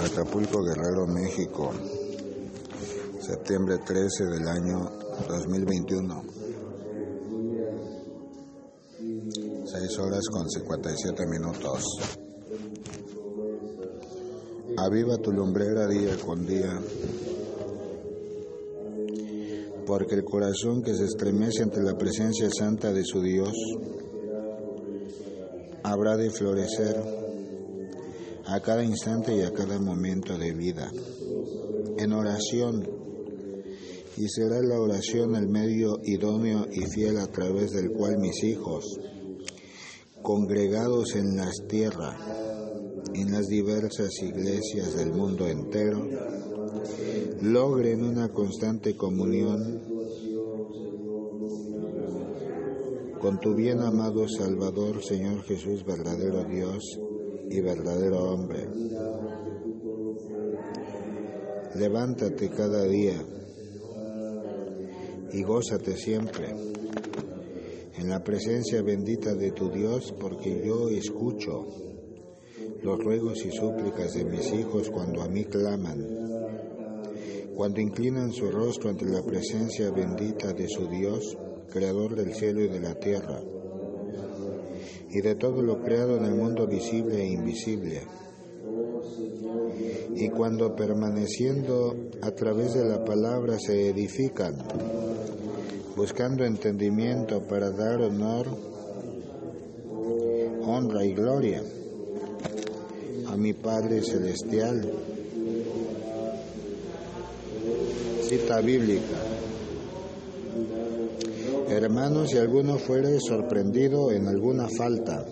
Acapulco, 0.00 0.62
Guerrero, 0.62 1.06
México, 1.06 1.72
septiembre 3.20 3.78
13 3.84 4.24
del 4.26 4.46
año 4.48 4.90
2021. 5.28 6.22
6 9.64 9.98
horas 9.98 10.24
con 10.30 10.48
57 10.48 11.26
minutos. 11.26 11.84
Aviva 14.76 15.16
tu 15.18 15.32
lumbrera 15.32 15.88
día 15.88 16.16
con 16.24 16.46
día, 16.46 16.80
porque 19.84 20.14
el 20.14 20.24
corazón 20.24 20.82
que 20.82 20.94
se 20.94 21.04
estremece 21.04 21.64
ante 21.64 21.82
la 21.82 21.98
presencia 21.98 22.48
santa 22.56 22.92
de 22.92 23.04
su 23.04 23.20
Dios 23.20 23.52
habrá 25.82 26.16
de 26.16 26.30
florecer 26.30 27.27
a 28.48 28.60
cada 28.60 28.82
instante 28.82 29.36
y 29.36 29.42
a 29.42 29.52
cada 29.52 29.78
momento 29.78 30.38
de 30.38 30.54
vida, 30.54 30.90
en 31.98 32.12
oración, 32.14 32.88
y 34.16 34.26
será 34.26 34.62
la 34.62 34.80
oración 34.80 35.36
el 35.36 35.48
medio 35.48 35.98
idóneo 36.02 36.66
y 36.72 36.86
fiel 36.86 37.18
a 37.18 37.26
través 37.26 37.72
del 37.72 37.92
cual 37.92 38.18
mis 38.18 38.42
hijos, 38.44 38.98
congregados 40.22 41.14
en 41.14 41.36
las 41.36 41.52
tierras, 41.68 42.16
en 43.14 43.32
las 43.32 43.46
diversas 43.48 44.10
iglesias 44.22 44.96
del 44.96 45.12
mundo 45.12 45.46
entero, 45.46 46.08
logren 47.42 48.02
una 48.02 48.30
constante 48.30 48.96
comunión 48.96 49.82
con 53.20 53.38
tu 53.40 53.54
bien 53.54 53.80
amado 53.80 54.26
Salvador, 54.26 55.04
Señor 55.04 55.42
Jesús, 55.42 55.84
verdadero 55.84 56.44
Dios 56.44 56.98
y 57.50 57.60
verdadero 57.60 58.32
hombre. 58.32 58.68
Levántate 61.74 62.50
cada 62.50 62.84
día 62.84 63.16
y 65.32 65.42
gózate 65.42 65.96
siempre 65.96 66.48
en 67.96 68.08
la 68.08 68.22
presencia 68.22 68.82
bendita 68.82 69.34
de 69.34 69.52
tu 69.52 69.70
Dios, 69.70 70.14
porque 70.18 70.62
yo 70.64 70.88
escucho 70.88 71.66
los 72.82 72.98
ruegos 73.02 73.44
y 73.44 73.50
súplicas 73.50 74.14
de 74.14 74.24
mis 74.24 74.52
hijos 74.52 74.90
cuando 74.90 75.22
a 75.22 75.28
mí 75.28 75.44
claman, 75.44 76.06
cuando 77.54 77.80
inclinan 77.80 78.32
su 78.32 78.50
rostro 78.50 78.90
ante 78.90 79.04
la 79.04 79.22
presencia 79.22 79.90
bendita 79.90 80.52
de 80.52 80.68
su 80.68 80.88
Dios, 80.88 81.36
Creador 81.70 82.16
del 82.16 82.32
cielo 82.32 82.62
y 82.62 82.68
de 82.68 82.80
la 82.80 82.94
tierra 82.94 83.42
y 85.10 85.20
de 85.20 85.34
todo 85.34 85.62
lo 85.62 85.82
creado 85.82 86.16
en 86.16 86.24
el 86.24 86.34
mundo 86.34 86.66
visible 86.66 87.22
e 87.22 87.32
invisible. 87.32 88.02
Y 90.14 90.28
cuando 90.30 90.74
permaneciendo 90.74 91.94
a 92.22 92.30
través 92.32 92.74
de 92.74 92.84
la 92.84 93.04
palabra 93.04 93.58
se 93.58 93.88
edifican, 93.88 94.56
buscando 95.96 96.44
entendimiento 96.44 97.42
para 97.42 97.70
dar 97.70 98.00
honor, 98.02 98.46
honra 100.62 101.04
y 101.04 101.14
gloria 101.14 101.62
a 103.28 103.36
mi 103.36 103.52
Padre 103.52 104.02
Celestial. 104.02 104.92
Cita 108.22 108.60
bíblica. 108.60 109.16
Hermanos, 111.70 112.30
si 112.30 112.38
alguno 112.38 112.78
fuere 112.78 113.20
sorprendido 113.20 114.10
en 114.10 114.26
alguna 114.26 114.68
falta, 114.68 115.24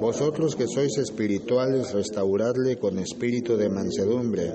vosotros 0.00 0.54
que 0.54 0.68
sois 0.68 0.96
espirituales, 0.98 1.92
restauradle 1.92 2.78
con 2.78 2.98
espíritu 2.98 3.56
de 3.56 3.68
mansedumbre, 3.68 4.52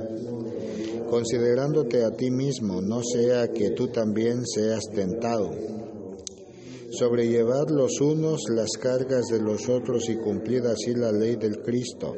considerándote 1.10 2.06
a 2.06 2.12
ti 2.12 2.32
mismo, 2.32 2.82
no 2.82 3.02
sea 3.04 3.50
que 3.50 3.72
tú 3.72 3.90
también 3.90 4.46
seas 4.46 4.86
tentado. 4.94 5.52
Sobrellevad 6.92 7.70
los 7.70 8.00
unos 8.00 8.44
las 8.50 8.72
cargas 8.80 9.28
de 9.28 9.42
los 9.42 9.68
otros 9.68 10.10
y 10.10 10.16
cumplid 10.16 10.66
así 10.66 10.94
la 10.94 11.12
ley 11.12 11.36
del 11.36 11.62
Cristo. 11.62 12.16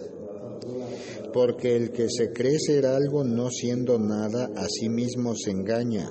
Porque 1.34 1.75
el 1.75 1.91
que 1.91 2.09
se 2.09 2.31
cree 2.31 2.59
ser 2.59 2.86
algo 2.86 3.24
no 3.24 3.50
siendo 3.50 3.97
nada, 3.97 4.50
a 4.56 4.68
sí 4.68 4.90
mismo 4.90 5.36
se 5.36 5.52
engaña. 5.52 6.09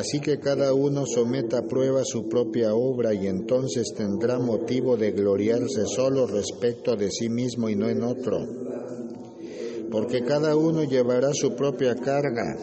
Así 0.00 0.18
que 0.18 0.38
cada 0.38 0.72
uno 0.72 1.04
someta 1.04 1.58
a 1.58 1.66
prueba 1.66 2.00
su 2.06 2.26
propia 2.26 2.74
obra 2.74 3.12
y 3.12 3.26
entonces 3.26 3.92
tendrá 3.94 4.38
motivo 4.38 4.96
de 4.96 5.10
gloriarse 5.12 5.84
solo 5.84 6.26
respecto 6.26 6.96
de 6.96 7.10
sí 7.10 7.28
mismo 7.28 7.68
y 7.68 7.76
no 7.76 7.86
en 7.86 8.02
otro. 8.02 8.38
Porque 9.90 10.24
cada 10.24 10.56
uno 10.56 10.84
llevará 10.84 11.34
su 11.34 11.54
propia 11.54 11.94
carga. 11.96 12.56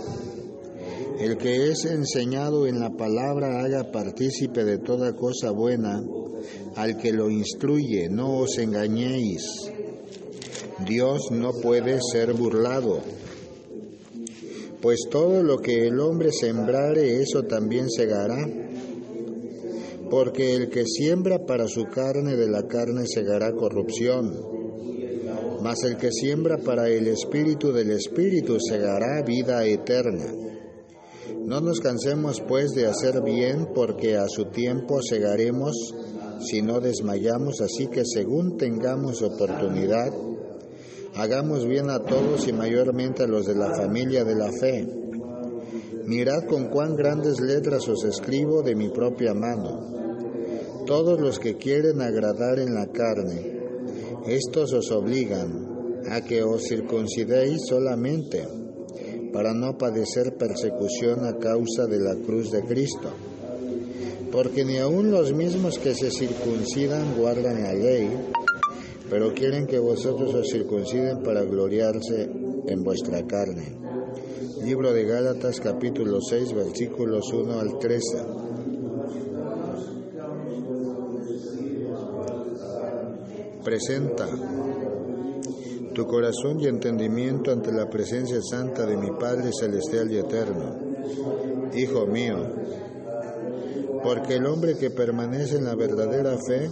El 1.20 1.38
que 1.38 1.70
es 1.70 1.86
enseñado 1.86 2.66
en 2.66 2.80
la 2.80 2.90
palabra 2.90 3.64
haga 3.64 3.92
partícipe 3.92 4.64
de 4.66 4.80
toda 4.80 5.14
cosa 5.14 5.52
buena 5.52 6.02
al 6.76 6.97
que 6.97 7.14
lo 7.14 7.30
instruye, 7.30 8.09
no 8.09 8.40
os 8.40 8.58
engañéis. 8.58 9.44
Dios 10.88 11.30
no 11.30 11.52
puede 11.53 12.00
ser 12.02 12.34
burlado. 12.34 13.00
Pues 14.82 15.08
todo 15.10 15.42
lo 15.42 15.58
que 15.58 15.88
el 15.88 16.00
hombre 16.00 16.32
sembrare, 16.32 17.22
eso 17.22 17.44
también 17.44 17.90
segará. 17.90 18.48
Porque 20.10 20.54
el 20.54 20.70
que 20.70 20.86
siembra 20.86 21.46
para 21.46 21.68
su 21.68 21.86
carne, 21.86 22.36
de 22.36 22.48
la 22.48 22.64
carne 22.68 23.06
segará 23.08 23.52
corrupción. 23.54 24.34
Mas 25.62 25.84
el 25.84 25.98
que 25.98 26.12
siembra 26.12 26.58
para 26.60 26.88
el 26.90 27.08
espíritu, 27.08 27.72
del 27.72 27.92
espíritu 27.92 28.58
segará 28.60 29.24
vida 29.24 29.66
eterna. 29.66 30.32
No 31.46 31.59
nos 31.62 31.80
cansemos 31.80 32.42
pues 32.48 32.72
de 32.72 32.86
hacer 32.86 33.22
bien, 33.24 33.70
porque 33.74 34.16
a 34.16 34.28
su 34.28 34.46
tiempo 34.46 35.02
segaremos 35.02 35.74
si 36.40 36.62
no 36.62 36.80
desmayamos, 36.80 37.62
así 37.62 37.88
que 37.88 38.04
según 38.06 38.58
tengamos 38.58 39.22
oportunidad, 39.22 40.14
Hagamos 41.17 41.66
bien 41.66 41.89
a 41.89 41.97
todos 41.97 42.47
y 42.47 42.53
mayormente 42.53 43.23
a 43.23 43.28
los 43.28 43.47
de 43.47 43.55
la 43.55 43.73
familia 43.73 44.23
de 44.23 44.35
la 44.35 44.51
fe. 44.51 44.88
Mirad 46.05 46.44
con 46.45 46.69
cuán 46.69 46.95
grandes 46.95 47.39
letras 47.39 47.88
os 47.88 48.03
escribo 48.03 48.61
de 48.61 48.75
mi 48.75 48.89
propia 48.89 49.33
mano. 49.33 50.83
Todos 50.85 51.19
los 51.19 51.39
que 51.39 51.57
quieren 51.57 52.01
agradar 52.01 52.59
en 52.59 52.75
la 52.75 52.85
carne, 52.85 53.51
estos 54.28 54.72
os 54.73 54.91
obligan 54.91 56.05
a 56.07 56.22
que 56.22 56.44
os 56.44 56.67
circuncidéis 56.67 57.66
solamente 57.67 58.47
para 59.34 59.55
no 59.55 59.75
padecer 59.75 60.38
persecución 60.38 61.25
a 61.25 61.39
causa 61.39 61.88
de 61.88 61.99
la 61.99 62.16
cruz 62.16 62.51
de 62.51 62.61
Cristo. 62.61 63.09
Porque 64.31 64.63
ni 64.63 64.78
aun 64.78 65.09
los 65.09 65.34
mismos 65.34 65.79
que 65.79 65.95
se 65.95 66.11
circuncidan 66.11 67.17
guardan 67.17 67.63
la 67.63 67.73
ley, 67.73 68.07
pero 69.09 69.34
quieren 69.34 69.68
que 69.68 69.79
vosotros 69.79 70.34
os 70.34 70.47
circunciden 70.50 71.23
para 71.23 71.44
gloriarse 71.44 72.29
en 72.68 72.84
vuestra 72.84 73.25
carne. 73.25 73.78
Libro 74.63 74.91
de 74.91 75.06
Gálatas 75.06 75.62
capítulo 75.62 76.19
6 76.22 76.53
versículos 76.53 77.31
1 77.31 77.59
al 77.59 77.79
13. 77.79 78.17
Presenta 83.63 84.28
tu 85.94 86.06
corazón 86.06 86.59
y 86.59 86.67
entendimiento 86.67 87.51
ante 87.51 87.72
la 87.72 87.90
presencia 87.90 88.40
santa 88.41 88.85
de 88.85 88.97
mi 88.97 89.09
Padre 89.12 89.51
Celestial 89.57 90.12
y 90.12 90.17
Eterno. 90.17 90.75
Hijo 91.73 92.06
mío, 92.06 92.38
porque 94.03 94.35
el 94.35 94.46
hombre 94.46 94.75
que 94.78 94.90
permanece 94.90 95.57
en 95.57 95.66
la 95.66 95.75
verdadera 95.75 96.38
fe, 96.38 96.69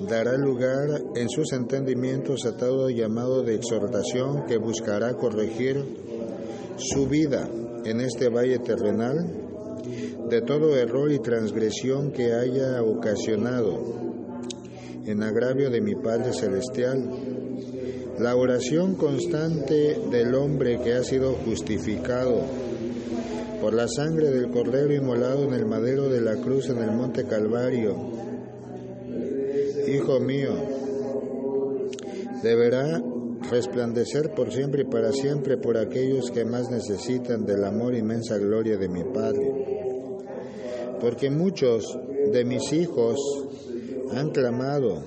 dará 0.00 0.36
lugar 0.36 1.02
en 1.16 1.28
sus 1.28 1.52
entendimientos 1.52 2.46
a 2.46 2.56
todo 2.56 2.88
llamado 2.88 3.42
de 3.42 3.56
exhortación 3.56 4.46
que 4.46 4.56
buscará 4.56 5.14
corregir 5.14 5.82
su 6.76 7.08
vida 7.08 7.48
en 7.84 8.00
este 8.00 8.28
valle 8.28 8.58
terrenal 8.60 9.48
de 10.28 10.42
todo 10.42 10.76
error 10.76 11.10
y 11.10 11.18
transgresión 11.18 12.12
que 12.12 12.32
haya 12.32 12.82
ocasionado 12.82 13.82
en 15.06 15.22
agravio 15.22 15.70
de 15.70 15.80
mi 15.80 15.94
Padre 15.94 16.32
Celestial. 16.32 17.08
La 18.18 18.36
oración 18.36 18.94
constante 18.94 19.98
del 20.10 20.34
hombre 20.34 20.80
que 20.82 20.94
ha 20.94 21.02
sido 21.02 21.32
justificado 21.32 22.42
por 23.60 23.72
la 23.74 23.88
sangre 23.88 24.30
del 24.30 24.50
Cordero 24.50 24.92
inmolado 24.92 25.44
en 25.44 25.54
el 25.54 25.66
madero 25.66 26.08
de 26.08 26.20
la 26.20 26.36
cruz 26.36 26.68
en 26.68 26.78
el 26.78 26.92
monte 26.92 27.24
Calvario, 27.24 28.17
Hijo 30.08 30.20
mío, 30.20 30.54
deberá 32.42 33.02
resplandecer 33.50 34.30
por 34.30 34.50
siempre 34.50 34.82
y 34.82 34.84
para 34.86 35.12
siempre 35.12 35.58
por 35.58 35.76
aquellos 35.76 36.30
que 36.30 36.46
más 36.46 36.70
necesitan 36.70 37.44
del 37.44 37.62
amor 37.62 37.94
inmensa 37.94 38.38
gloria 38.38 38.78
de 38.78 38.88
mi 38.88 39.04
Padre. 39.04 39.52
Porque 40.98 41.28
muchos 41.28 41.94
de 42.32 42.42
mis 42.46 42.72
hijos 42.72 43.18
han 44.12 44.30
clamado 44.30 45.02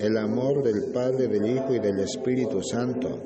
el 0.00 0.16
amor 0.16 0.62
del 0.62 0.92
Padre, 0.94 1.28
del 1.28 1.54
Hijo 1.54 1.74
y 1.74 1.78
del 1.78 2.00
Espíritu 2.00 2.62
Santo, 2.62 3.18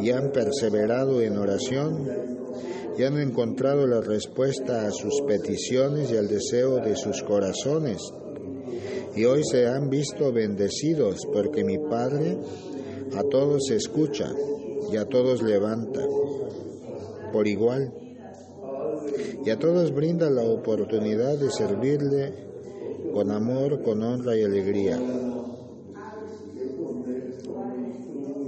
y 0.00 0.10
han 0.10 0.32
perseverado 0.32 1.20
en 1.22 1.38
oración 1.38 2.10
y 2.98 3.04
han 3.04 3.16
encontrado 3.16 3.86
la 3.86 4.00
respuesta 4.00 4.88
a 4.88 4.90
sus 4.90 5.22
peticiones 5.24 6.10
y 6.10 6.16
al 6.16 6.26
deseo 6.26 6.80
de 6.80 6.96
sus 6.96 7.22
corazones. 7.22 8.02
Y 9.14 9.24
hoy 9.24 9.42
se 9.44 9.66
han 9.66 9.90
visto 9.90 10.32
bendecidos 10.32 11.26
porque 11.32 11.64
mi 11.64 11.78
Padre 11.78 12.38
a 13.16 13.22
todos 13.24 13.70
escucha 13.70 14.32
y 14.92 14.96
a 14.96 15.04
todos 15.04 15.42
levanta 15.42 16.00
por 17.32 17.46
igual 17.46 17.92
y 19.44 19.50
a 19.50 19.58
todos 19.58 19.94
brinda 19.94 20.30
la 20.30 20.42
oportunidad 20.42 21.38
de 21.38 21.50
servirle 21.50 22.34
con 23.12 23.30
amor, 23.30 23.82
con 23.82 24.02
honra 24.02 24.36
y 24.36 24.42
alegría. 24.42 25.00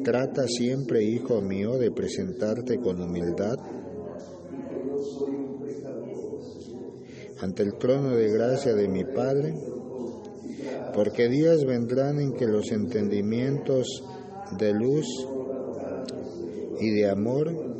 Trata 0.05 0.47
siempre, 0.47 1.03
hijo 1.03 1.41
mío, 1.41 1.79
de 1.79 1.91
presentarte 1.91 2.79
con 2.81 3.01
humildad 3.01 3.59
ante 7.41 7.63
el 7.63 7.75
trono 7.79 8.11
de 8.11 8.31
gracia 8.31 8.75
de 8.75 8.89
mi 8.89 9.05
Padre, 9.05 9.55
porque 10.95 11.29
días 11.29 11.65
vendrán 11.65 12.21
en 12.21 12.33
que 12.33 12.47
los 12.47 12.71
entendimientos 12.73 13.87
de 14.59 14.73
luz 14.73 15.07
y 16.81 16.91
de 16.91 17.09
amor 17.09 17.71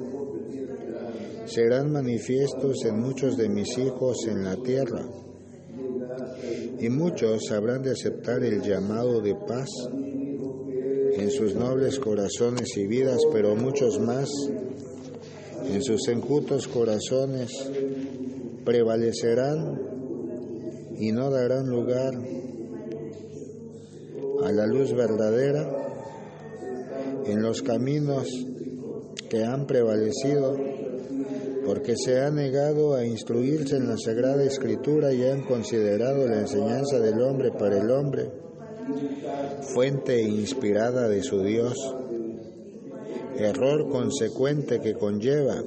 serán 1.47 1.91
manifiestos 1.91 2.85
en 2.85 3.01
muchos 3.01 3.37
de 3.37 3.49
mis 3.49 3.77
hijos 3.79 4.27
en 4.29 4.45
la 4.45 4.57
tierra, 4.57 5.05
y 6.79 6.89
muchos 6.89 7.51
habrán 7.51 7.83
de 7.83 7.91
aceptar 7.91 8.43
el 8.45 8.63
llamado 8.63 9.21
de 9.21 9.35
paz 9.35 9.69
en 11.17 11.31
sus 11.31 11.55
nobles 11.55 11.99
corazones 11.99 12.77
y 12.77 12.87
vidas, 12.87 13.21
pero 13.33 13.57
muchos 13.57 13.99
más 13.99 14.31
en 15.67 15.83
sus 15.83 16.09
enjutos 16.09 16.69
corazones 16.69 17.51
prevalecerán 18.65 19.81
y 20.99 21.13
no 21.13 21.31
darán 21.31 21.67
lugar 21.67 22.13
a 24.45 24.53
la 24.53 24.67
luz 24.67 24.95
verdadera 24.95 25.69
en 27.27 27.43
los 27.43 27.63
caminos 27.63 28.29
que 29.29 29.45
han 29.45 29.67
prevalecido 29.67 30.57
porque 31.65 31.95
se 31.97 32.21
han 32.21 32.37
negado 32.37 32.95
a 32.95 33.05
instruirse 33.05 33.77
en 33.77 33.89
la 33.89 33.97
Sagrada 33.97 34.43
Escritura 34.43 35.13
y 35.13 35.25
han 35.25 35.43
considerado 35.43 36.27
la 36.27 36.41
enseñanza 36.41 36.99
del 36.99 37.21
hombre 37.21 37.53
para 37.53 37.79
el 37.79 37.91
hombre, 37.91 38.31
fuente 39.75 40.21
inspirada 40.21 41.09
de 41.09 41.23
su 41.23 41.43
Dios, 41.43 41.77
error 43.37 43.89
consecuente 43.89 44.81
que 44.81 44.95
conlleva 44.95 45.63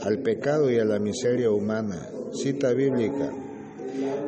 al 0.00 0.18
pecado 0.18 0.70
y 0.70 0.78
a 0.78 0.84
la 0.84 0.98
miseria 0.98 1.50
humana. 1.50 2.08
Cita 2.32 2.72
bíblica. 2.72 3.30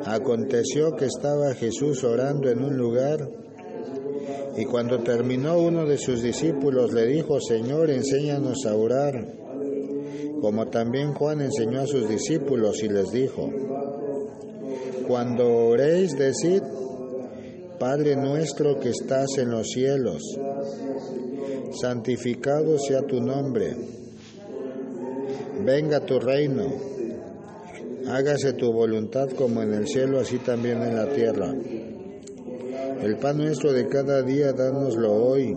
Aconteció 0.06 0.96
que 0.96 1.06
estaba 1.06 1.54
Jesús 1.54 2.04
orando 2.04 2.50
en 2.50 2.62
un 2.62 2.76
lugar 2.76 3.26
y 4.56 4.66
cuando 4.66 5.00
terminó 5.00 5.58
uno 5.58 5.86
de 5.86 5.98
sus 5.98 6.22
discípulos 6.22 6.92
le 6.92 7.06
dijo, 7.06 7.40
Señor, 7.40 7.90
enséñanos 7.90 8.66
a 8.66 8.76
orar, 8.76 9.14
como 10.40 10.68
también 10.68 11.14
Juan 11.14 11.40
enseñó 11.40 11.80
a 11.80 11.86
sus 11.86 12.08
discípulos 12.08 12.82
y 12.82 12.88
les 12.88 13.10
dijo, 13.10 13.50
cuando 15.08 15.68
oréis, 15.68 16.16
decid, 16.16 16.62
Padre 17.78 18.14
nuestro 18.14 18.78
que 18.78 18.90
estás 18.90 19.38
en 19.38 19.50
los 19.50 19.68
cielos, 19.68 20.22
santificado 21.80 22.78
sea 22.78 23.02
tu 23.02 23.20
nombre, 23.20 23.74
venga 25.64 26.00
tu 26.00 26.20
reino, 26.20 26.93
hágase 28.08 28.52
tu 28.54 28.72
voluntad 28.72 29.28
como 29.30 29.62
en 29.62 29.74
el 29.74 29.86
cielo, 29.86 30.20
así 30.20 30.38
también 30.38 30.82
en 30.82 30.96
la 30.96 31.08
tierra. 31.08 31.54
El 33.02 33.16
pan 33.18 33.38
nuestro 33.38 33.72
de 33.72 33.88
cada 33.88 34.22
día, 34.22 34.52
dánoslo 34.52 35.12
hoy. 35.12 35.56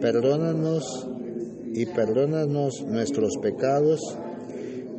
Perdónanos 0.00 1.08
y 1.72 1.86
perdónanos 1.86 2.82
nuestros 2.86 3.36
pecados, 3.42 4.00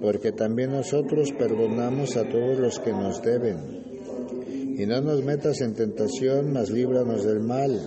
porque 0.01 0.31
también 0.31 0.71
nosotros 0.71 1.31
perdonamos 1.37 2.17
a 2.17 2.27
todos 2.27 2.59
los 2.59 2.79
que 2.79 2.91
nos 2.91 3.21
deben. 3.21 3.79
Y 4.77 4.85
no 4.85 5.01
nos 5.01 5.23
metas 5.23 5.61
en 5.61 5.73
tentación, 5.73 6.53
mas 6.53 6.69
líbranos 6.69 7.25
del 7.25 7.41
mal. 7.41 7.79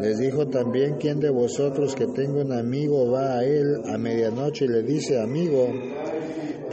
Les 0.00 0.18
dijo 0.18 0.48
también, 0.48 0.96
¿quién 0.98 1.20
de 1.20 1.30
vosotros 1.30 1.94
que 1.94 2.06
tenga 2.06 2.42
un 2.42 2.52
amigo 2.52 3.10
va 3.10 3.38
a 3.38 3.44
él 3.44 3.76
a 3.86 3.96
medianoche 3.96 4.64
y 4.64 4.68
le 4.68 4.82
dice, 4.82 5.20
amigo, 5.20 5.68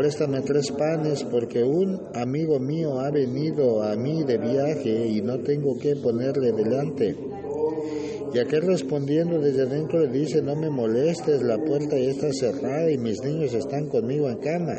préstame 0.02 0.42
tres 0.42 0.72
panes 0.72 1.24
porque 1.26 1.64
un 1.64 2.02
amigo 2.16 2.60
mío 2.60 3.00
ha 3.00 3.12
venido 3.12 3.84
a 3.84 3.96
mí 3.96 4.24
de 4.24 4.40
viaje 4.40 5.06
y 5.06 5.22
no 5.22 5.38
tengo 5.42 5.78
que 5.78 5.96
ponerle 5.96 6.52
delante? 6.54 7.16
Y 8.34 8.40
aquel 8.40 8.64
respondiendo 8.64 9.38
desde 9.40 9.68
dentro 9.68 10.00
le 10.00 10.08
dice, 10.08 10.42
no 10.42 10.56
me 10.56 10.72
molestes, 10.72 11.44
la 11.44 11.60
puerta 11.60 12.00
ya 12.00 12.10
está 12.10 12.34
cerrada 12.34 12.90
y 12.90 12.98
mis 12.98 13.24
niños 13.24 13.54
están 13.54 13.90
conmigo 13.90 14.28
en 14.28 14.38
cama. 14.38 14.74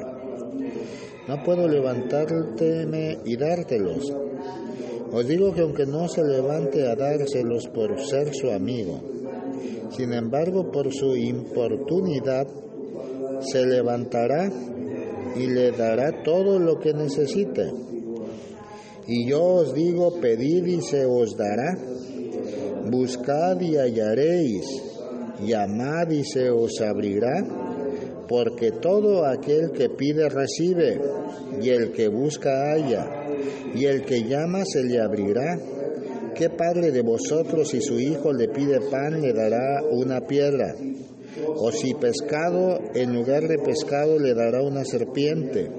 No 1.29 1.41
puedo 1.45 1.69
levantárteme 1.69 3.19
y 3.25 3.37
dártelos. 3.37 4.13
Os 5.13 5.29
digo 5.29 5.55
que 5.55 5.61
aunque 5.61 5.87
no 5.87 6.09
se 6.09 6.25
levante 6.25 6.89
a 6.89 6.97
dárselos 6.97 7.69
por 7.69 7.97
ser 8.01 8.35
su 8.35 8.51
amigo, 8.51 9.01
sin 9.97 10.15
embargo 10.15 10.73
por 10.73 10.93
su 10.93 11.15
importunidad 11.15 12.49
se 13.41 13.67
levantará 13.67 14.51
y 15.37 15.47
le 15.47 15.73
dará 15.73 16.23
todo 16.23 16.59
lo 16.59 16.79
que 16.79 16.93
necesite. 16.93 17.71
Y 19.07 19.29
yo 19.29 19.43
os 19.43 19.75
digo, 19.75 20.21
pedid 20.21 20.67
y 20.67 20.81
se 20.81 21.05
os 21.05 21.37
dará 21.37 21.77
Buscad 22.91 23.61
y 23.61 23.77
hallaréis, 23.77 24.67
llamad 25.47 26.11
y 26.11 26.25
se 26.25 26.51
os 26.51 26.81
abrirá, 26.81 27.47
porque 28.29 28.73
todo 28.73 29.25
aquel 29.25 29.71
que 29.71 29.89
pide 29.89 30.29
recibe, 30.29 31.01
y 31.63 31.71
el 31.71 31.93
que 31.93 32.09
busca 32.09 32.51
halla, 32.73 33.09
y 33.75 33.85
el 33.85 34.05
que 34.05 34.25
llama 34.25 34.65
se 34.65 34.83
le 34.83 35.01
abrirá. 35.01 35.59
¿Qué 36.35 36.51
padre 36.51 36.91
de 36.91 37.03
vosotros 37.03 37.69
si 37.69 37.81
su 37.81 38.01
hijo 38.01 38.33
le 38.33 38.49
pide 38.49 38.81
pan 38.81 39.23
le 39.23 39.33
dará 39.33 39.81
una 39.91 40.21
piedra? 40.27 40.75
O 41.57 41.73
si 41.73 41.95
pescado 41.95 42.79
en 42.95 43.15
lugar 43.15 43.49
de 43.49 43.59
pescado 43.59 44.19
le 44.19 44.35
dará 44.35 44.63
una 44.63 44.85
serpiente? 44.85 45.71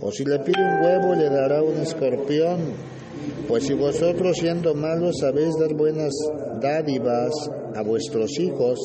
O 0.00 0.12
si 0.12 0.24
le 0.24 0.38
pide 0.40 0.60
un 0.60 0.84
huevo 0.84 1.14
le 1.14 1.30
dará 1.30 1.62
un 1.62 1.80
escorpión? 1.80 2.58
Pues 3.48 3.64
si 3.64 3.74
vosotros 3.74 4.36
siendo 4.38 4.74
malos 4.74 5.16
sabéis 5.20 5.54
dar 5.58 5.74
buenas 5.74 6.12
dádivas 6.60 7.32
a 7.74 7.82
vuestros 7.82 8.38
hijos, 8.38 8.78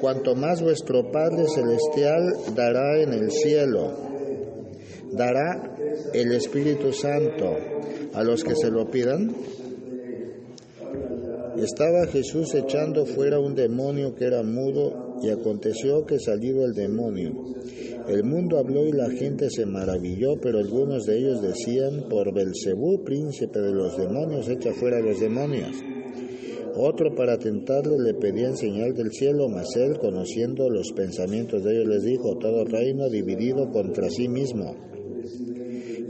cuanto 0.00 0.34
más 0.34 0.62
vuestro 0.62 1.10
Padre 1.10 1.46
Celestial 1.48 2.54
dará 2.54 3.00
en 3.02 3.12
el 3.12 3.30
cielo, 3.30 3.92
dará 5.12 5.74
el 6.12 6.32
Espíritu 6.32 6.92
Santo 6.92 7.56
a 8.14 8.22
los 8.22 8.44
que 8.44 8.54
se 8.54 8.70
lo 8.70 8.90
pidan. 8.90 9.34
Estaba 11.56 12.06
Jesús 12.06 12.54
echando 12.54 13.04
fuera 13.04 13.40
un 13.40 13.54
demonio 13.54 14.14
que 14.14 14.26
era 14.26 14.42
mudo 14.42 15.07
y 15.22 15.30
aconteció 15.30 16.04
que 16.04 16.18
salido 16.18 16.64
el 16.64 16.72
demonio. 16.72 17.32
El 18.08 18.24
mundo 18.24 18.58
habló 18.58 18.86
y 18.86 18.92
la 18.92 19.10
gente 19.10 19.50
se 19.50 19.66
maravilló, 19.66 20.40
pero 20.40 20.58
algunos 20.58 21.04
de 21.04 21.18
ellos 21.18 21.42
decían, 21.42 22.08
por 22.08 22.32
Belcebú, 22.32 23.04
príncipe 23.04 23.60
de 23.60 23.72
los 23.72 23.96
demonios, 23.96 24.48
echa 24.48 24.72
fuera 24.72 25.00
los 25.00 25.20
demonios. 25.20 25.76
Otro 26.76 27.14
para 27.14 27.38
tentarle 27.38 27.98
le 27.98 28.14
pedía 28.14 28.54
señal 28.54 28.94
del 28.94 29.10
cielo, 29.10 29.48
mas 29.48 29.74
él, 29.76 29.98
conociendo 29.98 30.70
los 30.70 30.92
pensamientos 30.92 31.64
de 31.64 31.72
ellos, 31.72 31.88
les 31.88 32.04
dijo, 32.04 32.38
todo 32.38 32.64
reino 32.64 33.08
dividido 33.10 33.70
contra 33.70 34.08
sí 34.10 34.28
mismo 34.28 34.74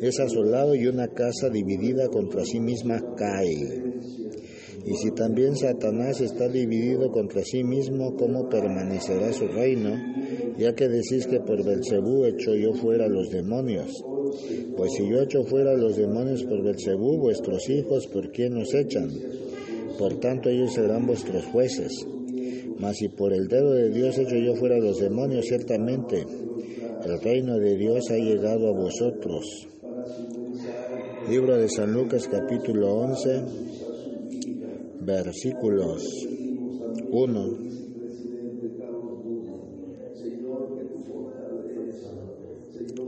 es 0.00 0.20
asolado 0.20 0.74
y 0.74 0.86
una 0.86 1.08
casa 1.08 1.48
dividida 1.50 2.06
contra 2.08 2.44
sí 2.44 2.60
misma 2.60 3.00
cae. 3.16 3.82
Y 4.88 4.94
si 4.96 5.10
también 5.10 5.54
Satanás 5.54 6.22
está 6.22 6.48
dividido 6.48 7.12
contra 7.12 7.42
sí 7.44 7.62
mismo, 7.62 8.16
¿cómo 8.16 8.48
permanecerá 8.48 9.34
su 9.34 9.46
reino? 9.46 9.90
Ya 10.56 10.74
que 10.74 10.88
decís 10.88 11.26
que 11.26 11.40
por 11.40 11.62
Belcebú 11.62 12.24
echo 12.24 12.54
yo 12.54 12.72
fuera 12.72 13.06
los 13.06 13.28
demonios. 13.28 14.02
Pues 14.78 14.92
si 14.94 15.06
yo 15.06 15.20
echo 15.20 15.44
fuera 15.44 15.74
los 15.74 15.94
demonios 15.98 16.42
por 16.44 16.62
Belcebú, 16.62 17.18
vuestros 17.18 17.68
hijos, 17.68 18.06
¿por 18.06 18.32
quién 18.32 18.54
nos 18.54 18.72
echan? 18.72 19.10
Por 19.98 20.20
tanto 20.20 20.48
ellos 20.48 20.72
serán 20.72 21.06
vuestros 21.06 21.44
jueces. 21.44 21.92
Mas 22.78 22.96
si 22.96 23.08
por 23.08 23.34
el 23.34 23.46
dedo 23.46 23.74
de 23.74 23.90
Dios 23.90 24.16
echo 24.16 24.36
yo 24.36 24.54
fuera 24.54 24.78
los 24.78 25.00
demonios, 25.00 25.44
ciertamente 25.44 26.24
el 27.04 27.20
reino 27.20 27.58
de 27.58 27.76
Dios 27.76 28.10
ha 28.10 28.16
llegado 28.16 28.68
a 28.68 28.72
vosotros. 28.72 29.68
Libro 31.28 31.58
de 31.58 31.68
San 31.68 31.92
Lucas 31.92 32.26
capítulo 32.26 32.94
11, 32.94 33.77
versículos 35.08 36.04
1 37.10 37.58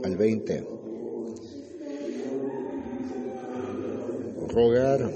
al 0.03 0.17
20. 0.17 0.67
Rogar 4.49 5.11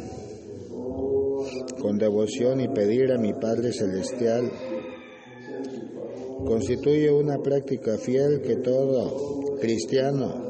con 1.82 1.98
devoción 1.98 2.62
y 2.62 2.68
pedir 2.68 3.12
a 3.12 3.18
mi 3.18 3.34
Padre 3.34 3.72
Celestial. 3.72 4.52
Constituye 6.46 7.12
una 7.12 7.40
práctica 7.40 7.98
fiel 7.98 8.42
que 8.42 8.58
todo 8.58 9.58
cristiano 9.60 10.46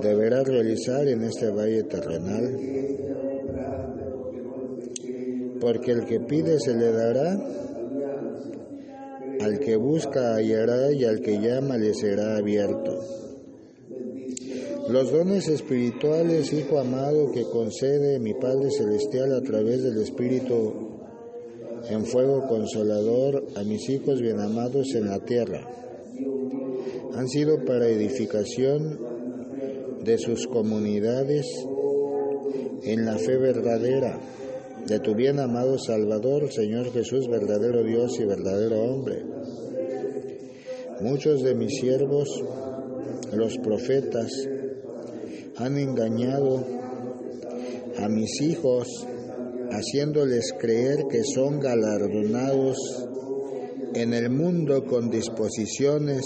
deberá 0.00 0.44
realizar 0.44 1.08
en 1.08 1.24
este 1.24 1.50
valle 1.50 1.82
terrenal, 1.84 2.56
porque 5.60 5.92
el 5.92 6.04
que 6.06 6.20
pide 6.20 6.58
se 6.60 6.74
le 6.74 6.92
dará, 6.92 7.38
al 9.40 9.58
que 9.58 9.76
busca 9.76 10.34
hallará 10.34 10.92
y 10.92 11.04
al 11.04 11.20
que 11.20 11.38
llama 11.38 11.76
le 11.76 11.94
será 11.94 12.36
abierto. 12.36 12.98
Los 14.88 15.10
dones 15.10 15.48
espirituales, 15.48 16.52
Hijo 16.52 16.78
amado, 16.78 17.32
que 17.32 17.42
concede 17.42 18.20
mi 18.20 18.34
Padre 18.34 18.70
Celestial 18.70 19.34
a 19.34 19.40
través 19.42 19.82
del 19.82 19.98
Espíritu 19.98 20.72
en 21.88 22.04
fuego 22.04 22.46
consolador 22.48 23.46
a 23.56 23.62
mis 23.62 23.88
hijos 23.88 24.20
bien 24.20 24.40
amados 24.40 24.94
en 24.94 25.08
la 25.08 25.18
tierra, 25.20 25.66
han 27.14 27.28
sido 27.28 27.64
para 27.64 27.88
edificación 27.88 28.98
de 30.04 30.18
sus 30.18 30.46
comunidades 30.46 31.46
en 32.84 33.04
la 33.04 33.18
fe 33.18 33.36
verdadera 33.36 34.20
de 34.88 35.00
tu 35.00 35.14
bien 35.14 35.40
amado 35.40 35.78
Salvador, 35.78 36.52
Señor 36.52 36.92
Jesús, 36.92 37.28
verdadero 37.28 37.82
Dios 37.82 38.20
y 38.20 38.24
verdadero 38.24 38.82
hombre. 38.82 39.24
Muchos 41.00 41.42
de 41.42 41.54
mis 41.54 41.80
siervos, 41.80 42.28
los 43.32 43.58
profetas, 43.58 44.30
han 45.56 45.76
engañado 45.76 46.64
a 47.98 48.08
mis 48.08 48.40
hijos 48.42 48.86
haciéndoles 49.70 50.54
creer 50.58 51.06
que 51.10 51.22
son 51.24 51.58
galardonados 51.58 52.76
en 53.94 54.14
el 54.14 54.30
mundo 54.30 54.84
con 54.84 55.10
disposiciones 55.10 56.22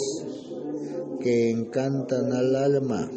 que 1.20 1.50
encantan 1.50 2.32
al 2.32 2.56
alma 2.56 3.10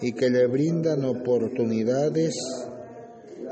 y 0.00 0.12
que 0.12 0.30
le 0.30 0.46
brindan 0.46 1.04
oportunidades 1.04 2.34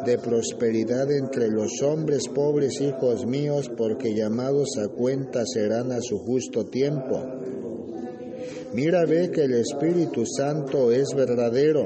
de 0.04 0.19
prosperidad 0.19 1.11
entre 1.11 1.49
los 1.49 1.83
hombres 1.83 2.28
pobres 2.28 2.80
hijos 2.80 3.26
míos, 3.26 3.71
porque 3.76 4.14
llamados 4.14 4.76
a 4.78 4.88
cuenta 4.88 5.45
serán 5.47 5.92
a 5.92 6.00
su 6.00 6.19
justo 6.19 6.66
tiempo. 6.66 7.23
Mira, 8.73 9.04
ve 9.04 9.30
que 9.30 9.45
el 9.45 9.54
Espíritu 9.54 10.25
Santo 10.26 10.92
es 10.92 11.09
verdadero, 11.14 11.85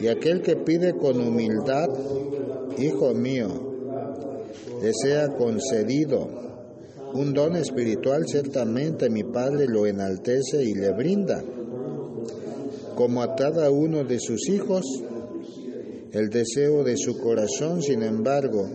y 0.00 0.08
aquel 0.08 0.42
que 0.42 0.56
pide 0.56 0.94
con 0.94 1.20
humildad, 1.20 1.88
Hijo 2.78 3.14
mío, 3.14 3.48
le 4.82 4.92
sea 4.92 5.28
concedido 5.28 6.28
un 7.14 7.32
don 7.32 7.56
espiritual, 7.56 8.26
ciertamente 8.26 9.08
mi 9.08 9.24
Padre 9.24 9.66
lo 9.66 9.86
enaltece 9.86 10.62
y 10.62 10.74
le 10.74 10.92
brinda, 10.92 11.42
como 12.94 13.22
a 13.22 13.34
cada 13.34 13.70
uno 13.70 14.04
de 14.04 14.20
sus 14.20 14.50
hijos, 14.50 14.84
el 16.16 16.30
deseo 16.30 16.82
de 16.82 16.96
su 16.96 17.18
corazón, 17.18 17.82
sin 17.82 18.02
embargo, 18.02 18.70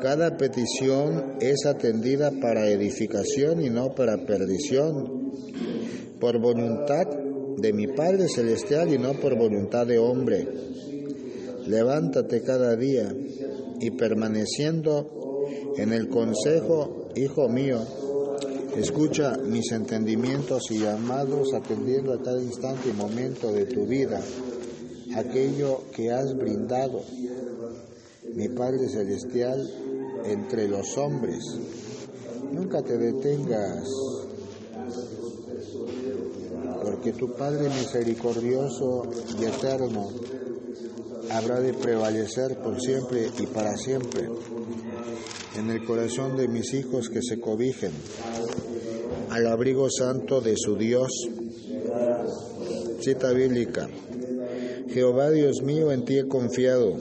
cada 0.00 0.36
petición 0.36 1.34
es 1.40 1.66
atendida 1.66 2.30
para 2.30 2.70
edificación 2.70 3.60
y 3.60 3.70
no 3.70 3.92
para 3.96 4.24
perdición, 4.24 5.32
por 6.20 6.40
voluntad 6.40 7.08
de 7.56 7.72
mi 7.72 7.88
Padre 7.88 8.28
Celestial 8.28 8.94
y 8.94 8.98
no 8.98 9.14
por 9.14 9.36
voluntad 9.36 9.84
de 9.84 9.98
hombre. 9.98 10.46
Levántate 11.66 12.42
cada 12.42 12.76
día 12.76 13.12
y 13.80 13.90
permaneciendo 13.90 15.42
en 15.76 15.92
el 15.92 16.08
consejo, 16.08 17.08
hijo 17.16 17.48
mío, 17.48 17.80
escucha 18.76 19.38
mis 19.44 19.72
entendimientos 19.72 20.70
y 20.70 20.78
llamados 20.78 21.52
atendiendo 21.52 22.12
a 22.12 22.22
cada 22.22 22.40
instante 22.40 22.90
y 22.90 22.92
momento 22.92 23.50
de 23.50 23.66
tu 23.66 23.86
vida 23.86 24.20
aquello 25.16 25.82
que 25.92 26.10
has 26.10 26.36
brindado, 26.36 27.02
mi 28.34 28.48
Padre 28.48 28.88
Celestial, 28.88 29.68
entre 30.24 30.68
los 30.68 30.96
hombres. 30.98 31.44
Nunca 32.52 32.82
te 32.82 32.96
detengas, 32.96 33.88
porque 36.82 37.12
tu 37.12 37.34
Padre 37.34 37.68
misericordioso 37.68 39.02
y 39.40 39.44
eterno 39.44 40.08
habrá 41.30 41.60
de 41.60 41.72
prevalecer 41.72 42.58
por 42.58 42.80
siempre 42.80 43.28
y 43.38 43.46
para 43.46 43.76
siempre 43.76 44.28
en 45.56 45.70
el 45.70 45.84
corazón 45.84 46.36
de 46.36 46.48
mis 46.48 46.74
hijos 46.74 47.08
que 47.08 47.20
se 47.22 47.40
cobijen 47.40 47.92
al 49.30 49.46
abrigo 49.46 49.88
santo 49.90 50.40
de 50.40 50.56
su 50.56 50.76
Dios. 50.76 51.10
Cita 53.00 53.32
bíblica. 53.32 53.88
Jehová 54.88 55.30
Dios 55.30 55.62
mío, 55.62 55.90
en 55.92 56.04
ti 56.04 56.18
he 56.18 56.28
confiado. 56.28 56.94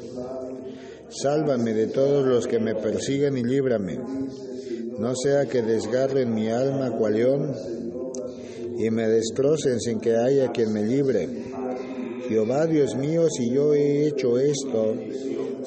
Sálvame 1.09 1.73
de 1.73 1.88
todos 1.88 2.25
los 2.25 2.47
que 2.47 2.59
me 2.59 2.73
persiguen 2.73 3.38
y 3.38 3.43
líbrame. 3.43 4.00
No 4.97 5.15
sea 5.15 5.45
que 5.45 5.62
desgarren 5.62 6.33
mi 6.33 6.50
alma 6.50 6.91
cual 6.97 7.13
león 7.13 7.53
y 8.77 8.89
me 8.89 9.07
destrocen 9.07 9.79
sin 9.79 10.00
que 10.00 10.15
haya 10.15 10.51
quien 10.51 10.73
me 10.73 10.83
libre. 10.83 11.27
Jehová 12.27 12.65
Dios 12.65 12.95
mío, 12.95 13.27
si 13.29 13.51
yo 13.51 13.73
he 13.73 14.07
hecho 14.07 14.39
esto, 14.39 14.95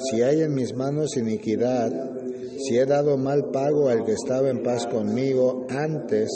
si 0.09 0.21
hay 0.21 0.41
en 0.41 0.53
mis 0.53 0.73
manos 0.73 1.15
iniquidad, 1.15 1.91
si 2.57 2.77
he 2.77 2.85
dado 2.85 3.17
mal 3.17 3.51
pago 3.51 3.87
al 3.87 4.03
que 4.03 4.13
estaba 4.13 4.49
en 4.49 4.63
paz 4.63 4.85
conmigo 4.87 5.65
antes, 5.69 6.29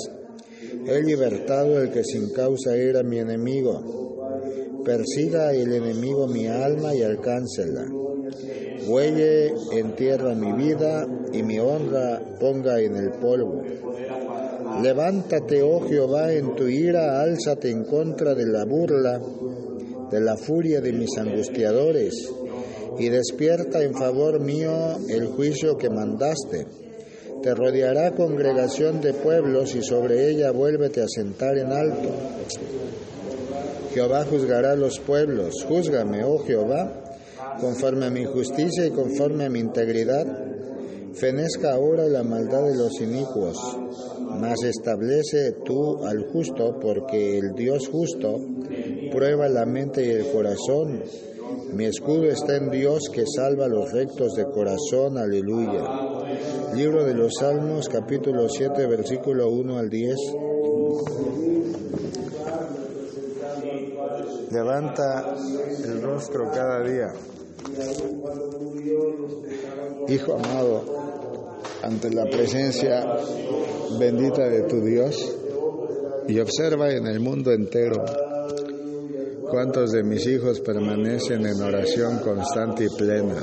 he 0.88 1.02
libertado 1.02 1.78
al 1.78 1.92
que 1.92 2.04
sin 2.04 2.30
causa 2.30 2.76
era 2.76 3.04
mi 3.04 3.20
enemigo 3.20 4.01
persiga 4.84 5.54
el 5.54 5.74
enemigo 5.74 6.28
mi 6.28 6.48
alma 6.48 6.94
y 6.96 7.04
alcáncela. 7.04 7.86
Huelle 8.88 9.54
en 9.74 9.96
tierra 9.96 10.34
mi 10.34 10.52
vida 10.54 11.08
y 11.32 11.44
mi 11.44 11.60
honra 11.60 12.22
ponga 12.40 12.80
en 12.80 12.96
el 12.96 13.12
polvo. 13.12 13.62
Levántate, 14.82 15.62
oh 15.62 15.82
Jehová, 15.88 16.34
en 16.34 16.56
tu 16.56 16.68
ira, 16.68 17.22
álzate 17.22 17.70
en 17.70 17.84
contra 17.84 18.34
de 18.34 18.48
la 18.48 18.66
burla, 18.66 19.22
de 20.10 20.22
la 20.22 20.38
furia 20.38 20.82
de 20.82 20.94
mis 20.94 21.18
angustiadores, 21.18 22.32
y 22.98 23.10
despierta 23.10 23.84
en 23.84 23.94
favor 23.94 24.40
mío 24.40 24.98
el 25.10 25.28
juicio 25.28 25.78
que 25.78 25.90
mandaste. 25.90 26.66
Te 27.44 27.54
rodeará 27.54 28.12
congregación 28.12 29.02
de 29.02 29.14
pueblos 29.14 29.76
y 29.76 29.84
sobre 29.84 30.30
ella 30.30 30.52
vuélvete 30.52 31.02
a 31.02 31.08
sentar 31.08 31.58
en 31.58 31.72
alto. 31.72 32.10
Jehová 33.94 34.26
juzgará 34.26 34.72
a 34.72 34.76
los 34.76 35.00
pueblos. 35.00 35.66
Júzgame, 35.68 36.24
oh 36.24 36.40
Jehová, 36.40 36.94
conforme 37.60 38.06
a 38.06 38.10
mi 38.10 38.26
justicia 38.26 38.86
y 38.86 38.92
conforme 38.92 39.46
a 39.46 39.50
mi 39.50 39.60
integridad. 39.60 40.26
Fenezca 41.14 41.74
ahora 41.74 42.08
la 42.08 42.24
maldad 42.24 42.64
de 42.64 42.76
los 42.76 43.02
inicuos, 43.02 43.58
mas 44.40 44.64
establece 44.64 45.52
tú 45.66 46.06
al 46.06 46.24
justo, 46.32 46.80
porque 46.80 47.38
el 47.38 47.54
Dios 47.54 47.90
justo 47.90 48.38
prueba 49.12 49.50
la 49.50 49.66
mente 49.66 50.06
y 50.06 50.10
el 50.10 50.32
corazón. 50.32 51.04
Mi 51.74 51.86
escudo 51.86 52.24
está 52.26 52.56
en 52.56 52.70
Dios 52.70 53.10
que 53.14 53.26
salva 53.26 53.66
a 53.66 53.70
los 53.70 53.92
rectos 53.92 54.36
de 54.36 54.46
corazón. 54.46 55.18
Aleluya. 55.18 55.84
Libro 56.76 57.04
de 57.04 57.14
los 57.14 57.34
Salmos, 57.40 57.90
capítulo 57.90 58.48
7, 58.48 58.88
versículo 58.88 59.50
1 59.50 59.78
al 59.78 59.90
10. 59.90 60.16
Levanta 64.52 65.34
el 65.86 66.02
rostro 66.02 66.52
cada 66.52 66.84
día. 66.84 67.14
Hijo 70.10 70.34
amado, 70.34 70.84
ante 71.82 72.10
la 72.10 72.26
presencia 72.26 73.16
bendita 73.98 74.50
de 74.50 74.64
tu 74.64 74.82
Dios 74.82 75.38
y 76.28 76.38
observa 76.40 76.92
en 76.92 77.08
el 77.08 77.22
mundo 77.22 77.54
entero 77.54 78.04
cuántos 79.50 79.92
de 79.92 80.04
mis 80.04 80.28
hijos 80.28 80.60
permanecen 80.60 81.46
en 81.46 81.62
oración 81.62 82.20
constante 82.20 82.86
y 82.86 82.98
plena, 82.98 83.42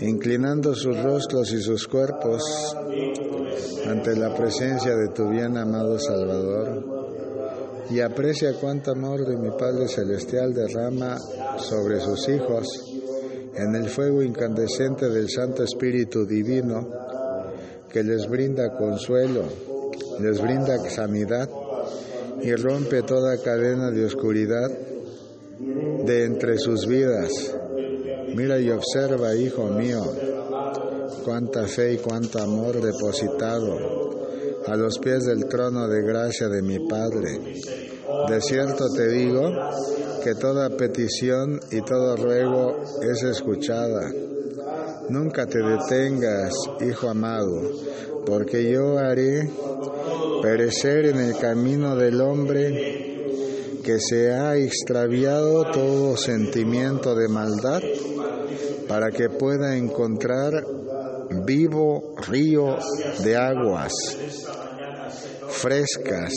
inclinando 0.00 0.74
sus 0.74 1.02
rostros 1.02 1.52
y 1.52 1.60
sus 1.60 1.86
cuerpos 1.86 2.42
ante 3.86 4.16
la 4.16 4.34
presencia 4.34 4.96
de 4.96 5.08
tu 5.08 5.28
bien 5.28 5.58
amado 5.58 5.98
Salvador 5.98 6.93
y 7.90 8.00
aprecia 8.00 8.54
cuánto 8.60 8.92
amor 8.92 9.26
de 9.26 9.36
mi 9.36 9.50
Padre 9.50 9.88
Celestial 9.88 10.54
derrama 10.54 11.18
sobre 11.58 12.00
sus 12.00 12.28
hijos 12.28 12.66
en 13.54 13.74
el 13.74 13.88
fuego 13.88 14.22
incandescente 14.22 15.08
del 15.08 15.28
Santo 15.28 15.62
Espíritu 15.62 16.26
Divino 16.26 16.88
que 17.90 18.02
les 18.02 18.28
brinda 18.28 18.76
consuelo, 18.76 19.44
les 20.20 20.40
brinda 20.40 20.78
sanidad 20.90 21.48
y 22.42 22.52
rompe 22.54 23.02
toda 23.02 23.40
cadena 23.40 23.90
de 23.90 24.04
oscuridad 24.04 24.68
de 26.04 26.24
entre 26.24 26.58
sus 26.58 26.86
vidas. 26.86 27.54
Mira 28.34 28.58
y 28.58 28.70
observa, 28.70 29.34
hijo 29.36 29.68
mío, 29.68 30.02
cuánta 31.24 31.68
fe 31.68 31.94
y 31.94 31.98
cuánto 31.98 32.40
amor 32.40 32.80
depositado 32.80 34.13
a 34.66 34.76
los 34.76 34.98
pies 34.98 35.24
del 35.24 35.46
trono 35.46 35.88
de 35.88 36.02
gracia 36.02 36.48
de 36.48 36.62
mi 36.62 36.78
Padre. 36.88 37.38
De 38.28 38.40
cierto 38.40 38.88
te 38.94 39.08
digo 39.08 39.50
que 40.22 40.34
toda 40.34 40.70
petición 40.70 41.60
y 41.70 41.82
todo 41.82 42.16
ruego 42.16 42.80
es 43.02 43.22
escuchada. 43.22 44.10
Nunca 45.10 45.46
te 45.46 45.58
detengas, 45.58 46.54
hijo 46.80 47.10
amado, 47.10 47.60
porque 48.24 48.70
yo 48.70 48.98
haré 48.98 49.50
perecer 50.40 51.06
en 51.06 51.18
el 51.18 51.36
camino 51.36 51.94
del 51.96 52.20
hombre 52.20 53.14
que 53.82 54.00
se 54.00 54.32
ha 54.32 54.56
extraviado 54.56 55.70
todo 55.70 56.16
sentimiento 56.16 57.14
de 57.14 57.28
maldad 57.28 57.82
para 58.88 59.10
que 59.10 59.28
pueda 59.28 59.76
encontrar 59.76 60.64
vivo 61.44 62.14
río 62.26 62.76
de 63.22 63.36
aguas 63.36 63.92
frescas 65.48 66.32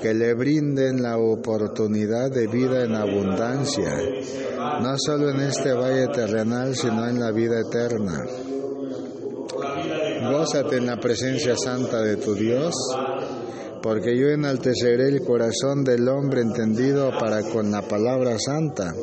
que 0.00 0.12
le 0.12 0.34
brinden 0.34 1.02
la 1.02 1.16
oportunidad 1.16 2.30
de 2.30 2.46
vida 2.46 2.84
en 2.84 2.94
abundancia, 2.94 3.96
no 4.80 4.94
solo 4.98 5.30
en 5.30 5.40
este 5.40 5.72
valle 5.72 6.08
terrenal, 6.08 6.74
sino 6.74 7.08
en 7.08 7.20
la 7.20 7.30
vida 7.30 7.60
eterna. 7.60 8.24
Gózate 10.30 10.76
en 10.76 10.86
la 10.86 10.98
presencia 10.98 11.56
santa 11.56 12.00
de 12.00 12.16
tu 12.16 12.34
Dios, 12.34 12.74
porque 13.82 14.16
yo 14.16 14.28
enalteceré 14.28 15.08
el 15.08 15.22
corazón 15.22 15.84
del 15.84 16.08
hombre 16.08 16.42
entendido 16.42 17.10
para 17.18 17.42
con 17.42 17.70
la 17.70 17.82
palabra 17.82 18.38
santa, 18.38 18.94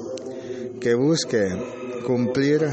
que 0.79 0.93
busque 0.93 1.47
cumplir 2.05 2.67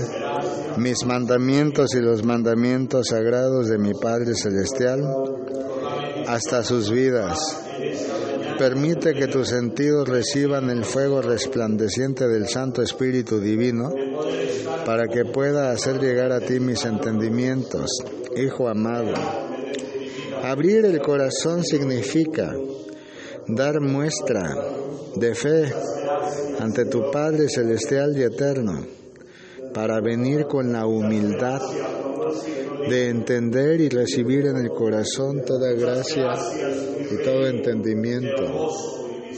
mis 0.78 1.04
mandamientos 1.04 1.94
y 1.94 2.00
los 2.00 2.24
mandamientos 2.24 3.08
sagrados 3.08 3.68
de 3.68 3.78
mi 3.78 3.92
Padre 3.94 4.34
Celestial 4.34 5.02
hasta 6.26 6.62
sus 6.62 6.90
vidas. 6.90 7.38
Permite 8.58 9.12
que 9.12 9.26
tus 9.26 9.48
sentidos 9.48 10.08
reciban 10.08 10.70
el 10.70 10.84
fuego 10.84 11.20
resplandeciente 11.20 12.26
del 12.26 12.48
Santo 12.48 12.82
Espíritu 12.82 13.38
Divino 13.38 13.92
para 14.86 15.06
que 15.08 15.24
pueda 15.24 15.72
hacer 15.72 16.00
llegar 16.00 16.32
a 16.32 16.40
ti 16.40 16.60
mis 16.60 16.84
entendimientos, 16.84 17.90
Hijo 18.36 18.68
amado. 18.68 19.14
Abrir 20.42 20.84
el 20.84 21.00
corazón 21.00 21.64
significa 21.64 22.52
dar 23.48 23.80
muestra 23.80 24.54
de 25.14 25.34
fe 25.34 25.72
ante 26.58 26.84
tu 26.86 27.10
Padre 27.10 27.48
Celestial 27.48 28.16
y 28.16 28.22
Eterno 28.22 28.84
para 29.72 30.00
venir 30.00 30.46
con 30.46 30.72
la 30.72 30.86
humildad 30.86 31.60
de 32.88 33.08
entender 33.08 33.80
y 33.80 33.88
recibir 33.88 34.46
en 34.46 34.56
el 34.56 34.70
corazón 34.70 35.42
toda 35.44 35.72
gracia 35.72 36.32
y 37.10 37.22
todo 37.22 37.46
entendimiento. 37.46 38.70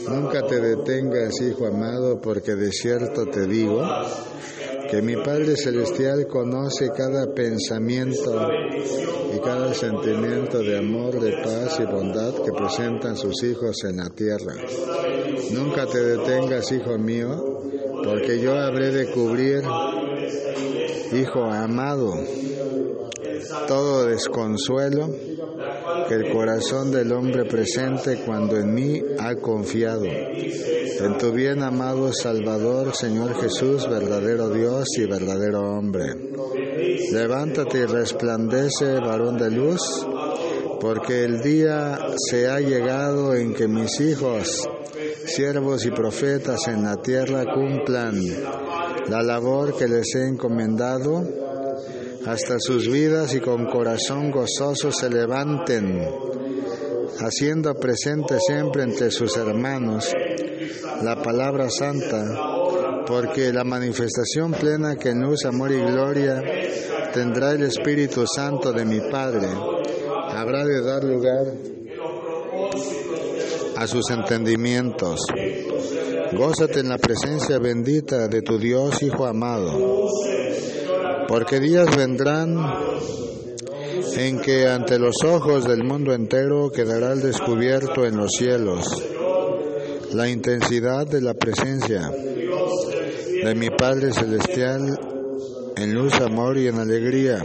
Nunca 0.07 0.45
te 0.47 0.59
detengas, 0.59 1.41
Hijo 1.41 1.67
amado, 1.67 2.19
porque 2.21 2.55
de 2.55 2.71
cierto 2.71 3.25
te 3.25 3.45
digo 3.47 3.83
que 4.89 5.01
mi 5.01 5.15
Padre 5.15 5.55
Celestial 5.55 6.27
conoce 6.27 6.89
cada 6.95 7.33
pensamiento 7.33 8.49
y 9.35 9.39
cada 9.39 9.73
sentimiento 9.73 10.59
de 10.59 10.77
amor, 10.77 11.19
de 11.19 11.31
paz 11.43 11.79
y 11.79 11.85
bondad 11.85 12.33
que 12.43 12.51
presentan 12.51 13.15
sus 13.15 13.43
hijos 13.43 13.83
en 13.83 13.97
la 13.97 14.09
tierra. 14.09 14.55
Nunca 15.51 15.85
te 15.85 15.99
detengas, 15.99 16.71
Hijo 16.71 16.97
mío, 16.97 17.61
porque 18.03 18.39
yo 18.39 18.57
habré 18.57 18.91
de 18.91 19.11
cubrir, 19.11 19.63
Hijo 21.13 21.43
amado, 21.43 22.13
todo 23.67 24.05
desconsuelo 24.05 25.09
que 26.09 26.15
el 26.15 26.33
corazón 26.33 26.91
del 26.91 27.11
hombre 27.11 27.45
presente 27.45 28.23
cuando 28.25 28.57
en 28.57 28.73
mí 28.73 28.99
ha 29.19 29.35
confiado. 29.35 30.05
En 30.05 31.17
tu 31.19 31.31
bien 31.31 31.61
amado 31.61 32.11
Salvador, 32.11 32.95
Señor 32.95 33.39
Jesús, 33.39 33.87
verdadero 33.87 34.49
Dios 34.49 34.87
y 34.97 35.05
verdadero 35.05 35.77
hombre. 35.77 36.15
Levántate 37.11 37.81
y 37.81 37.85
resplandece, 37.85 38.95
varón 38.95 39.37
de 39.37 39.51
luz, 39.51 39.81
porque 40.81 41.25
el 41.25 41.41
día 41.41 41.99
se 42.17 42.49
ha 42.49 42.59
llegado 42.59 43.35
en 43.35 43.53
que 43.53 43.67
mis 43.67 44.01
hijos, 44.01 44.67
siervos 45.27 45.85
y 45.85 45.91
profetas 45.91 46.67
en 46.69 46.85
la 46.85 46.95
tierra 46.95 47.45
cumplan 47.53 48.19
la 49.09 49.21
labor 49.21 49.77
que 49.77 49.87
les 49.87 50.15
he 50.15 50.27
encomendado 50.27 51.48
hasta 52.29 52.59
sus 52.59 52.87
vidas 52.87 53.33
y 53.33 53.39
con 53.39 53.65
corazón 53.65 54.29
gozoso 54.29 54.91
se 54.91 55.09
levanten, 55.09 56.07
haciendo 57.19 57.73
presente 57.73 58.37
siempre 58.39 58.83
entre 58.83 59.09
sus 59.09 59.35
hermanos 59.35 60.13
la 61.01 61.23
palabra 61.23 61.71
santa, 61.71 62.23
porque 63.07 63.51
la 63.51 63.63
manifestación 63.63 64.51
plena 64.51 64.95
que 64.95 65.09
en 65.09 65.21
luz, 65.21 65.45
amor 65.45 65.71
y 65.71 65.79
gloria 65.79 66.43
tendrá 67.13 67.53
el 67.53 67.63
Espíritu 67.63 68.27
Santo 68.27 68.71
de 68.73 68.85
mi 68.85 68.99
Padre, 69.09 69.47
habrá 70.29 70.63
de 70.65 70.81
dar 70.83 71.03
lugar 71.03 71.47
a 73.75 73.87
sus 73.87 74.07
entendimientos. 74.11 75.19
Gózate 76.33 76.81
en 76.81 76.89
la 76.89 76.99
presencia 76.99 77.57
bendita 77.57 78.27
de 78.27 78.43
tu 78.43 78.59
Dios, 78.59 79.01
Hijo 79.01 79.25
amado 79.25 80.38
porque 81.29 81.59
días 81.59 81.95
vendrán 81.95 82.57
en 84.17 84.41
que 84.41 84.67
ante 84.67 84.97
los 84.97 85.23
ojos 85.23 85.63
del 85.63 85.83
mundo 85.83 86.11
entero 86.11 86.71
quedará 86.71 87.13
descubierto 87.13 88.03
en 88.07 88.17
los 88.17 88.31
cielos 88.31 88.83
la 90.11 90.27
intensidad 90.27 91.05
de 91.05 91.21
la 91.21 91.35
presencia 91.35 92.09
de 92.09 93.53
mi 93.53 93.69
Padre 93.69 94.11
Celestial 94.11 94.99
en 95.77 95.93
luz, 95.93 96.15
amor 96.15 96.57
y 96.57 96.67
en 96.67 96.79
alegría 96.79 97.43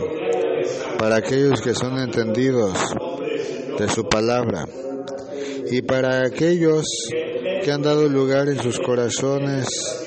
para 0.98 1.16
aquellos 1.16 1.60
que 1.60 1.74
son 1.74 1.98
entendidos 1.98 2.78
de 3.78 3.86
su 3.90 4.08
palabra 4.08 4.66
y 5.70 5.82
para 5.82 6.26
aquellos 6.26 6.86
que 7.62 7.70
han 7.70 7.82
dado 7.82 8.08
lugar 8.08 8.48
en 8.48 8.62
sus 8.62 8.78
corazones 8.78 10.03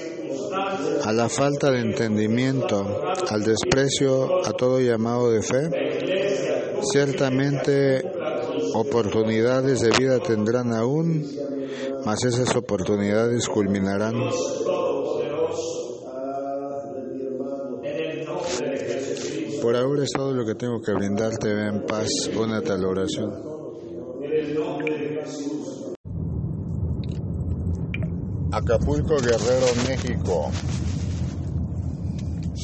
a 1.07 1.13
la 1.13 1.29
falta 1.29 1.71
de 1.71 1.79
entendimiento, 1.79 2.85
al 3.29 3.41
desprecio, 3.41 4.45
a 4.45 4.51
todo 4.51 4.81
llamado 4.81 5.31
de 5.31 5.41
fe, 5.41 5.69
ciertamente 6.91 8.03
oportunidades 8.73 9.79
de 9.79 9.91
vida 9.97 10.19
tendrán 10.19 10.73
aún, 10.73 11.25
mas 12.05 12.25
esas 12.25 12.53
oportunidades 12.57 13.47
culminarán. 13.47 14.15
Por 19.61 19.77
ahora 19.77 20.03
es 20.03 20.11
todo 20.13 20.33
lo 20.33 20.45
que 20.45 20.55
tengo 20.55 20.81
que 20.81 20.91
brindarte. 20.91 21.53
Ve 21.53 21.67
en 21.69 21.85
paz. 21.85 22.09
Únete 22.37 22.73
a 22.73 22.77
la 22.77 22.87
oración. 22.87 23.33
Acapulco, 28.51 29.15
Guerrero, 29.17 29.67
México 29.87 30.51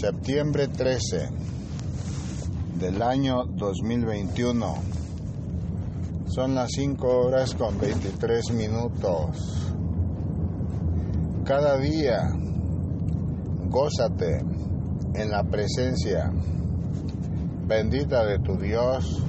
septiembre 0.03 0.67
13 0.67 1.29
del 2.77 3.01
año 3.01 3.45
2021. 3.45 4.75
Son 6.25 6.55
las 6.55 6.71
5 6.75 7.07
horas 7.07 7.55
con 7.55 7.79
23 7.79 8.51
minutos. 8.51 9.71
Cada 11.45 11.77
día, 11.77 12.19
gózate 13.69 14.43
en 15.13 15.31
la 15.31 15.41
presencia 15.45 16.29
bendita 17.65 18.25
de 18.25 18.39
tu 18.39 18.57
Dios, 18.57 19.23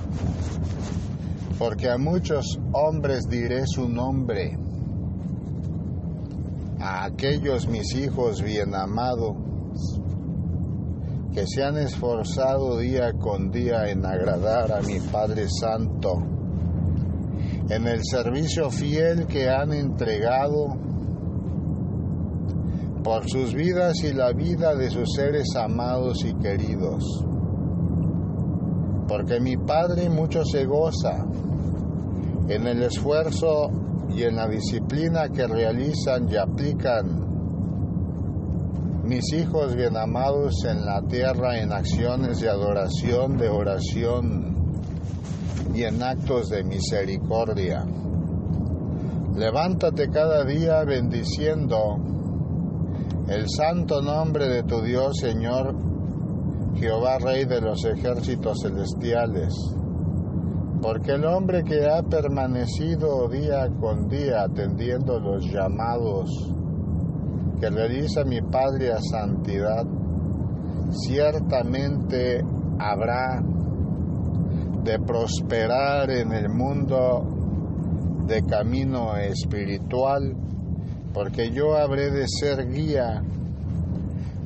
porque 1.57 1.89
a 1.89 1.99
muchos 1.99 2.59
hombres 2.73 3.29
diré 3.29 3.63
su 3.65 3.89
nombre, 3.89 4.59
a 6.81 7.05
aquellos 7.05 7.69
mis 7.69 7.95
hijos 7.95 8.43
bien 8.43 8.75
amados 8.75 9.44
que 11.35 11.47
se 11.49 11.65
han 11.65 11.77
esforzado 11.77 12.79
día 12.79 13.13
con 13.13 13.51
día 13.51 13.91
en 13.91 14.07
agradar 14.07 14.71
a 14.71 14.81
mi 14.83 15.01
Padre 15.01 15.47
Santo 15.49 16.23
en 17.69 17.89
el 17.89 18.05
servicio 18.05 18.71
fiel 18.71 19.27
que 19.27 19.51
han 19.51 19.73
entregado 19.73 20.77
por 23.03 23.29
sus 23.29 23.53
vidas 23.53 24.03
y 24.05 24.13
la 24.13 24.33
vida 24.33 24.77
de 24.77 24.91
sus 24.91 25.13
seres 25.13 25.49
amados 25.57 26.25
y 26.25 26.35
queridos. 26.35 27.03
Porque 29.09 29.41
mi 29.41 29.57
Padre 29.57 30.09
mucho 30.09 30.45
se 30.45 30.65
goza 30.65 31.27
en 32.49 32.67
el 32.67 32.83
esfuerzo 32.83 33.71
y 34.11 34.23
en 34.23 34.37
la 34.37 34.47
disciplina 34.47 35.29
que 35.31 35.47
realizan 35.49 36.29
y 36.31 36.37
aplican 36.37 37.24
mis 39.05 39.33
hijos 39.33 39.77
bien 39.77 39.97
amados 39.97 40.65
en 40.65 40.85
la 40.85 41.03
tierra 41.03 41.59
en 41.59 41.73
acciones 41.73 42.41
de 42.41 42.49
adoración, 42.49 43.37
de 43.37 43.49
oración 43.49 44.57
y 45.75 45.83
en 45.83 46.03
actos 46.03 46.49
de 46.49 46.65
misericordia. 46.65 47.85
Levántate 49.37 50.09
cada 50.09 50.45
día 50.45 50.85
bendiciendo 50.85 51.97
el 53.29 53.49
santo 53.49 54.01
nombre 54.01 54.49
de 54.49 54.63
tu 54.63 54.81
Dios, 54.81 55.17
Señor, 55.19 55.75
Jehová 56.77 57.19
Rey 57.19 57.45
de 57.45 57.61
los 57.61 57.85
ejércitos 57.85 58.59
celestiales 58.63 59.55
porque 60.85 61.13
el 61.13 61.25
hombre 61.25 61.65
que 61.65 61.89
ha 61.89 62.03
permanecido 62.03 63.27
día 63.31 63.71
con 63.81 64.07
día 64.07 64.43
atendiendo 64.43 65.19
los 65.19 65.47
llamados 65.51 66.29
que 67.61 67.71
realiza 67.71 68.25
mi 68.25 68.41
Padre 68.41 68.93
a 68.93 69.01
santidad, 69.01 69.85
ciertamente 70.91 72.43
habrá 72.79 73.43
de 74.83 74.99
prosperar 75.01 76.11
en 76.11 76.33
el 76.33 76.49
mundo 76.49 78.25
de 78.27 78.43
camino 78.43 79.17
espiritual, 79.17 80.35
porque 81.13 81.51
yo 81.51 81.77
habré 81.77 82.11
de 82.11 82.27
ser 82.29 82.69
guía 82.71 83.23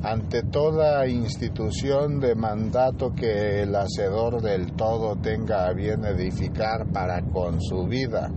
ante 0.03 0.43
toda 0.43 1.05
institución 1.07 2.19
de 2.19 2.35
mandato 2.35 3.13
que 3.13 3.63
el 3.63 3.75
hacedor 3.75 4.41
del 4.41 4.71
todo 4.73 5.17
tenga 5.17 5.67
a 5.67 5.73
bien 5.73 6.05
edificar 6.05 6.87
para 6.91 7.21
con 7.21 7.59
su 7.61 7.85
vida. 7.85 8.29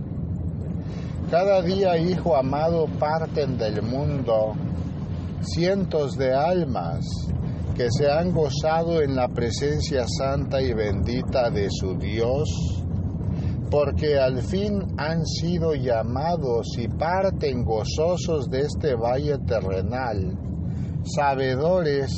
Cada 1.33 1.63
día, 1.63 1.97
hijo 1.97 2.35
amado, 2.35 2.85
parten 2.99 3.57
del 3.57 3.81
mundo 3.81 4.53
cientos 5.41 6.15
de 6.15 6.31
almas 6.31 7.03
que 7.75 7.87
se 7.89 8.07
han 8.07 8.31
gozado 8.31 9.01
en 9.01 9.15
la 9.15 9.27
presencia 9.29 10.05
santa 10.07 10.61
y 10.61 10.73
bendita 10.73 11.49
de 11.49 11.69
su 11.71 11.97
Dios, 11.97 12.47
porque 13.71 14.19
al 14.19 14.43
fin 14.43 14.93
han 14.99 15.25
sido 15.25 15.73
llamados 15.73 16.67
y 16.77 16.87
parten 16.87 17.65
gozosos 17.65 18.47
de 18.51 18.59
este 18.59 18.93
valle 18.93 19.39
terrenal 19.39 20.37
sabedores 21.03 22.13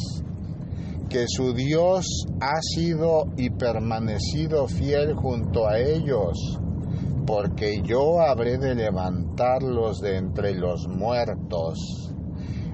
que 1.07 1.23
su 1.29 1.53
Dios 1.53 2.05
ha 2.41 2.59
sido 2.61 3.27
y 3.37 3.49
permanecido 3.49 4.67
fiel 4.67 5.13
junto 5.15 5.69
a 5.69 5.79
ellos, 5.79 6.59
porque 7.25 7.81
yo 7.83 8.21
habré 8.21 8.57
de 8.57 8.75
levantarlos 8.75 9.99
de 9.99 10.17
entre 10.17 10.53
los 10.53 10.87
muertos. 10.87 11.79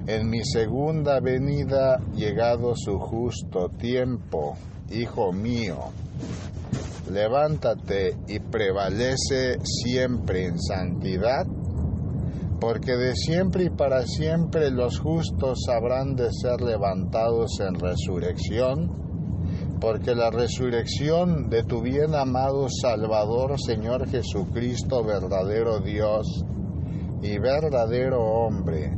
En 0.08 0.30
mi 0.30 0.44
segunda 0.44 1.20
venida, 1.20 2.00
llegado 2.16 2.74
su 2.76 3.00
justo 3.00 3.70
tiempo, 3.70 4.58
hijo 4.90 5.32
mío, 5.32 5.78
levántate 7.12 8.18
y 8.28 8.40
prevalece 8.40 9.60
siempre 9.64 10.46
en 10.46 10.60
santidad 10.60 11.46
porque 12.62 12.96
de 12.96 13.16
siempre 13.16 13.66
y 13.66 13.70
para 13.72 14.06
siempre 14.06 14.70
los 14.70 15.00
justos 15.00 15.58
habrán 15.68 16.16
de 16.16 16.30
ser 16.32 16.62
levantados 16.62 17.60
en 17.60 17.74
resurrección, 17.74 19.11
porque 19.82 20.14
la 20.14 20.30
resurrección 20.30 21.50
de 21.50 21.64
tu 21.64 21.82
bien 21.82 22.14
amado 22.14 22.68
Salvador, 22.70 23.60
Señor 23.60 24.08
Jesucristo, 24.08 25.04
verdadero 25.04 25.80
Dios 25.80 26.46
y 27.24 27.40
verdadero 27.40 28.22
hombre, 28.22 28.96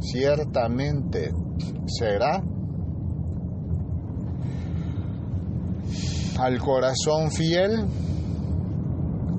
ciertamente 0.00 1.32
será 1.86 2.42
al 6.40 6.58
corazón 6.58 7.30
fiel 7.30 7.86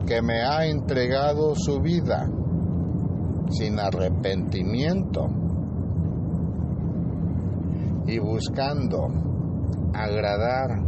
que 0.07 0.23
me 0.23 0.41
ha 0.41 0.65
entregado 0.65 1.53
su 1.53 1.79
vida 1.81 2.27
sin 3.51 3.79
arrepentimiento 3.79 5.27
y 8.07 8.17
buscando 8.17 9.26
agradar 9.97 10.79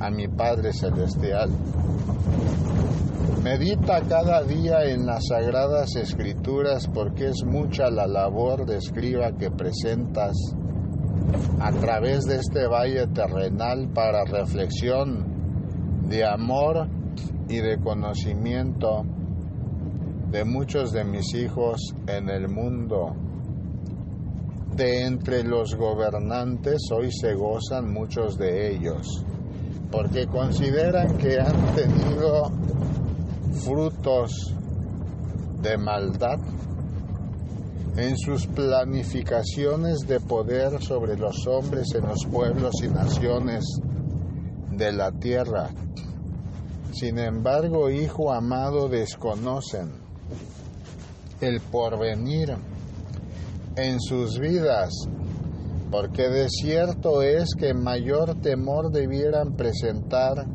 a 0.00 0.10
mi 0.10 0.28
Padre 0.28 0.72
Celestial. 0.72 1.50
Medita 3.42 4.00
cada 4.02 4.42
día 4.44 4.84
en 4.84 5.04
las 5.04 5.26
sagradas 5.28 5.96
escrituras 5.96 6.86
porque 6.92 7.28
es 7.28 7.44
mucha 7.44 7.90
la 7.90 8.06
labor 8.06 8.66
de 8.66 8.76
escriba 8.76 9.32
que 9.32 9.50
presentas 9.50 10.36
a 11.60 11.72
través 11.72 12.24
de 12.24 12.36
este 12.36 12.66
valle 12.68 13.06
terrenal 13.08 13.88
para 13.92 14.24
reflexión 14.24 16.06
de 16.08 16.24
amor 16.24 16.88
y 17.48 17.58
de 17.58 17.78
conocimiento 17.78 19.04
de 20.30 20.44
muchos 20.44 20.92
de 20.92 21.04
mis 21.04 21.34
hijos 21.34 21.94
en 22.06 22.28
el 22.28 22.48
mundo. 22.48 23.27
De 24.78 25.02
entre 25.06 25.42
los 25.42 25.74
gobernantes 25.74 26.78
hoy 26.92 27.10
se 27.10 27.34
gozan 27.34 27.92
muchos 27.92 28.38
de 28.38 28.76
ellos, 28.76 29.24
porque 29.90 30.28
consideran 30.28 31.18
que 31.18 31.40
han 31.40 31.74
tenido 31.74 32.52
frutos 33.64 34.54
de 35.60 35.76
maldad 35.78 36.38
en 37.96 38.16
sus 38.16 38.46
planificaciones 38.46 39.98
de 40.06 40.20
poder 40.20 40.80
sobre 40.80 41.16
los 41.16 41.44
hombres 41.48 41.88
en 41.96 42.06
los 42.06 42.24
pueblos 42.26 42.74
y 42.80 42.86
naciones 42.86 43.64
de 44.70 44.92
la 44.92 45.10
tierra. 45.10 45.70
Sin 46.92 47.18
embargo, 47.18 47.90
hijo 47.90 48.32
amado, 48.32 48.88
desconocen 48.88 49.90
el 51.40 51.60
porvenir 51.62 52.56
en 53.78 54.00
sus 54.00 54.38
vidas, 54.38 54.90
porque 55.90 56.28
de 56.28 56.48
cierto 56.48 57.22
es 57.22 57.54
que 57.56 57.74
mayor 57.74 58.40
temor 58.40 58.90
debieran 58.90 59.54
presentar 59.54 60.46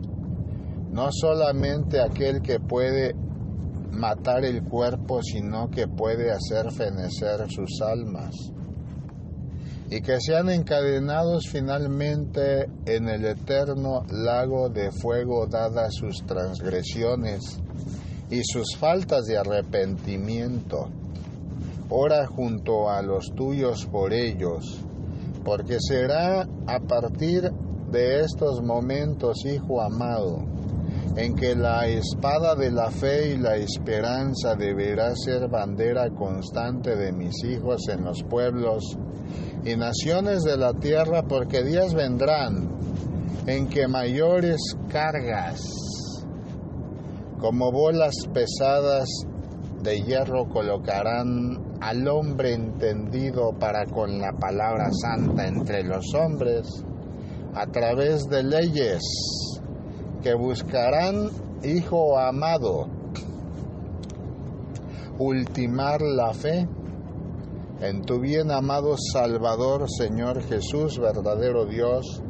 no 0.91 1.07
solamente 1.11 2.01
aquel 2.01 2.41
que 2.41 2.59
puede 2.59 3.15
matar 3.91 4.43
el 4.43 4.63
cuerpo, 4.63 5.21
sino 5.23 5.69
que 5.69 5.87
puede 5.87 6.31
hacer 6.31 6.71
fenecer 6.71 7.49
sus 7.49 7.81
almas, 7.81 8.35
y 9.89 10.01
que 10.01 10.19
sean 10.19 10.49
encadenados 10.49 11.45
finalmente 11.49 12.67
en 12.85 13.07
el 13.07 13.25
eterno 13.25 14.03
lago 14.09 14.69
de 14.69 14.91
fuego 14.91 15.47
dadas 15.47 15.93
sus 15.95 16.25
transgresiones 16.25 17.59
y 18.29 18.41
sus 18.43 18.75
faltas 18.75 19.25
de 19.25 19.37
arrepentimiento. 19.37 20.89
Ora 21.95 22.25
junto 22.25 22.89
a 22.89 23.03
los 23.03 23.35
tuyos 23.35 23.85
por 23.85 24.13
ellos, 24.13 24.83
porque 25.45 25.77
será 25.79 26.41
a 26.65 26.79
partir 26.79 27.51
de 27.91 28.21
estos 28.21 28.63
momentos, 28.63 29.45
Hijo 29.45 29.79
amado, 29.79 30.39
en 31.15 31.35
que 31.35 31.55
la 31.55 31.85
espada 31.85 32.55
de 32.55 32.71
la 32.71 32.89
fe 32.89 33.35
y 33.35 33.37
la 33.37 33.57
esperanza 33.57 34.55
deberá 34.55 35.15
ser 35.15 35.47
bandera 35.49 36.09
constante 36.09 36.95
de 36.95 37.11
mis 37.11 37.43
hijos 37.43 37.87
en 37.87 38.03
los 38.03 38.23
pueblos 38.23 38.97
y 39.63 39.75
naciones 39.75 40.41
de 40.41 40.57
la 40.57 40.73
tierra, 40.73 41.21
porque 41.21 41.61
días 41.61 41.93
vendrán 41.93 42.71
en 43.45 43.67
que 43.67 43.87
mayores 43.87 44.59
cargas 44.89 45.61
como 47.39 47.71
bolas 47.71 48.15
pesadas 48.33 49.07
de 49.83 50.01
hierro 50.01 50.47
colocarán 50.47 51.77
al 51.81 52.07
hombre 52.07 52.53
entendido 52.53 53.51
para 53.59 53.85
con 53.85 54.19
la 54.19 54.31
palabra 54.31 54.89
santa 54.91 55.45
entre 55.45 55.83
los 55.83 56.13
hombres 56.15 56.83
a 57.53 57.67
través 57.67 58.27
de 58.29 58.43
leyes 58.43 59.01
que 60.23 60.33
buscarán, 60.33 61.29
hijo 61.63 62.17
amado, 62.17 62.87
ultimar 65.19 66.01
la 66.01 66.33
fe 66.33 66.67
en 67.81 68.01
tu 68.03 68.19
bien 68.19 68.49
amado 68.51 68.95
Salvador, 68.97 69.85
Señor 69.89 70.41
Jesús, 70.43 70.97
verdadero 70.97 71.65
Dios 71.65 72.23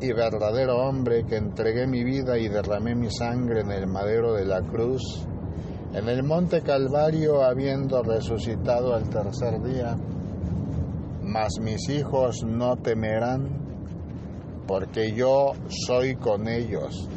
y 0.00 0.12
verdadero 0.12 0.78
hombre 0.78 1.24
que 1.26 1.36
entregué 1.36 1.86
mi 1.86 2.02
vida 2.02 2.38
y 2.38 2.48
derramé 2.48 2.94
mi 2.94 3.10
sangre 3.10 3.60
en 3.60 3.70
el 3.70 3.86
madero 3.86 4.32
de 4.32 4.46
la 4.46 4.62
cruz, 4.62 5.26
en 5.94 6.08
el 6.08 6.24
monte 6.24 6.60
Calvario 6.62 7.44
habiendo 7.44 8.02
resucitado 8.02 8.94
al 8.94 9.08
tercer 9.08 9.62
día, 9.62 9.96
mas 11.22 11.52
mis 11.60 11.88
hijos 11.88 12.42
no 12.44 12.76
temerán, 12.76 13.48
porque 14.66 15.12
yo 15.12 15.52
soy 15.86 16.16
con 16.16 16.48
ellos. 16.48 17.08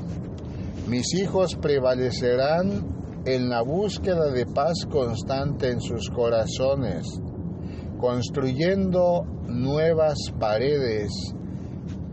Mis 0.87 1.11
hijos 1.15 1.55
prevalecerán 1.55 3.23
en 3.25 3.49
la 3.49 3.63
búsqueda 3.63 4.31
de 4.31 4.45
paz 4.45 4.85
constante 4.89 5.71
en 5.71 5.81
sus 5.81 6.11
corazones, 6.11 7.03
construyendo 7.99 9.23
nuevas 9.47 10.17
paredes 10.39 11.09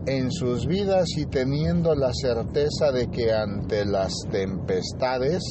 en 0.07 0.31
sus 0.31 0.65
vidas 0.65 1.05
y 1.15 1.27
teniendo 1.27 1.93
la 1.93 2.11
certeza 2.11 2.91
de 2.91 3.07
que 3.07 3.31
ante 3.31 3.85
las 3.85 4.13
tempestades 4.31 5.43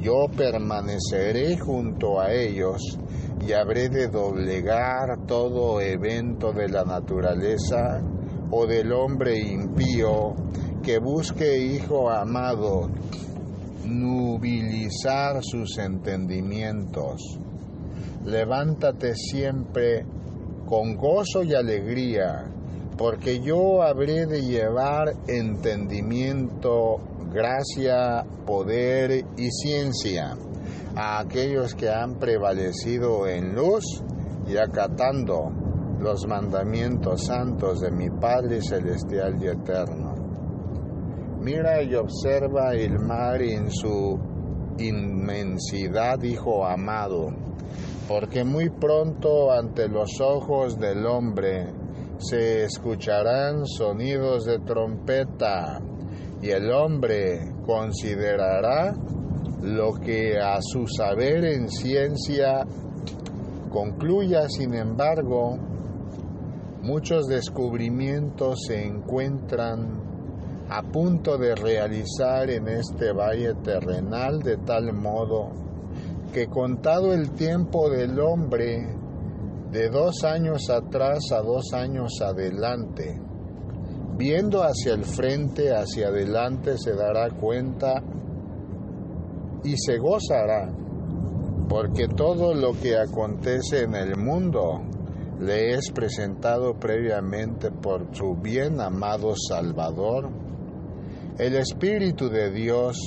yo 0.00 0.26
permaneceré 0.34 1.58
junto 1.58 2.20
a 2.20 2.32
ellos 2.32 2.80
y 3.46 3.52
habré 3.52 3.88
de 3.88 4.08
doblegar 4.08 5.26
todo 5.26 5.80
evento 5.80 6.52
de 6.52 6.68
la 6.68 6.84
naturaleza 6.84 8.00
o 8.50 8.66
del 8.66 8.92
hombre 8.92 9.38
impío 9.38 10.34
que 10.82 10.98
busque, 10.98 11.58
hijo 11.58 12.10
amado, 12.10 12.88
nubilizar 13.84 15.42
sus 15.42 15.78
entendimientos. 15.78 17.38
Levántate 18.24 19.14
siempre 19.14 20.04
con 20.66 20.96
gozo 20.96 21.42
y 21.42 21.54
alegría, 21.54 22.44
porque 22.96 23.40
yo 23.40 23.82
habré 23.82 24.26
de 24.26 24.42
llevar 24.42 25.12
entendimiento, 25.26 26.98
gracia, 27.32 28.24
poder 28.44 29.24
y 29.36 29.50
ciencia 29.50 30.36
a 30.96 31.20
aquellos 31.20 31.74
que 31.74 31.88
han 31.88 32.18
prevalecido 32.18 33.26
en 33.26 33.54
luz 33.54 33.84
y 34.46 34.56
acatando 34.56 35.50
los 36.00 36.26
mandamientos 36.26 37.26
santos 37.26 37.80
de 37.80 37.90
mi 37.90 38.10
Padre 38.10 38.60
Celestial 38.62 39.40
y 39.40 39.46
Eterno. 39.46 40.14
Mira 41.40 41.82
y 41.82 41.94
observa 41.94 42.74
el 42.74 42.98
mar 42.98 43.40
en 43.42 43.70
su 43.70 44.18
inmensidad, 44.78 46.22
Hijo 46.22 46.66
amado, 46.66 47.28
porque 48.08 48.44
muy 48.44 48.70
pronto 48.70 49.52
ante 49.52 49.88
los 49.88 50.20
ojos 50.20 50.78
del 50.78 51.06
hombre 51.06 51.72
se 52.18 52.64
escucharán 52.64 53.64
sonidos 53.66 54.44
de 54.44 54.58
trompeta 54.58 55.80
y 56.42 56.50
el 56.50 56.70
hombre 56.72 57.52
considerará 57.66 58.94
lo 59.62 59.92
que 59.94 60.38
a 60.38 60.58
su 60.60 60.86
saber 60.86 61.44
en 61.44 61.68
ciencia 61.68 62.66
concluya, 63.70 64.48
sin 64.48 64.74
embargo, 64.74 65.58
muchos 66.82 67.26
descubrimientos 67.26 68.60
se 68.66 68.84
encuentran 68.84 70.10
a 70.70 70.82
punto 70.82 71.36
de 71.36 71.54
realizar 71.54 72.48
en 72.48 72.68
este 72.68 73.12
valle 73.12 73.54
terrenal 73.62 74.40
de 74.40 74.56
tal 74.58 74.92
modo 74.92 75.50
que 76.32 76.46
contado 76.46 77.12
el 77.12 77.32
tiempo 77.32 77.90
del 77.90 78.18
hombre 78.20 78.96
de 79.70 79.88
dos 79.88 80.24
años 80.24 80.70
atrás 80.70 81.18
a 81.32 81.42
dos 81.42 81.72
años 81.72 82.12
adelante, 82.22 83.20
viendo 84.20 84.62
hacia 84.62 84.92
el 84.92 85.06
frente, 85.06 85.70
hacia 85.74 86.08
adelante, 86.08 86.76
se 86.76 86.92
dará 86.92 87.30
cuenta 87.30 88.02
y 89.64 89.74
se 89.78 89.96
gozará, 89.96 90.70
porque 91.66 92.06
todo 92.06 92.52
lo 92.52 92.72
que 92.78 92.98
acontece 92.98 93.84
en 93.84 93.94
el 93.94 94.18
mundo 94.18 94.82
le 95.40 95.72
es 95.72 95.90
presentado 95.90 96.74
previamente 96.74 97.70
por 97.70 98.14
su 98.14 98.34
bien 98.34 98.78
amado 98.82 99.32
Salvador, 99.48 100.28
el 101.38 101.56
Espíritu 101.56 102.28
de 102.28 102.50
Dios 102.50 102.98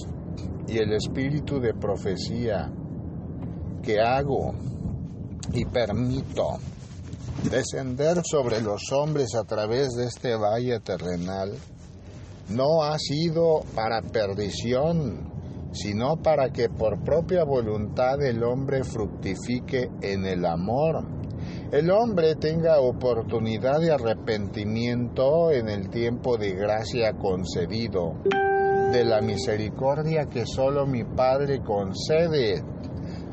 y 0.67 0.80
el 0.80 0.93
Espíritu 0.93 1.60
de 1.60 1.76
profecía 1.76 2.71
que 3.84 3.99
hago 4.02 4.56
y 5.54 5.63
permito 5.65 6.58
descender 7.49 8.21
sobre 8.23 8.62
los 8.62 8.91
hombres 8.91 9.36
a 9.36 9.43
través 9.43 9.89
de 9.95 10.06
este 10.06 10.36
valle 10.36 10.79
terrenal, 10.79 11.53
no 12.49 12.84
ha 12.84 12.97
sido 12.97 13.62
para 13.75 14.01
perdición, 14.01 15.32
sino 15.73 16.17
para 16.17 16.49
que 16.49 16.69
por 16.69 17.03
propia 17.03 17.43
voluntad 17.43 18.21
el 18.21 18.43
hombre 18.43 18.84
fructifique 18.84 19.89
en 20.01 20.25
el 20.25 20.45
amor. 20.45 21.06
El 21.71 21.89
hombre 21.89 22.36
tenga 22.36 22.79
oportunidad 22.79 23.79
de 23.79 23.91
arrepentimiento 23.91 25.51
en 25.51 25.69
el 25.69 25.89
tiempo 25.89 26.38
de 26.38 26.53
gracia 26.53 27.13
concedido, 27.13 28.13
de 28.91 29.03
la 29.03 29.21
misericordia 29.21 30.25
que 30.25 30.45
solo 30.45 30.86
mi 30.86 31.03
Padre 31.03 31.62
concede 31.62 32.63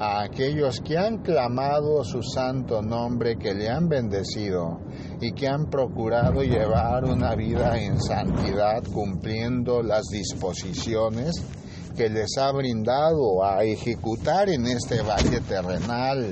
a 0.00 0.22
aquellos 0.22 0.80
que 0.80 0.96
han 0.96 1.18
clamado 1.18 2.02
su 2.04 2.22
santo 2.22 2.80
nombre, 2.80 3.36
que 3.36 3.52
le 3.52 3.68
han 3.68 3.86
bendecido 3.86 4.80
y 5.20 5.32
que 5.32 5.46
han 5.46 5.66
procurado 5.66 6.42
llevar 6.42 7.04
una 7.04 7.34
vida 7.34 7.78
en 7.78 8.00
santidad 8.00 8.82
cumpliendo 8.90 9.82
las 9.82 10.06
disposiciones 10.10 11.44
que 11.96 12.08
les 12.08 12.36
ha 12.38 12.52
brindado 12.52 13.44
a 13.44 13.64
ejecutar 13.64 14.48
en 14.48 14.66
este 14.66 15.02
valle 15.02 15.40
terrenal. 15.40 16.30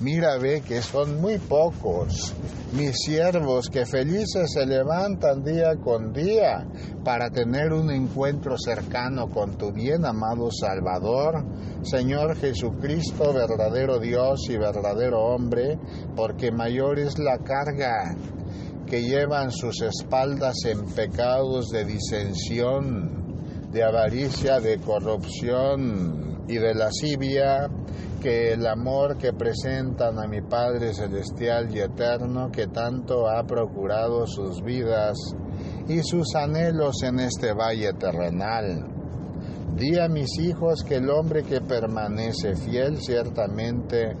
Mira, 0.00 0.38
ve 0.38 0.60
que 0.60 0.80
son 0.80 1.20
muy 1.20 1.38
pocos 1.38 2.32
mis 2.72 2.94
siervos 2.96 3.68
que 3.70 3.86
felices 3.86 4.52
se 4.52 4.66
levantan 4.66 5.42
día 5.42 5.74
con 5.82 6.12
día 6.12 6.66
para 7.02 7.30
tener 7.30 7.72
un 7.72 7.90
encuentro 7.90 8.56
cercano 8.58 9.28
con 9.28 9.56
tu 9.56 9.72
bien 9.72 10.04
amado 10.04 10.50
Salvador, 10.52 11.44
Señor 11.82 12.36
Jesucristo, 12.36 13.32
verdadero 13.32 13.98
Dios 13.98 14.40
y 14.50 14.58
verdadero 14.58 15.18
hombre, 15.20 15.78
porque 16.14 16.52
mayor 16.52 16.98
es 16.98 17.18
la 17.18 17.38
carga 17.38 18.14
que 18.86 19.02
llevan 19.02 19.50
sus 19.50 19.80
espaldas 19.80 20.56
en 20.66 20.84
pecados 20.94 21.70
de 21.70 21.84
disensión 21.84 23.27
de 23.70 23.84
avaricia, 23.84 24.60
de 24.60 24.78
corrupción 24.78 26.44
y 26.48 26.56
de 26.56 26.74
lascivia, 26.74 27.68
que 28.22 28.52
el 28.52 28.66
amor 28.66 29.16
que 29.16 29.32
presentan 29.32 30.18
a 30.18 30.26
mi 30.26 30.40
Padre 30.40 30.92
Celestial 30.94 31.74
y 31.74 31.80
Eterno, 31.80 32.50
que 32.50 32.66
tanto 32.66 33.28
ha 33.28 33.44
procurado 33.44 34.26
sus 34.26 34.62
vidas 34.62 35.16
y 35.88 36.02
sus 36.02 36.34
anhelos 36.34 37.02
en 37.02 37.20
este 37.20 37.52
valle 37.52 37.92
terrenal. 37.92 38.86
Di 39.76 39.98
a 39.98 40.08
mis 40.08 40.38
hijos 40.40 40.82
que 40.82 40.96
el 40.96 41.08
hombre 41.10 41.44
que 41.44 41.60
permanece 41.60 42.56
fiel 42.56 42.96
ciertamente 42.96 44.16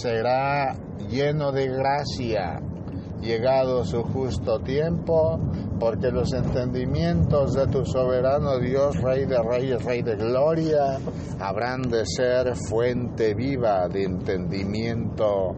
será 0.00 0.74
lleno 1.10 1.52
de 1.52 1.68
gracia 1.68 2.60
llegado 3.26 3.84
su 3.84 4.02
justo 4.02 4.60
tiempo, 4.60 5.38
porque 5.78 6.10
los 6.10 6.32
entendimientos 6.32 7.52
de 7.54 7.66
tu 7.66 7.84
soberano 7.84 8.58
Dios, 8.58 8.96
Rey 9.02 9.26
de 9.26 9.42
Reyes, 9.42 9.84
Rey 9.84 10.02
de 10.02 10.16
Gloria, 10.16 10.98
habrán 11.40 11.82
de 11.82 12.06
ser 12.06 12.54
fuente 12.54 13.34
viva 13.34 13.88
de 13.88 14.04
entendimiento 14.04 15.54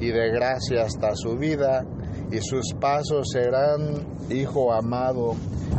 y 0.00 0.10
de 0.10 0.30
gracia 0.32 0.84
hasta 0.84 1.14
su 1.14 1.36
vida, 1.36 1.84
y 2.32 2.38
sus 2.38 2.74
pasos 2.80 3.28
serán, 3.32 4.18
Hijo 4.30 4.72
amado, 4.72 5.34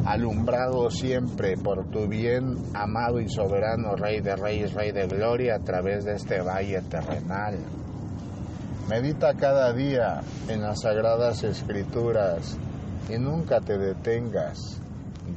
alumbrado 0.06 0.90
siempre 0.90 1.56
por 1.56 1.90
tu 1.90 2.08
bien, 2.08 2.56
amado 2.74 3.22
y 3.22 3.30
soberano 3.30 3.96
Rey 3.96 4.20
de 4.20 4.36
Reyes, 4.36 4.74
Rey 4.74 4.92
de 4.92 5.08
Gloria, 5.08 5.56
a 5.56 5.60
través 5.60 6.04
de 6.04 6.16
este 6.16 6.42
valle 6.42 6.82
terrenal. 6.82 7.58
Medita 8.90 9.34
cada 9.36 9.72
día 9.74 10.22
en 10.50 10.62
las 10.62 10.82
sagradas 10.82 11.44
escrituras 11.44 12.58
y 13.10 13.18
nunca 13.18 13.62
te 13.62 13.78
detengas. 13.78 14.82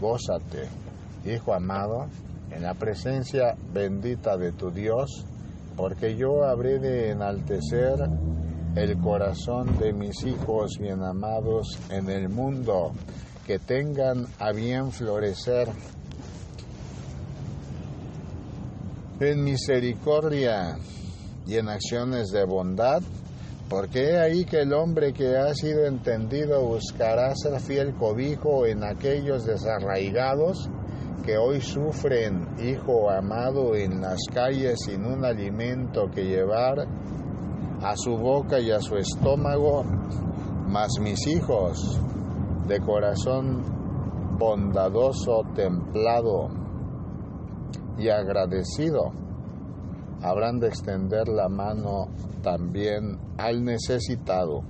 Gózate, 0.00 0.68
hijo 1.24 1.54
amado, 1.54 2.06
en 2.50 2.62
la 2.62 2.74
presencia 2.74 3.54
bendita 3.72 4.36
de 4.36 4.52
tu 4.52 4.70
Dios, 4.70 5.24
porque 5.76 6.16
yo 6.16 6.44
habré 6.44 6.78
de 6.78 7.10
enaltecer 7.10 7.98
el 8.74 8.98
corazón 8.98 9.78
de 9.78 9.92
mis 9.92 10.24
hijos 10.24 10.78
bien 10.80 11.02
amados 11.02 11.78
en 11.90 12.10
el 12.10 12.28
mundo, 12.28 12.92
que 13.46 13.60
tengan 13.60 14.26
a 14.40 14.52
bien 14.52 14.90
florecer 14.90 15.68
en 19.20 19.44
misericordia 19.44 20.76
y 21.46 21.56
en 21.56 21.68
acciones 21.68 22.30
de 22.30 22.44
bondad 22.44 23.00
Porque 23.68 24.18
ahí 24.18 24.44
que 24.44 24.60
el 24.60 24.72
hombre 24.72 25.12
que 25.12 25.36
ha 25.36 25.54
sido 25.54 25.86
entendido 25.86 26.66
buscará 26.66 27.34
ser 27.34 27.58
fiel 27.60 27.94
cobijo 27.94 28.66
en 28.66 28.84
aquellos 28.84 29.44
desarraigados 29.46 30.68
que 31.24 31.38
hoy 31.38 31.60
sufren, 31.60 32.46
hijo 32.58 33.10
amado, 33.10 33.74
en 33.74 34.02
las 34.02 34.20
calles 34.32 34.80
sin 34.84 35.06
un 35.06 35.24
alimento 35.24 36.10
que 36.10 36.24
llevar 36.24 36.86
a 37.82 37.96
su 37.96 38.16
boca 38.16 38.60
y 38.60 38.70
a 38.70 38.80
su 38.80 38.96
estómago, 38.96 39.84
mas 40.68 40.90
mis 41.00 41.26
hijos 41.26 41.98
de 42.66 42.78
corazón 42.80 43.62
bondadoso, 44.38 45.42
templado 45.54 46.48
y 47.96 48.08
agradecido, 48.10 49.12
habrán 50.22 50.60
de 50.60 50.68
extender 50.68 51.28
la 51.28 51.48
mano 51.48 52.08
también 52.42 53.18
al 53.38 53.64
necesitado. 53.64 54.62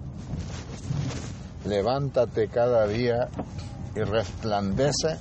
Levántate 1.67 2.49
cada 2.49 2.87
día 2.87 3.29
y 3.95 4.01
resplandece 4.01 5.19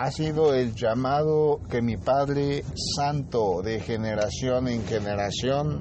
ha 0.00 0.12
sido 0.12 0.54
el 0.54 0.76
llamado 0.76 1.58
que 1.68 1.82
mi 1.82 1.96
Padre 1.96 2.62
Santo 2.96 3.62
de 3.62 3.80
generación 3.80 4.68
en 4.68 4.84
generación 4.84 5.80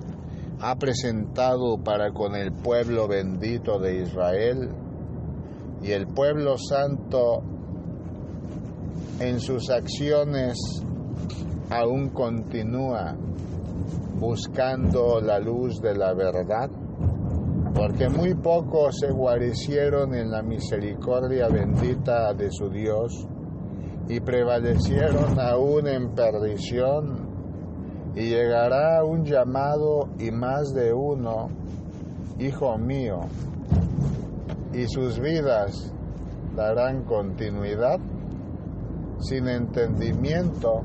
ha 0.59 0.75
presentado 0.77 1.77
para 1.83 2.11
con 2.11 2.35
el 2.35 2.51
pueblo 2.51 3.07
bendito 3.07 3.77
de 3.77 4.01
Israel 4.01 4.71
y 5.83 5.91
el 5.91 6.07
pueblo 6.07 6.57
santo 6.57 7.43
en 9.19 9.39
sus 9.39 9.69
acciones 9.69 10.57
aún 11.69 12.09
continúa 12.09 13.15
buscando 14.19 15.19
la 15.21 15.39
luz 15.39 15.79
de 15.81 15.95
la 15.95 16.13
verdad, 16.13 16.69
porque 17.75 18.09
muy 18.09 18.33
pocos 18.33 18.97
se 18.99 19.11
guarecieron 19.11 20.15
en 20.15 20.31
la 20.31 20.41
misericordia 20.41 21.47
bendita 21.49 22.33
de 22.33 22.49
su 22.51 22.69
Dios 22.69 23.27
y 24.09 24.19
prevalecieron 24.19 25.39
aún 25.39 25.87
en 25.87 26.13
perdición, 26.15 27.27
y 28.15 28.29
llegará 28.29 29.03
un 29.03 29.23
llamado 29.25 30.09
y 30.17 30.31
más 30.31 30.73
de 30.73 30.91
uno, 30.91 31.49
hijo 32.39 32.77
mío, 32.77 33.19
y 34.73 34.87
sus 34.87 35.19
vidas 35.19 35.93
darán 36.55 37.03
continuidad. 37.03 37.99
Sin 39.19 39.47
entendimiento 39.47 40.83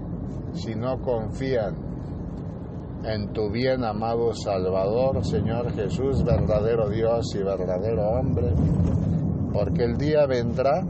si 0.55 0.75
no 0.75 1.01
confían 1.01 1.75
en 3.05 3.33
tu 3.33 3.51
bien 3.51 3.85
amado 3.85 4.33
Salvador, 4.35 5.25
Señor 5.25 5.73
Jesús, 5.73 6.23
verdadero 6.25 6.89
Dios 6.89 7.35
y 7.35 7.43
verdadero 7.43 8.11
hombre, 8.11 8.53
porque 9.53 9.85
el 9.85 9.97
día 9.97 10.27
vendrá 10.27 10.81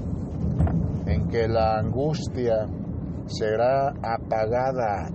en 1.06 1.28
que 1.28 1.48
la 1.48 1.78
angustia 1.78 2.66
será 3.26 3.94
apagada 4.02 5.08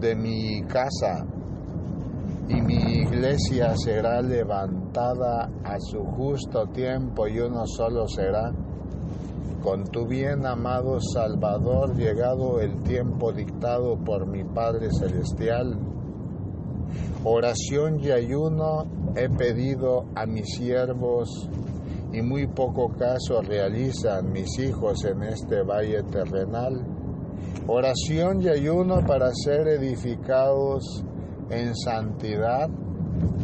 de 0.00 0.14
mi 0.16 0.62
casa 0.62 1.24
y 2.48 2.60
mi 2.60 3.02
iglesia 3.02 3.74
será 3.76 4.20
levantada 4.20 5.48
a 5.64 5.78
su 5.78 6.04
justo 6.04 6.66
tiempo 6.66 7.26
y 7.26 7.40
uno 7.40 7.66
solo 7.66 8.06
será. 8.06 8.52
Con 9.62 9.84
tu 9.84 10.06
bien 10.06 10.44
amado 10.44 10.98
Salvador, 11.00 11.96
llegado 11.96 12.60
el 12.60 12.82
tiempo 12.82 13.32
dictado 13.32 13.96
por 13.96 14.26
mi 14.26 14.44
Padre 14.44 14.88
Celestial, 14.90 15.78
oración 17.24 17.98
y 18.00 18.10
ayuno 18.10 18.84
he 19.16 19.28
pedido 19.30 20.04
a 20.14 20.26
mis 20.26 20.56
siervos 20.56 21.48
y 22.12 22.22
muy 22.22 22.46
poco 22.46 22.92
caso 22.92 23.40
realizan 23.42 24.30
mis 24.30 24.58
hijos 24.58 25.04
en 25.04 25.22
este 25.24 25.62
valle 25.62 26.02
terrenal. 26.04 26.86
Oración 27.66 28.42
y 28.42 28.48
ayuno 28.48 29.04
para 29.06 29.30
ser 29.32 29.66
edificados 29.66 31.04
en 31.50 31.74
santidad, 31.74 32.68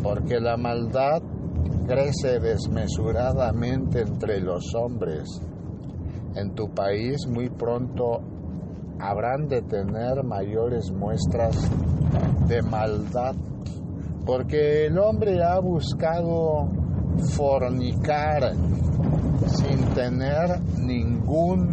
porque 0.03 0.39
la 0.39 0.57
maldad 0.57 1.23
crece 1.87 2.39
desmesuradamente 2.39 4.03
entre 4.03 4.41
los 4.41 4.63
hombres. 4.75 5.25
En 6.35 6.55
tu 6.55 6.71
país 6.71 7.27
muy 7.27 7.49
pronto 7.49 8.21
habrán 9.01 9.49
de 9.49 9.63
tener 9.63 10.23
mayores 10.23 10.91
muestras 10.93 11.57
de 12.47 12.63
maldad, 12.63 13.35
porque 14.25 14.87
el 14.87 14.99
hombre 14.99 15.43
ha 15.43 15.59
buscado 15.59 16.69
fornicar 17.35 18.53
sin 19.47 19.81
tener 19.95 20.61
ningún 20.79 21.73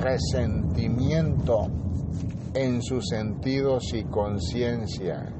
resentimiento 0.00 1.68
en 2.54 2.82
sus 2.82 3.06
sentidos 3.08 3.84
y 3.94 4.04
conciencia, 4.04 5.32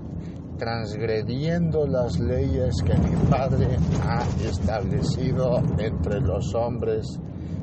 transgrediendo 0.57 1.87
las 1.87 2.19
leyes 2.21 2.77
que 2.85 2.95
mi 2.95 3.17
Padre 3.29 3.77
ha 4.03 4.23
establecido 4.47 5.59
entre 5.79 6.21
los 6.21 6.55
hombres 6.55 7.19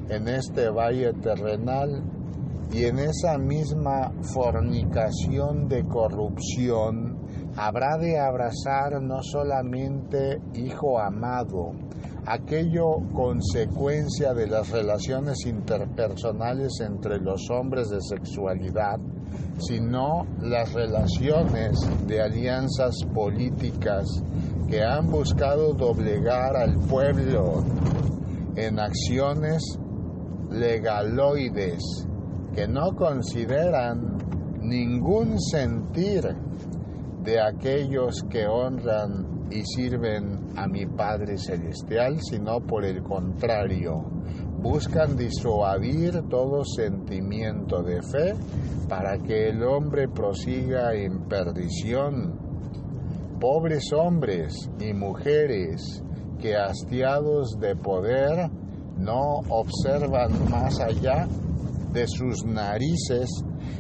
en 0.10 0.28
este 0.28 0.70
valle 0.70 1.14
terrenal 1.14 2.04
y 2.72 2.86
en 2.86 3.00
esa 3.00 3.38
misma 3.38 4.12
fornicación 4.22 5.68
de 5.68 5.84
corrupción 5.86 7.18
habrá 7.56 7.98
de 7.98 8.20
abrazar 8.20 9.02
no 9.02 9.22
solamente 9.24 10.40
hijo 10.54 11.00
amado, 11.00 11.72
aquello 12.26 13.02
consecuencia 13.14 14.34
de 14.34 14.48
las 14.48 14.70
relaciones 14.70 15.46
interpersonales 15.46 16.80
entre 16.82 17.20
los 17.20 17.50
hombres 17.50 17.90
de 17.90 18.02
sexualidad, 18.02 19.00
sino 19.60 20.26
las 20.42 20.72
relaciones 20.74 21.80
de 22.08 22.22
alianzas 22.22 22.96
políticas 23.14 24.06
que 24.68 24.84
han 24.84 25.10
buscado 25.10 25.74
doblegar 25.74 26.56
al 26.56 26.76
pueblo 26.88 27.64
en 28.56 28.80
acciones 28.80 29.80
legaloides 30.50 31.84
que 32.54 32.68
no 32.68 32.96
consideran 32.96 34.18
ningún 34.62 35.40
sentir 35.40 36.24
de 37.24 37.40
aquellos 37.40 38.24
que 38.30 38.48
honran 38.48 39.48
y 39.52 39.64
sirven 39.64 40.58
a 40.58 40.68
mi 40.68 40.86
Padre 40.86 41.38
Celestial, 41.38 42.20
sino 42.22 42.60
por 42.62 42.86
el 42.86 43.02
contrario, 43.02 44.04
buscan 44.62 45.16
disuadir 45.16 46.22
todo 46.30 46.64
sentimiento 46.66 47.82
de 47.82 48.02
fe 48.02 48.34
para 48.88 49.18
que 49.20 49.50
el 49.50 49.64
hombre 49.64 50.08
prosiga 50.08 50.94
en 50.94 51.28
perdición. 51.28 52.38
Pobres 53.40 53.92
hombres 53.94 54.54
y 54.80 54.94
mujeres 54.94 56.04
que 56.40 56.56
hastiados 56.56 57.58
de 57.60 57.76
poder 57.76 58.50
no 59.00 59.42
observan 59.50 60.50
más 60.50 60.80
allá 60.80 61.28
de 61.94 62.06
sus 62.08 62.46
narices 62.46 63.30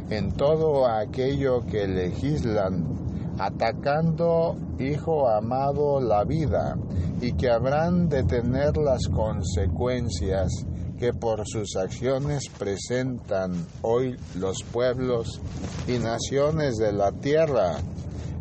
en 0.09 0.31
todo 0.31 0.87
aquello 0.87 1.61
que 1.65 1.87
legislan 1.87 2.99
atacando, 3.37 4.57
hijo 4.79 5.29
amado, 5.29 6.01
la 6.01 6.23
vida, 6.25 6.75
y 7.21 7.33
que 7.33 7.49
habrán 7.49 8.09
de 8.09 8.23
tener 8.23 8.75
las 8.77 9.07
consecuencias 9.07 10.65
que 10.97 11.13
por 11.13 11.47
sus 11.47 11.77
acciones 11.77 12.43
presentan 12.57 13.65
hoy 13.81 14.17
los 14.35 14.63
pueblos 14.63 15.39
y 15.87 15.97
naciones 15.97 16.75
de 16.75 16.91
la 16.91 17.11
tierra. 17.13 17.77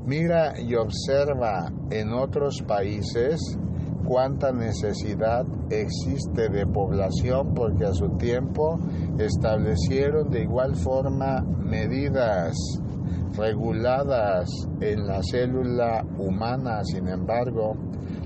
Mira 0.04 0.60
y 0.60 0.74
observa 0.74 1.70
en 1.90 2.12
otros 2.12 2.62
países 2.66 3.38
cuánta 4.08 4.52
necesidad 4.52 5.44
existe 5.68 6.48
de 6.48 6.66
población 6.66 7.52
porque 7.54 7.84
a 7.84 7.92
su 7.92 8.08
tiempo 8.16 8.78
establecieron 9.18 10.30
de 10.30 10.44
igual 10.44 10.74
forma 10.76 11.42
medidas 11.42 12.56
reguladas 13.36 14.48
en 14.80 15.06
la 15.06 15.20
célula 15.22 16.02
humana, 16.16 16.82
sin 16.84 17.06
embargo, 17.06 17.76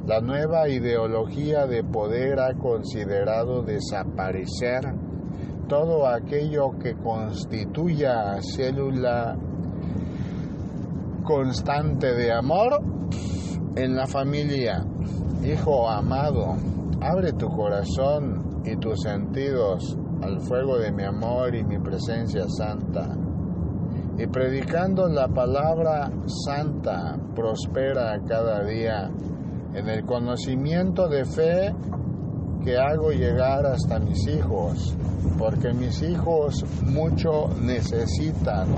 la 0.06 0.20
nueva 0.20 0.68
ideología 0.68 1.66
de 1.66 1.82
poder 1.82 2.38
ha 2.38 2.54
considerado 2.54 3.62
desaparecer 3.62 4.82
todo 5.68 6.06
aquello 6.06 6.78
que 6.80 6.94
constituya 6.94 8.40
célula 8.40 9.36
constante 11.24 12.14
de 12.14 12.32
amor 12.32 12.80
en 13.74 13.96
la 13.96 14.06
familia. 14.06 14.84
Hijo 15.44 15.90
amado, 15.90 16.54
abre 17.00 17.32
tu 17.32 17.48
corazón 17.48 18.62
y 18.64 18.76
tus 18.76 19.00
sentidos 19.00 19.98
al 20.22 20.40
fuego 20.40 20.78
de 20.78 20.92
mi 20.92 21.02
amor 21.02 21.52
y 21.56 21.64
mi 21.64 21.78
presencia 21.80 22.44
santa. 22.48 23.08
Y 24.16 24.26
predicando 24.28 25.08
la 25.08 25.26
palabra 25.26 26.12
santa 26.46 27.18
prospera 27.34 28.20
cada 28.28 28.62
día 28.62 29.10
en 29.74 29.88
el 29.88 30.04
conocimiento 30.04 31.08
de 31.08 31.24
fe 31.24 31.74
que 32.64 32.76
hago 32.76 33.10
llegar 33.10 33.66
hasta 33.66 33.98
mis 33.98 34.26
hijos, 34.28 34.94
porque 35.38 35.72
mis 35.72 36.02
hijos 36.02 36.64
mucho 36.82 37.48
necesitan 37.60 38.68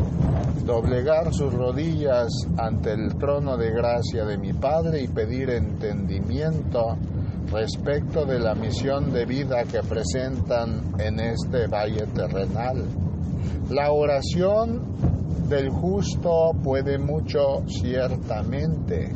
doblegar 0.65 1.33
sus 1.33 1.53
rodillas 1.53 2.29
ante 2.57 2.93
el 2.93 3.15
trono 3.17 3.57
de 3.57 3.71
gracia 3.71 4.25
de 4.25 4.39
mi 4.39 4.53
Padre 4.53 5.03
y 5.03 5.09
pedir 5.09 5.51
entendimiento 5.51 6.97
respecto 7.53 8.25
de 8.25 8.39
la 8.39 8.55
misión 8.55 9.13
de 9.13 9.27
vida 9.27 9.65
que 9.65 9.83
presentan 9.83 10.95
en 10.99 11.21
este 11.21 11.67
valle 11.67 12.07
terrenal. 12.15 12.85
La 13.71 13.93
oración 13.93 14.83
del 15.49 15.69
justo 15.69 16.53
puede 16.63 16.99
mucho 16.99 17.63
ciertamente, 17.67 19.13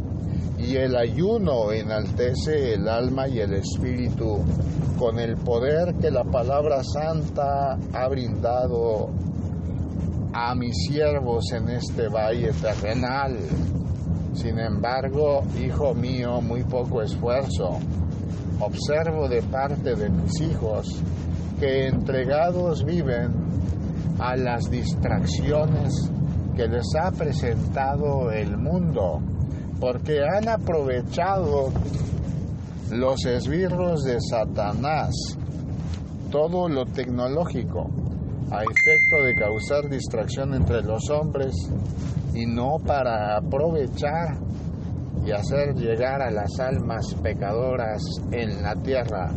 y 0.59 0.77
el 0.77 0.97
ayuno 0.97 1.73
enaltece 1.73 2.75
el 2.75 2.89
alma 2.89 3.29
y 3.29 3.39
el 3.39 3.55
espíritu 3.55 4.45
con 4.99 5.19
el 5.19 5.37
poder 5.37 5.95
que 5.95 6.11
la 6.11 6.25
palabra 6.25 6.83
santa 6.83 7.79
ha 7.93 8.09
brindado 8.09 9.11
a 10.33 10.55
mis 10.57 10.75
siervos 10.89 11.53
en 11.53 11.69
este 11.69 12.09
valle 12.09 12.51
terrenal. 12.61 13.39
Sin 14.35 14.59
embargo, 14.59 15.43
hijo 15.59 15.95
mío, 15.95 16.41
muy 16.41 16.65
poco 16.65 17.03
esfuerzo. 17.03 17.79
Observo 18.61 19.29
de 19.29 19.43
parte 19.43 19.95
de 19.95 20.11
mis 20.11 20.41
hijos 20.41 21.01
que 21.61 21.87
entregados 21.87 22.85
viven 22.85 23.33
a 24.19 24.37
las 24.37 24.69
distracciones 24.69 26.11
que 26.57 26.67
les 26.67 26.87
ha 27.01 27.13
presentado 27.13 28.33
el 28.33 28.57
mundo 28.57 29.21
porque 29.81 30.21
han 30.23 30.49
aprovechado 30.49 31.73
los 32.91 33.25
esbirros 33.27 34.05
de 34.05 34.19
Satanás, 34.21 35.15
todo 36.31 36.69
lo 36.69 36.85
tecnológico, 36.87 37.91
a 38.51 38.63
efecto 38.63 39.25
de 39.25 39.35
causar 39.35 39.89
distracción 39.89 40.55
entre 40.55 40.83
los 40.83 41.09
hombres 41.11 41.55
y 42.35 42.47
no 42.47 42.77
para 42.85 43.37
aprovechar 43.37 44.39
y 45.25 45.33
hacer 45.33 45.75
llegar 45.75 46.23
a 46.23 46.31
las 46.31 46.59
almas 46.59 47.15
pecadoras 47.23 48.03
en 48.31 48.63
la 48.63 48.75
tierra 48.77 49.31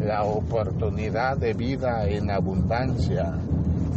la 0.00 0.24
oportunidad 0.24 1.36
de 1.36 1.52
vida 1.54 2.06
en 2.06 2.30
abundancia 2.30 3.32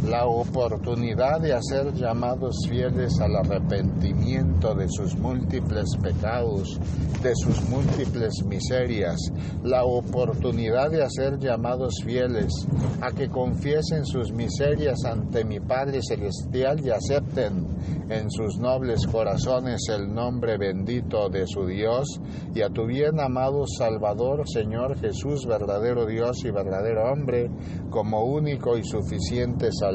la 0.08 0.26
oportunidad 0.26 1.40
de 1.40 1.54
hacer 1.54 1.94
llamados 1.94 2.66
fieles 2.68 3.18
al 3.20 3.36
arrepentimiento 3.36 4.74
de 4.74 4.86
sus 4.88 5.16
múltiples 5.16 5.84
pecados, 6.02 6.78
de 7.22 7.32
sus 7.34 7.62
múltiples 7.70 8.44
miserias, 8.46 9.16
la 9.62 9.84
oportunidad 9.84 10.90
de 10.90 11.02
hacer 11.02 11.38
llamados 11.38 11.94
fieles 12.04 12.52
a 13.00 13.12
que 13.12 13.28
confiesen 13.28 14.04
sus 14.04 14.30
miserias 14.30 15.02
ante 15.06 15.42
mi 15.44 15.58
Padre 15.58 16.00
Celestial 16.06 16.84
y 16.84 16.90
acepten 16.90 17.66
en 18.10 18.30
sus 18.30 18.58
nobles 18.58 19.06
corazones 19.06 19.80
el 19.88 20.12
nombre 20.12 20.58
bendito 20.58 21.30
de 21.30 21.46
su 21.46 21.64
Dios 21.66 22.20
y 22.54 22.60
a 22.60 22.68
tu 22.68 22.84
bien 22.86 23.18
amado 23.20 23.64
Salvador, 23.66 24.42
Señor 24.46 24.98
Jesús, 24.98 25.46
verdadero 25.46 26.04
Dios 26.04 26.44
y 26.44 26.50
verdadero 26.50 27.10
hombre, 27.10 27.50
como 27.88 28.24
único 28.24 28.76
y 28.76 28.84
suficiente 28.84 29.70
Salvador. 29.72 29.93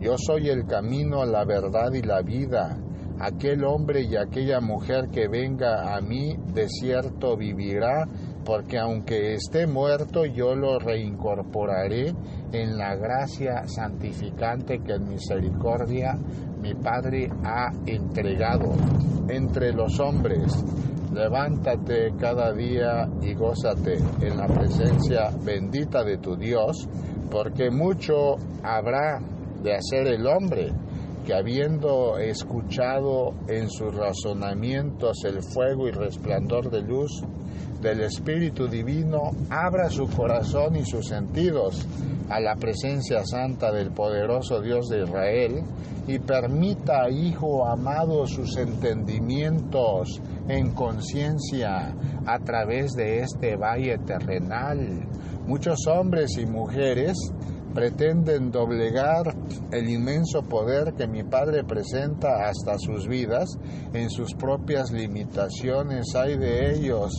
Yo 0.00 0.16
soy 0.18 0.48
el 0.48 0.66
camino, 0.66 1.24
la 1.24 1.44
verdad 1.44 1.92
y 1.92 2.02
la 2.02 2.22
vida. 2.22 2.76
Aquel 3.18 3.64
hombre 3.64 4.02
y 4.02 4.14
aquella 4.14 4.60
mujer 4.60 5.08
que 5.08 5.26
venga 5.26 5.96
a 5.96 6.00
mí 6.02 6.36
de 6.52 6.68
cierto 6.68 7.36
vivirá, 7.36 8.06
porque 8.44 8.78
aunque 8.78 9.34
esté 9.34 9.66
muerto 9.66 10.26
yo 10.26 10.54
lo 10.54 10.78
reincorporaré 10.78 12.14
en 12.52 12.76
la 12.76 12.94
gracia 12.94 13.66
santificante 13.66 14.80
que 14.80 14.92
en 14.92 15.08
misericordia 15.08 16.18
mi 16.60 16.74
Padre 16.74 17.30
ha 17.42 17.70
entregado 17.86 18.72
entre 19.28 19.72
los 19.72 19.98
hombres. 19.98 20.64
Levántate 21.16 22.12
cada 22.20 22.52
día 22.52 23.08
y 23.22 23.32
gózate 23.32 23.96
en 24.20 24.36
la 24.36 24.46
presencia 24.46 25.30
bendita 25.42 26.04
de 26.04 26.18
tu 26.18 26.36
Dios, 26.36 26.86
porque 27.30 27.70
mucho 27.70 28.36
habrá 28.62 29.18
de 29.62 29.74
hacer 29.74 30.08
el 30.08 30.26
hombre 30.26 30.74
que 31.24 31.32
habiendo 31.32 32.18
escuchado 32.18 33.32
en 33.48 33.70
sus 33.70 33.94
razonamientos 33.94 35.24
el 35.24 35.42
fuego 35.42 35.88
y 35.88 35.92
resplandor 35.92 36.68
de 36.68 36.82
luz 36.82 37.22
del 37.80 38.02
Espíritu 38.02 38.68
Divino, 38.68 39.30
abra 39.48 39.88
su 39.88 40.06
corazón 40.08 40.76
y 40.76 40.84
sus 40.84 41.06
sentidos 41.06 41.86
a 42.28 42.40
la 42.40 42.56
presencia 42.56 43.24
santa 43.24 43.72
del 43.72 43.90
poderoso 43.90 44.60
Dios 44.60 44.88
de 44.90 45.04
Israel 45.04 45.64
y 46.06 46.18
permita, 46.18 47.08
Hijo 47.10 47.66
amado, 47.66 48.26
sus 48.26 48.56
entendimientos 48.56 50.20
en 50.48 50.72
conciencia 50.72 51.94
a 52.26 52.38
través 52.38 52.92
de 52.92 53.20
este 53.20 53.56
valle 53.56 53.98
terrenal. 53.98 55.06
Muchos 55.46 55.86
hombres 55.86 56.36
y 56.38 56.46
mujeres 56.46 57.16
pretenden 57.74 58.50
doblegar 58.50 59.34
el 59.70 59.88
inmenso 59.88 60.42
poder 60.42 60.94
que 60.94 61.06
mi 61.06 61.22
Padre 61.22 61.62
presenta 61.62 62.48
hasta 62.48 62.78
sus 62.78 63.06
vidas 63.06 63.58
en 63.92 64.08
sus 64.08 64.34
propias 64.34 64.90
limitaciones. 64.92 66.14
Hay 66.14 66.38
de 66.38 66.74
ellos, 66.74 67.12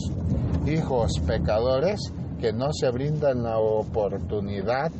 hijos 0.66 1.12
pecadores, 1.26 2.00
que 2.40 2.52
no 2.52 2.72
se 2.72 2.90
brindan 2.90 3.42
la 3.42 3.58
oportunidad 3.58 4.90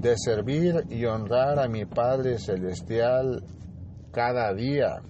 de 0.00 0.14
servir 0.16 0.84
y 0.90 1.04
honrar 1.04 1.58
a 1.58 1.68
mi 1.68 1.84
Padre 1.84 2.38
Celestial 2.38 3.42
cada 4.12 4.52
día. 4.54 5.02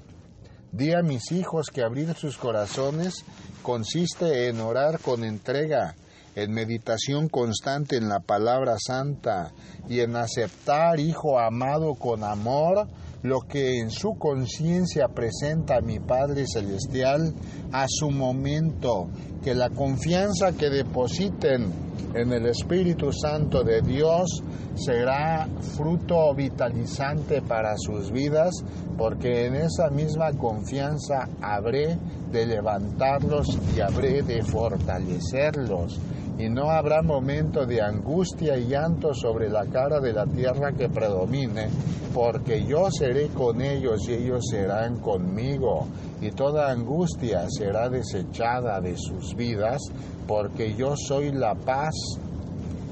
Di 0.72 0.92
a 0.92 1.02
mis 1.02 1.32
hijos 1.32 1.68
que 1.70 1.82
abrir 1.82 2.14
sus 2.14 2.36
corazones 2.36 3.24
consiste 3.62 4.48
en 4.48 4.60
orar 4.60 5.00
con 5.00 5.24
entrega, 5.24 5.94
en 6.34 6.52
meditación 6.52 7.28
constante 7.28 7.96
en 7.96 8.08
la 8.08 8.20
palabra 8.20 8.76
santa 8.78 9.52
y 9.88 10.00
en 10.00 10.16
aceptar, 10.16 11.00
Hijo 11.00 11.38
amado, 11.38 11.94
con 11.94 12.22
amor, 12.22 12.86
lo 13.22 13.40
que 13.40 13.78
en 13.78 13.90
su 13.90 14.14
conciencia 14.14 15.08
presenta 15.08 15.76
a 15.76 15.80
mi 15.80 15.98
Padre 15.98 16.44
Celestial 16.46 17.34
a 17.72 17.86
su 17.88 18.10
momento, 18.10 19.08
que 19.42 19.54
la 19.54 19.70
confianza 19.70 20.52
que 20.52 20.70
depositen 20.70 21.72
en 22.14 22.32
el 22.32 22.46
Espíritu 22.46 23.12
Santo 23.12 23.62
de 23.62 23.82
Dios 23.82 24.42
será 24.74 25.48
fruto 25.76 26.34
vitalizante 26.34 27.42
para 27.42 27.74
sus 27.76 28.10
vidas, 28.10 28.54
porque 28.96 29.46
en 29.46 29.56
esa 29.56 29.90
misma 29.90 30.32
confianza 30.32 31.28
habré 31.40 31.98
de 32.30 32.46
levantarlos 32.46 33.58
y 33.76 33.80
habré 33.80 34.22
de 34.22 34.42
fortalecerlos 34.42 35.98
y 36.38 36.48
no 36.48 36.70
habrá 36.70 37.02
momento 37.02 37.66
de 37.66 37.82
angustia 37.82 38.56
y 38.56 38.68
llanto 38.68 39.12
sobre 39.12 39.50
la 39.50 39.66
cara 39.66 40.00
de 40.00 40.12
la 40.12 40.24
tierra 40.24 40.72
que 40.72 40.88
predomine, 40.88 41.68
porque 42.14 42.64
yo 42.64 42.90
seré 42.90 43.28
con 43.28 43.60
ellos 43.60 44.08
y 44.08 44.14
ellos 44.14 44.44
serán 44.50 45.00
conmigo, 45.00 45.86
y 46.20 46.30
toda 46.30 46.70
angustia 46.70 47.46
será 47.48 47.88
desechada 47.88 48.80
de 48.80 48.96
sus 48.96 49.34
vidas, 49.34 49.82
porque 50.26 50.74
yo 50.74 50.94
soy 50.96 51.32
la 51.32 51.54
paz, 51.54 51.94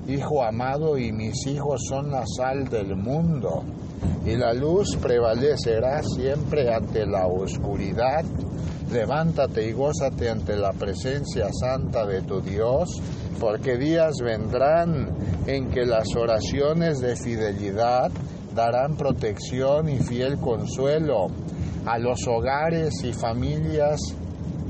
Hijo 0.09 0.44
amado, 0.44 0.97
y 0.97 1.11
mis 1.11 1.49
hijos 1.49 1.80
son 1.88 2.12
la 2.12 2.24
sal 2.26 2.68
del 2.68 2.94
mundo, 2.94 3.64
y 4.24 4.36
la 4.36 4.55
luz 4.55 4.97
prevalecerá 5.03 6.01
siempre 6.01 6.72
ante 6.72 7.05
la 7.05 7.26
oscuridad. 7.26 8.24
Levántate 8.97 9.62
y 9.68 9.72
gózate 9.72 10.30
ante 10.30 10.57
la 10.57 10.72
presencia 10.72 11.49
santa 11.53 12.07
de 12.07 12.22
tu 12.22 12.40
Dios, 12.40 12.88
porque 13.38 13.76
días 13.76 14.14
vendrán 14.22 15.14
en 15.47 15.68
que 15.68 15.84
las 15.84 16.16
oraciones 16.16 17.01
de 17.01 17.14
fidelidad 17.14 18.11
darán 18.55 18.97
protección 18.97 19.90
y 19.90 19.99
fiel 19.99 20.38
consuelo 20.38 21.26
a 21.84 21.99
los 21.99 22.26
hogares 22.26 23.05
y 23.05 23.12
familias 23.12 24.01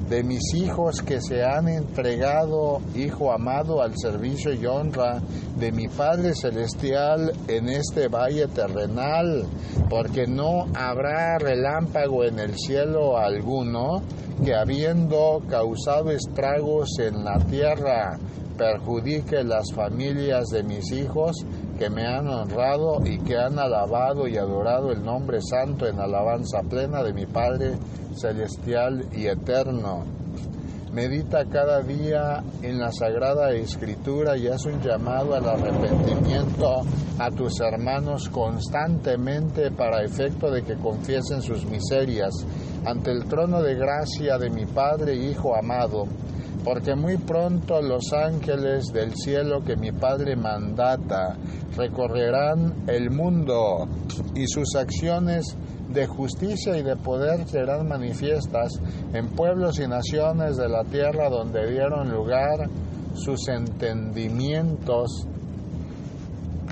de 0.09 0.23
mis 0.23 0.55
hijos 0.55 1.03
que 1.03 1.21
se 1.21 1.45
han 1.45 1.69
entregado, 1.69 2.81
Hijo 2.95 3.33
amado, 3.33 3.83
al 3.83 3.93
servicio 3.97 4.53
y 4.53 4.65
honra 4.67 5.21
de 5.57 5.73
mi 5.73 5.89
Padre 5.89 6.35
Celestial 6.35 7.33
en 7.49 7.69
este 7.69 8.09
valle 8.09 8.47
terrenal, 8.49 9.45
porque 9.91 10.27
no 10.27 10.67
habrá 10.75 11.39
relámpago 11.39 12.25
en 12.25 12.39
el 12.39 12.57
cielo 12.57 13.19
alguno 13.19 14.03
que 14.45 14.55
habiendo 14.55 15.43
causado 15.49 16.11
estragos 16.11 16.99
en 16.99 17.25
la 17.25 17.39
tierra, 17.39 18.19
perjudique 18.57 19.43
las 19.43 19.73
familias 19.75 20.47
de 20.49 20.63
mis 20.63 20.91
hijos 20.93 21.45
que 21.79 21.91
me 21.91 22.07
han 22.07 22.29
honrado 22.29 23.01
y 23.05 23.18
que 23.18 23.37
han 23.37 23.59
alabado 23.59 24.27
y 24.27 24.37
adorado 24.37 24.91
el 24.93 25.05
nombre 25.05 25.41
santo 25.41 25.87
en 25.87 26.01
alabanza 26.01 26.62
plena 26.62 27.03
de 27.03 27.12
mi 27.12 27.27
Padre 27.27 27.77
celestial 28.14 29.07
y 29.12 29.27
eterno. 29.27 30.05
Medita 30.93 31.45
cada 31.45 31.83
día 31.83 32.43
en 32.62 32.79
la 32.79 32.91
Sagrada 32.91 33.51
Escritura 33.51 34.37
y 34.39 34.49
haz 34.49 34.64
un 34.64 34.81
llamado 34.81 35.35
al 35.35 35.47
arrepentimiento 35.47 36.83
a 37.18 37.31
tus 37.31 37.61
hermanos 37.61 38.31
constantemente 38.31 39.70
para 39.72 40.03
efecto 40.03 40.51
de 40.51 40.62
que 40.62 40.77
confiesen 40.77 41.43
sus 41.43 41.66
miserias 41.66 42.33
ante 42.87 43.11
el 43.11 43.27
trono 43.27 43.62
de 43.62 43.74
gracia 43.74 44.39
de 44.39 44.49
mi 44.49 44.64
Padre 44.64 45.14
Hijo 45.14 45.55
amado, 45.55 46.07
porque 46.67 46.97
muy 46.97 47.17
pronto 47.17 47.81
los 47.81 48.12
ángeles 48.12 48.87
del 48.93 49.14
cielo 49.14 49.62
que 49.64 49.77
mi 49.77 49.93
Padre 49.93 50.35
mandata 50.35 51.37
recorrerán 51.77 52.89
el 52.89 53.09
mundo 53.12 53.87
y 54.35 54.49
sus 54.49 54.75
acciones 54.75 55.57
de 55.89 56.09
justicia 56.09 56.77
y 56.77 56.83
de 56.83 56.97
poder 56.97 57.47
serán 57.47 57.87
manifiestas 57.87 58.73
en 59.12 59.29
pueblos 59.29 59.79
y 59.79 59.87
naciones 59.87 60.57
de 60.57 60.69
la 60.69 60.83
tierra 60.83 61.29
donde 61.31 61.71
dieron 61.71 62.11
lugar 62.11 62.69
sus 63.14 63.47
entendimientos 63.47 65.25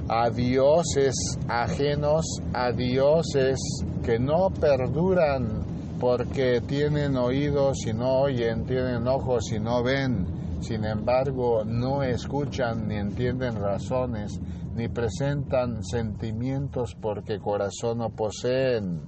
a 0.08 0.28
dioses 0.28 1.14
ajenos, 1.46 2.24
a 2.52 2.72
dioses 2.72 3.60
que 4.02 4.18
no 4.18 4.50
perduran 4.60 5.63
porque 6.00 6.60
tienen 6.60 7.16
oídos 7.16 7.86
y 7.86 7.92
no 7.92 8.20
oyen, 8.20 8.64
tienen 8.66 9.06
ojos 9.06 9.52
y 9.52 9.60
no 9.60 9.82
ven, 9.82 10.26
sin 10.60 10.84
embargo 10.84 11.64
no 11.64 12.02
escuchan 12.02 12.88
ni 12.88 12.96
entienden 12.96 13.56
razones, 13.56 14.40
ni 14.74 14.88
presentan 14.88 15.84
sentimientos 15.84 16.96
porque 17.00 17.38
corazón 17.38 17.98
no 17.98 18.10
poseen. 18.10 19.02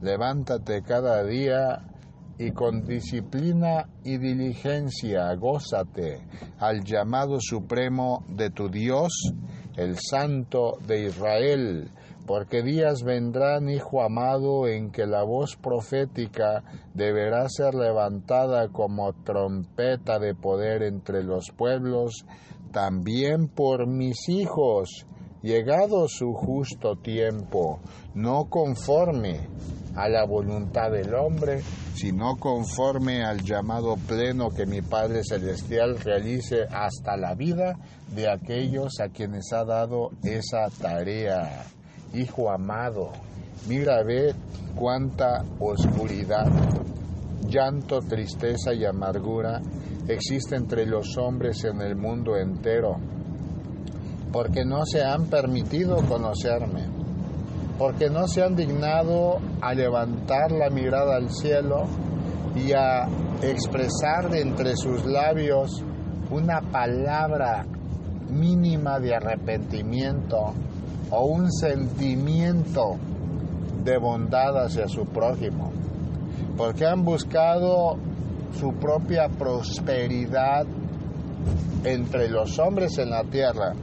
Levántate 0.00 0.82
cada 0.82 1.22
día 1.24 1.84
y 2.38 2.50
con 2.50 2.84
disciplina 2.84 3.88
y 4.04 4.18
diligencia 4.18 5.32
gózate 5.34 6.22
al 6.58 6.82
llamado 6.82 7.38
supremo 7.40 8.24
de 8.28 8.50
tu 8.50 8.68
Dios, 8.68 9.32
el 9.76 9.96
Santo 9.98 10.78
de 10.86 11.06
Israel, 11.06 11.90
porque 12.26 12.62
días 12.62 13.02
vendrán, 13.02 13.68
Hijo 13.68 14.02
amado, 14.02 14.66
en 14.66 14.90
que 14.90 15.06
la 15.06 15.22
voz 15.22 15.56
profética 15.56 16.62
deberá 16.94 17.48
ser 17.48 17.74
levantada 17.74 18.68
como 18.68 19.12
trompeta 19.24 20.18
de 20.18 20.34
poder 20.34 20.82
entre 20.82 21.22
los 21.22 21.50
pueblos, 21.50 22.24
también 22.72 23.48
por 23.48 23.86
mis 23.86 24.28
hijos, 24.28 25.06
llegado 25.42 26.08
su 26.08 26.32
justo 26.32 26.96
tiempo, 26.96 27.80
no 28.14 28.48
conforme 28.48 29.48
a 29.94 30.08
la 30.08 30.24
voluntad 30.24 30.90
del 30.90 31.14
hombre, 31.14 31.60
sino 31.94 32.36
conforme 32.36 33.24
al 33.24 33.42
llamado 33.42 33.96
pleno 33.96 34.48
que 34.50 34.64
mi 34.64 34.80
Padre 34.80 35.22
Celestial 35.22 35.98
realice 35.98 36.62
hasta 36.70 37.16
la 37.16 37.34
vida 37.34 37.76
de 38.14 38.30
aquellos 38.30 39.00
a 39.00 39.08
quienes 39.08 39.52
ha 39.52 39.64
dado 39.64 40.10
esa 40.22 40.68
tarea. 40.80 41.64
Hijo 42.14 42.50
amado, 42.50 43.12
mira, 43.68 44.02
ve 44.02 44.34
cuánta 44.74 45.44
oscuridad, 45.58 46.46
llanto, 47.46 48.00
tristeza 48.00 48.74
y 48.74 48.84
amargura 48.84 49.60
existe 50.08 50.56
entre 50.56 50.86
los 50.86 51.16
hombres 51.16 51.64
en 51.64 51.80
el 51.80 51.96
mundo 51.96 52.36
entero 52.36 52.98
porque 54.32 54.64
no 54.64 54.84
se 54.86 55.04
han 55.04 55.26
permitido 55.26 55.96
conocerme, 56.08 56.88
porque 57.78 58.08
no 58.08 58.26
se 58.26 58.42
han 58.42 58.56
dignado 58.56 59.38
a 59.60 59.74
levantar 59.74 60.50
la 60.50 60.70
mirada 60.70 61.16
al 61.16 61.30
cielo 61.30 61.84
y 62.56 62.72
a 62.72 63.06
expresar 63.42 64.30
de 64.30 64.40
entre 64.40 64.74
sus 64.76 65.04
labios 65.04 65.84
una 66.30 66.60
palabra 66.60 67.66
mínima 68.30 68.98
de 68.98 69.14
arrepentimiento 69.14 70.54
o 71.12 71.26
un 71.26 71.52
sentimiento 71.52 72.96
de 73.84 73.96
bondad 73.98 74.64
hacia 74.64 74.88
su 74.88 75.06
prójimo, 75.06 75.70
porque 76.56 76.84
han 76.84 77.04
buscado 77.04 77.96
su 78.58 78.72
propia 78.74 79.28
prosperidad 79.28 80.66
entre 81.84 82.28
los 82.28 82.58
hombres 82.58 82.98
en 82.98 83.10
la 83.10 83.22
tierra 83.22 83.74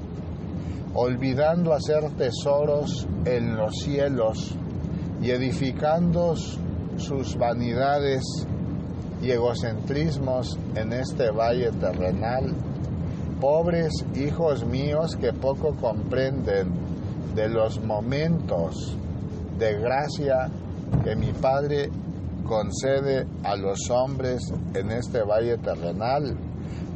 olvidando 0.93 1.73
hacer 1.73 2.09
tesoros 2.17 3.07
en 3.25 3.55
los 3.55 3.73
cielos 3.83 4.55
y 5.21 5.31
edificando 5.31 6.35
sus 6.97 7.37
vanidades 7.37 8.23
y 9.21 9.31
egocentrismos 9.31 10.57
en 10.75 10.93
este 10.93 11.29
valle 11.29 11.71
terrenal. 11.71 12.55
Pobres 13.39 13.91
hijos 14.15 14.65
míos 14.65 15.15
que 15.15 15.31
poco 15.31 15.75
comprenden 15.75 16.88
de 17.39 17.47
los 17.47 17.81
momentos 17.81 18.97
de 19.57 19.79
gracia 19.79 20.49
que 21.05 21.15
mi 21.15 21.31
Padre 21.31 21.89
concede 22.45 23.25
a 23.45 23.55
los 23.55 23.89
hombres 23.89 24.41
en 24.73 24.91
este 24.91 25.23
valle 25.23 25.57
terrenal. 25.57 26.35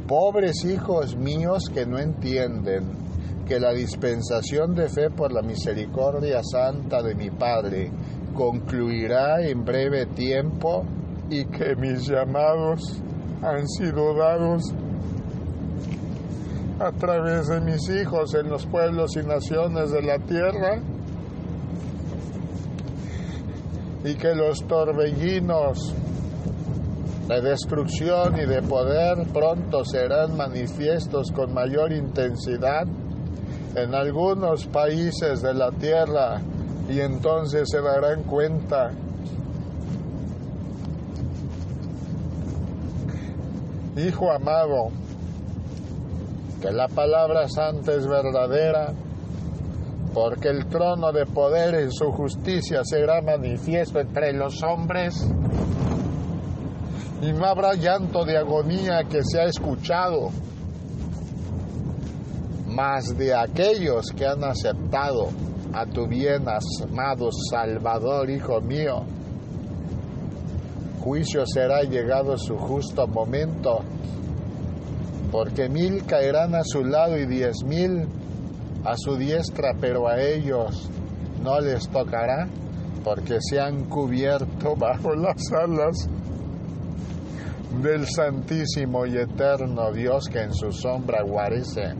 Pobres 0.06 0.62
hijos 0.66 1.16
míos 1.16 1.70
que 1.72 1.86
no 1.86 1.98
entienden 1.98 2.84
que 3.48 3.58
la 3.58 3.72
dispensación 3.72 4.74
de 4.74 4.90
fe 4.90 5.08
por 5.08 5.32
la 5.32 5.40
misericordia 5.40 6.42
santa 6.42 7.02
de 7.02 7.14
mi 7.14 7.30
Padre 7.30 7.90
concluirá 8.34 9.40
en 9.40 9.64
breve 9.64 10.04
tiempo 10.04 10.84
y 11.30 11.46
que 11.46 11.74
mis 11.74 12.06
llamados 12.06 13.00
han 13.40 13.66
sido 13.66 14.14
dados 14.14 14.62
a 16.80 16.90
través 16.92 17.48
de 17.48 17.60
mis 17.60 17.88
hijos 17.88 18.34
en 18.34 18.48
los 18.48 18.66
pueblos 18.66 19.16
y 19.16 19.26
naciones 19.26 19.90
de 19.90 20.02
la 20.02 20.18
tierra 20.18 20.80
y 24.04 24.14
que 24.14 24.34
los 24.34 24.66
torbellinos 24.66 25.94
de 27.28 27.40
destrucción 27.40 28.38
y 28.38 28.44
de 28.44 28.60
poder 28.62 29.26
pronto 29.32 29.84
serán 29.84 30.36
manifiestos 30.36 31.30
con 31.30 31.54
mayor 31.54 31.92
intensidad 31.92 32.86
en 33.76 33.94
algunos 33.94 34.66
países 34.66 35.42
de 35.42 35.54
la 35.54 35.70
tierra 35.70 36.40
y 36.88 37.00
entonces 37.00 37.68
se 37.70 37.80
darán 37.80 38.24
cuenta 38.24 38.90
Hijo 43.96 44.32
amado, 44.32 44.90
que 46.64 46.72
la 46.72 46.88
palabra 46.88 47.46
santa 47.46 47.92
es 47.92 48.06
verdadera, 48.06 48.94
porque 50.14 50.48
el 50.48 50.64
trono 50.64 51.12
de 51.12 51.26
poder 51.26 51.74
en 51.74 51.92
su 51.92 52.10
justicia 52.10 52.80
será 52.84 53.20
manifiesto 53.20 54.00
entre 54.00 54.32
los 54.32 54.62
hombres, 54.62 55.30
y 57.20 57.32
no 57.34 57.44
habrá 57.44 57.74
llanto 57.74 58.24
de 58.24 58.38
agonía 58.38 59.04
que 59.04 59.22
se 59.22 59.40
ha 59.40 59.44
escuchado 59.44 60.30
más 62.68 63.14
de 63.18 63.34
aquellos 63.34 64.06
que 64.16 64.26
han 64.26 64.42
aceptado 64.42 65.28
a 65.74 65.84
tu 65.84 66.06
bien 66.06 66.46
amado 66.48 67.28
Salvador, 67.50 68.30
Hijo 68.30 68.62
mío. 68.62 69.02
Juicio 71.02 71.44
será 71.44 71.82
llegado 71.82 72.38
su 72.38 72.56
justo 72.56 73.06
momento, 73.06 73.82
porque 75.34 75.68
mil 75.68 76.04
caerán 76.04 76.54
a 76.54 76.62
su 76.62 76.84
lado 76.84 77.18
y 77.18 77.26
diez 77.26 77.64
mil 77.64 78.06
a 78.84 78.94
su 78.96 79.16
diestra, 79.16 79.74
pero 79.80 80.06
a 80.06 80.22
ellos 80.22 80.88
no 81.42 81.58
les 81.58 81.88
tocará, 81.88 82.46
porque 83.02 83.38
se 83.40 83.58
han 83.58 83.86
cubierto 83.86 84.76
bajo 84.78 85.12
las 85.16 85.42
alas 85.52 86.08
del 87.82 88.06
Santísimo 88.06 89.06
y 89.06 89.16
Eterno 89.16 89.90
Dios 89.90 90.28
que 90.28 90.40
en 90.40 90.54
su 90.54 90.70
sombra 90.70 91.24
guarece 91.24 91.94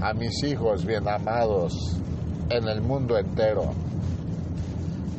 a 0.00 0.12
mis 0.12 0.42
hijos 0.42 0.84
bien 0.84 1.06
amados 1.08 1.74
en 2.50 2.66
el 2.66 2.82
mundo 2.82 3.16
entero. 3.16 3.70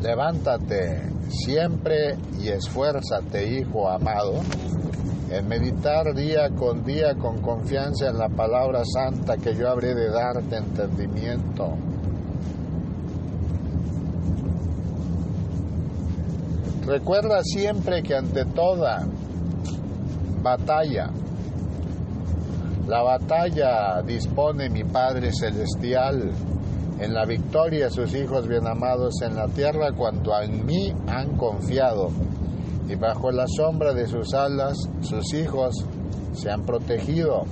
Levántate 0.02 1.04
siempre 1.30 2.18
y 2.38 2.50
esfuérzate, 2.50 3.60
hijo 3.60 3.88
amado, 3.88 4.42
en 5.30 5.48
meditar 5.48 6.14
día 6.14 6.50
con 6.52 6.84
día 6.84 7.16
con 7.16 7.42
confianza 7.42 8.08
en 8.08 8.18
la 8.18 8.30
palabra 8.30 8.84
santa 8.86 9.38
que 9.38 9.54
yo 9.56 9.70
habré 9.70 9.94
de 9.94 10.10
darte 10.10 10.56
entendimiento. 10.56 11.76
Recuerda 16.86 17.42
siempre 17.44 18.02
que 18.02 18.16
ante 18.16 18.46
toda 18.46 19.06
batalla, 20.42 21.10
la 22.88 23.02
batalla 23.02 24.02
dispone 24.04 24.70
mi 24.70 24.86
Padre 24.86 25.34
Celestial 25.34 26.32
en 27.00 27.14
la 27.14 27.26
victoria 27.26 27.90
sus 27.90 28.16
hijos 28.16 28.48
bien 28.48 28.66
amados 28.66 29.22
en 29.22 29.36
la 29.36 29.48
tierra 29.50 29.92
cuando 29.92 30.32
en 30.42 30.66
mí 30.66 30.94
han 31.08 31.36
confiado. 31.36 32.12
Y 32.88 32.96
bajo 32.96 33.32
la 33.32 33.46
sombra 33.48 33.94
de 33.94 34.08
sus 34.08 34.34
alas 34.34 34.78
sus 35.02 35.34
hijos 35.34 35.86
se 36.34 36.50
han 36.50 36.64
protegido. 36.64 37.46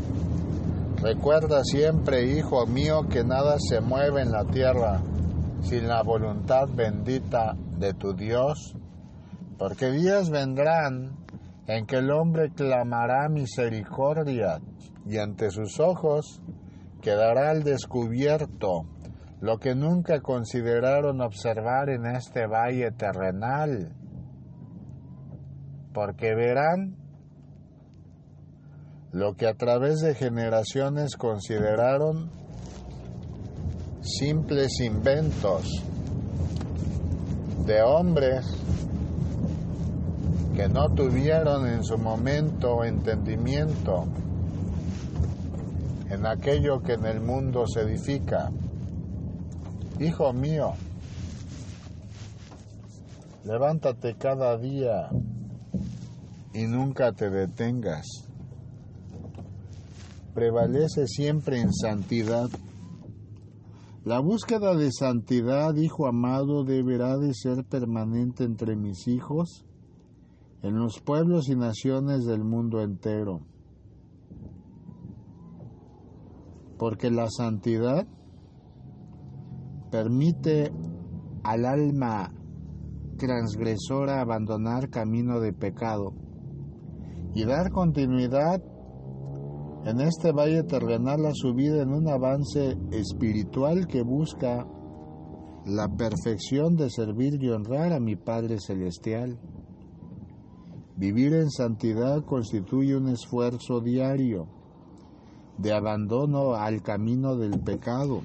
Recuerda 1.01 1.63
siempre, 1.63 2.25
hijo 2.25 2.65
mío, 2.65 3.07
que 3.09 3.23
nada 3.23 3.57
se 3.59 3.81
mueve 3.81 4.21
en 4.21 4.31
la 4.31 4.45
tierra 4.45 5.01
sin 5.61 5.88
la 5.88 6.03
voluntad 6.03 6.67
bendita 6.73 7.55
de 7.77 7.93
tu 7.93 8.13
Dios, 8.13 8.75
porque 9.57 9.91
días 9.91 10.29
vendrán 10.29 11.17
en 11.67 11.86
que 11.86 11.97
el 11.97 12.11
hombre 12.11 12.51
clamará 12.51 13.27
misericordia 13.29 14.59
y 15.05 15.17
ante 15.17 15.49
sus 15.49 15.79
ojos 15.79 16.41
quedará 17.01 17.51
al 17.51 17.63
descubierto 17.63 18.86
lo 19.41 19.57
que 19.57 19.75
nunca 19.75 20.21
consideraron 20.21 21.21
observar 21.21 21.89
en 21.89 22.05
este 22.07 22.47
valle 22.47 22.91
terrenal, 22.91 23.91
porque 25.95 26.35
verán 26.35 26.97
lo 29.13 29.35
que 29.37 29.47
a 29.47 29.53
través 29.53 30.01
de 30.01 30.13
generaciones 30.13 31.15
consideraron 31.15 32.29
simples 34.01 34.81
inventos 34.81 35.63
de 37.65 37.81
hombres 37.81 38.45
que 40.53 40.67
no 40.67 40.89
tuvieron 40.89 41.65
en 41.65 41.81
su 41.85 41.97
momento 41.97 42.83
entendimiento 42.83 44.05
en 46.09 46.25
aquello 46.25 46.81
que 46.81 46.93
en 46.93 47.05
el 47.05 47.21
mundo 47.21 47.65
se 47.67 47.81
edifica. 47.81 48.51
Hijo 49.99 50.33
mío, 50.33 50.73
levántate 53.45 54.15
cada 54.15 54.57
día 54.57 55.09
y 56.55 56.67
nunca 56.67 57.11
te 57.11 57.29
detengas. 57.29 58.05
Prevalece 60.33 61.05
siempre 61.05 61.59
en 61.59 61.73
santidad. 61.73 62.49
La 64.05 64.19
búsqueda 64.19 64.73
de 64.75 64.89
santidad, 64.91 65.75
hijo 65.75 66.07
amado, 66.07 66.63
deberá 66.63 67.17
de 67.17 67.33
ser 67.33 67.65
permanente 67.65 68.45
entre 68.45 68.77
mis 68.77 69.07
hijos 69.07 69.65
en 70.61 70.77
los 70.79 71.01
pueblos 71.01 71.49
y 71.49 71.55
naciones 71.55 72.25
del 72.25 72.45
mundo 72.45 72.81
entero. 72.81 73.41
Porque 76.77 77.11
la 77.11 77.29
santidad 77.29 78.07
permite 79.91 80.71
al 81.43 81.65
alma 81.65 82.31
transgresora 83.17 84.21
abandonar 84.21 84.89
camino 84.89 85.39
de 85.39 85.51
pecado 85.51 86.24
y 87.36 87.43
dar 87.43 87.69
continuidad 87.69 88.63
en 89.86 90.01
este 90.01 90.31
valle 90.31 90.63
terrenal 90.63 91.25
a 91.25 91.33
su 91.33 91.53
vida 91.53 91.83
en 91.83 91.93
un 91.93 92.07
avance 92.07 92.77
espiritual 92.91 93.88
que 93.88 94.01
busca 94.01 94.65
la 95.65 95.89
perfección 95.89 96.75
de 96.75 96.89
servir 96.89 97.43
y 97.43 97.49
honrar 97.49 97.91
a 97.91 97.99
mi 97.99 98.15
Padre 98.15 98.57
Celestial. 98.59 99.38
Vivir 100.95 101.33
en 101.33 101.51
santidad 101.51 102.23
constituye 102.23 102.95
un 102.95 103.09
esfuerzo 103.09 103.81
diario 103.81 104.47
de 105.57 105.73
abandono 105.73 106.55
al 106.55 106.81
camino 106.81 107.36
del 107.36 107.59
pecado, 107.59 108.21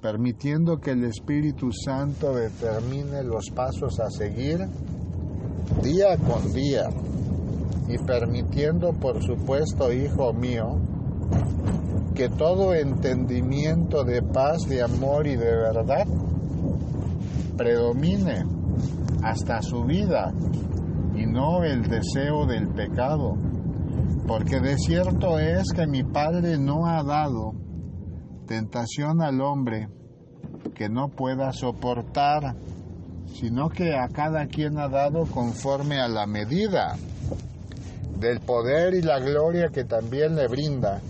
permitiendo 0.00 0.78
que 0.78 0.92
el 0.92 1.02
Espíritu 1.04 1.72
Santo 1.72 2.32
determine 2.32 3.24
los 3.24 3.50
pasos 3.50 3.98
a 3.98 4.08
seguir 4.08 4.60
día 5.82 6.16
con 6.16 6.52
día 6.52 6.88
y 7.90 7.98
permitiendo, 7.98 8.92
por 8.92 9.22
supuesto, 9.22 9.92
hijo 9.92 10.32
mío, 10.32 10.78
que 12.14 12.28
todo 12.28 12.74
entendimiento 12.74 14.04
de 14.04 14.22
paz, 14.22 14.62
de 14.68 14.82
amor 14.82 15.26
y 15.26 15.36
de 15.36 15.56
verdad 15.56 16.06
predomine 17.56 18.44
hasta 19.22 19.60
su 19.62 19.84
vida 19.84 20.32
y 21.16 21.26
no 21.26 21.64
el 21.64 21.82
deseo 21.82 22.46
del 22.46 22.68
pecado, 22.68 23.36
porque 24.26 24.60
de 24.60 24.76
cierto 24.78 25.38
es 25.38 25.72
que 25.74 25.86
mi 25.86 26.04
Padre 26.04 26.58
no 26.58 26.86
ha 26.86 27.02
dado 27.02 27.54
tentación 28.46 29.20
al 29.20 29.40
hombre 29.40 29.88
que 30.74 30.88
no 30.88 31.08
pueda 31.08 31.52
soportar, 31.52 32.56
sino 33.26 33.68
que 33.68 33.94
a 33.96 34.08
cada 34.08 34.46
quien 34.46 34.78
ha 34.78 34.88
dado 34.88 35.26
conforme 35.26 36.00
a 36.00 36.08
la 36.08 36.26
medida 36.26 36.96
del 38.20 38.40
poder 38.40 38.94
y 38.94 39.02
la 39.02 39.18
gloria 39.18 39.70
que 39.72 39.84
también 39.84 40.36
le 40.36 40.46
brinda 40.46 41.00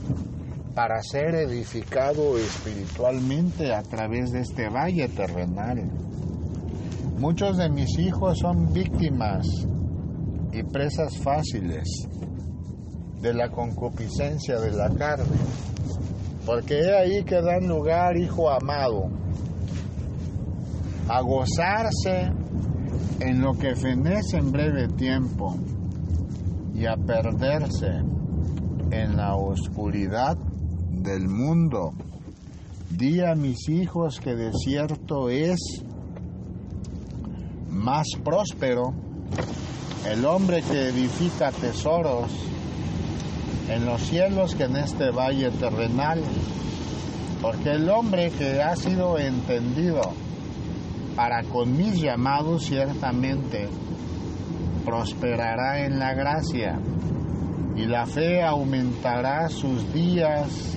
para 0.74 1.02
ser 1.02 1.34
edificado 1.34 2.38
espiritualmente 2.38 3.74
a 3.74 3.82
través 3.82 4.30
de 4.30 4.40
este 4.40 4.68
valle 4.68 5.08
terrenal. 5.08 5.90
Muchos 7.18 7.58
de 7.58 7.68
mis 7.68 7.98
hijos 7.98 8.38
son 8.38 8.72
víctimas 8.72 9.46
y 10.52 10.62
presas 10.62 11.18
fáciles 11.18 11.84
de 13.20 13.34
la 13.34 13.50
concupiscencia 13.50 14.60
de 14.60 14.70
la 14.70 14.88
carne, 14.90 15.36
porque 16.46 16.78
he 16.78 16.96
ahí 16.96 17.24
que 17.24 17.42
dan 17.42 17.66
lugar, 17.66 18.16
hijo 18.16 18.48
amado, 18.48 19.10
a 21.08 21.20
gozarse 21.20 22.32
en 23.18 23.42
lo 23.42 23.52
que 23.54 23.74
fenece 23.74 24.38
en 24.38 24.50
breve 24.52 24.88
tiempo 24.96 25.56
y 26.80 26.86
a 26.86 26.96
perderse 26.96 27.88
en 28.90 29.16
la 29.16 29.34
oscuridad 29.34 30.38
del 30.90 31.28
mundo. 31.28 31.92
Di 32.88 33.20
a 33.20 33.34
mis 33.34 33.68
hijos 33.68 34.18
que 34.18 34.34
de 34.34 34.50
cierto 34.54 35.28
es 35.28 35.58
más 37.68 38.06
próspero 38.24 38.94
el 40.08 40.24
hombre 40.24 40.62
que 40.62 40.88
edifica 40.88 41.52
tesoros 41.52 42.30
en 43.68 43.84
los 43.84 44.00
cielos 44.00 44.54
que 44.54 44.64
en 44.64 44.76
este 44.76 45.10
valle 45.10 45.50
terrenal, 45.50 46.22
porque 47.42 47.72
el 47.72 47.90
hombre 47.90 48.30
que 48.30 48.62
ha 48.62 48.74
sido 48.74 49.18
entendido 49.18 50.00
para 51.14 51.42
con 51.42 51.76
mis 51.76 52.00
llamados 52.00 52.64
ciertamente 52.64 53.68
prosperará 54.84 55.84
en 55.84 55.98
la 55.98 56.14
gracia 56.14 56.78
y 57.76 57.86
la 57.86 58.06
fe 58.06 58.42
aumentará 58.42 59.48
sus 59.48 59.92
días 59.92 60.76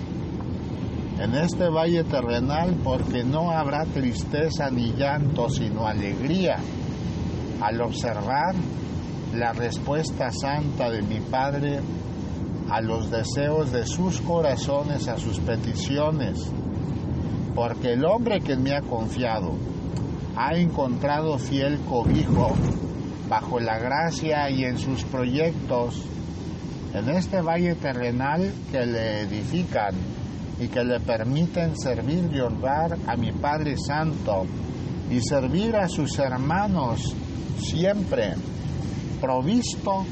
en 1.20 1.36
este 1.36 1.70
valle 1.70 2.04
terrenal 2.04 2.76
porque 2.84 3.24
no 3.24 3.51
habrá 3.51 3.86
tristeza 3.86 4.70
ni 4.70 4.93
llanto 4.93 5.49
sino 5.49 5.88
alegría. 5.88 6.58
Al 7.62 7.82
observar 7.82 8.56
la 9.34 9.54
respuesta 9.54 10.32
santa 10.32 10.89
de 10.89 11.01
mi 11.01 11.20
Padre 11.20 11.80
a 12.70 12.82
los 12.82 13.10
deseos 13.10 13.72
de 13.72 13.86
sus 13.86 14.22
corazones, 14.22 15.08
a 15.08 15.18
sus 15.18 15.39
peticiones, 15.39 16.51
porque 17.56 17.93
el 17.93 18.06
hombre 18.06 18.41
que 18.41 18.56
me 18.56 18.74
ha 18.76 18.82
confiado 18.82 19.54
ha 20.36 20.56
encontrado 20.56 21.38
fiel 21.38 21.80
cobijo 21.82 22.54
bajo 23.30 23.60
la 23.60 23.78
gracia 23.80 24.50
y 24.50 24.66
en 24.66 24.78
sus 24.78 25.04
proyectos 25.04 26.04
en 26.94 27.10
este 27.10 27.42
valle 27.42 27.76
terrenal 27.76 28.52
que 28.72 28.86
le 28.86 29.22
edifican 29.22 29.96
y 30.60 30.68
que 30.68 30.84
le 30.84 31.00
permiten 31.00 31.76
servir 31.78 32.30
y 32.32 32.40
honrar 32.40 32.98
a 33.08 33.16
mi 33.16 33.32
Padre 33.32 33.76
Santo 33.78 34.46
y 35.10 35.20
servir 35.22 35.76
a 35.76 35.88
sus 35.88 36.18
hermanos 36.20 37.16
siempre 37.58 38.36
provisto 39.20 40.06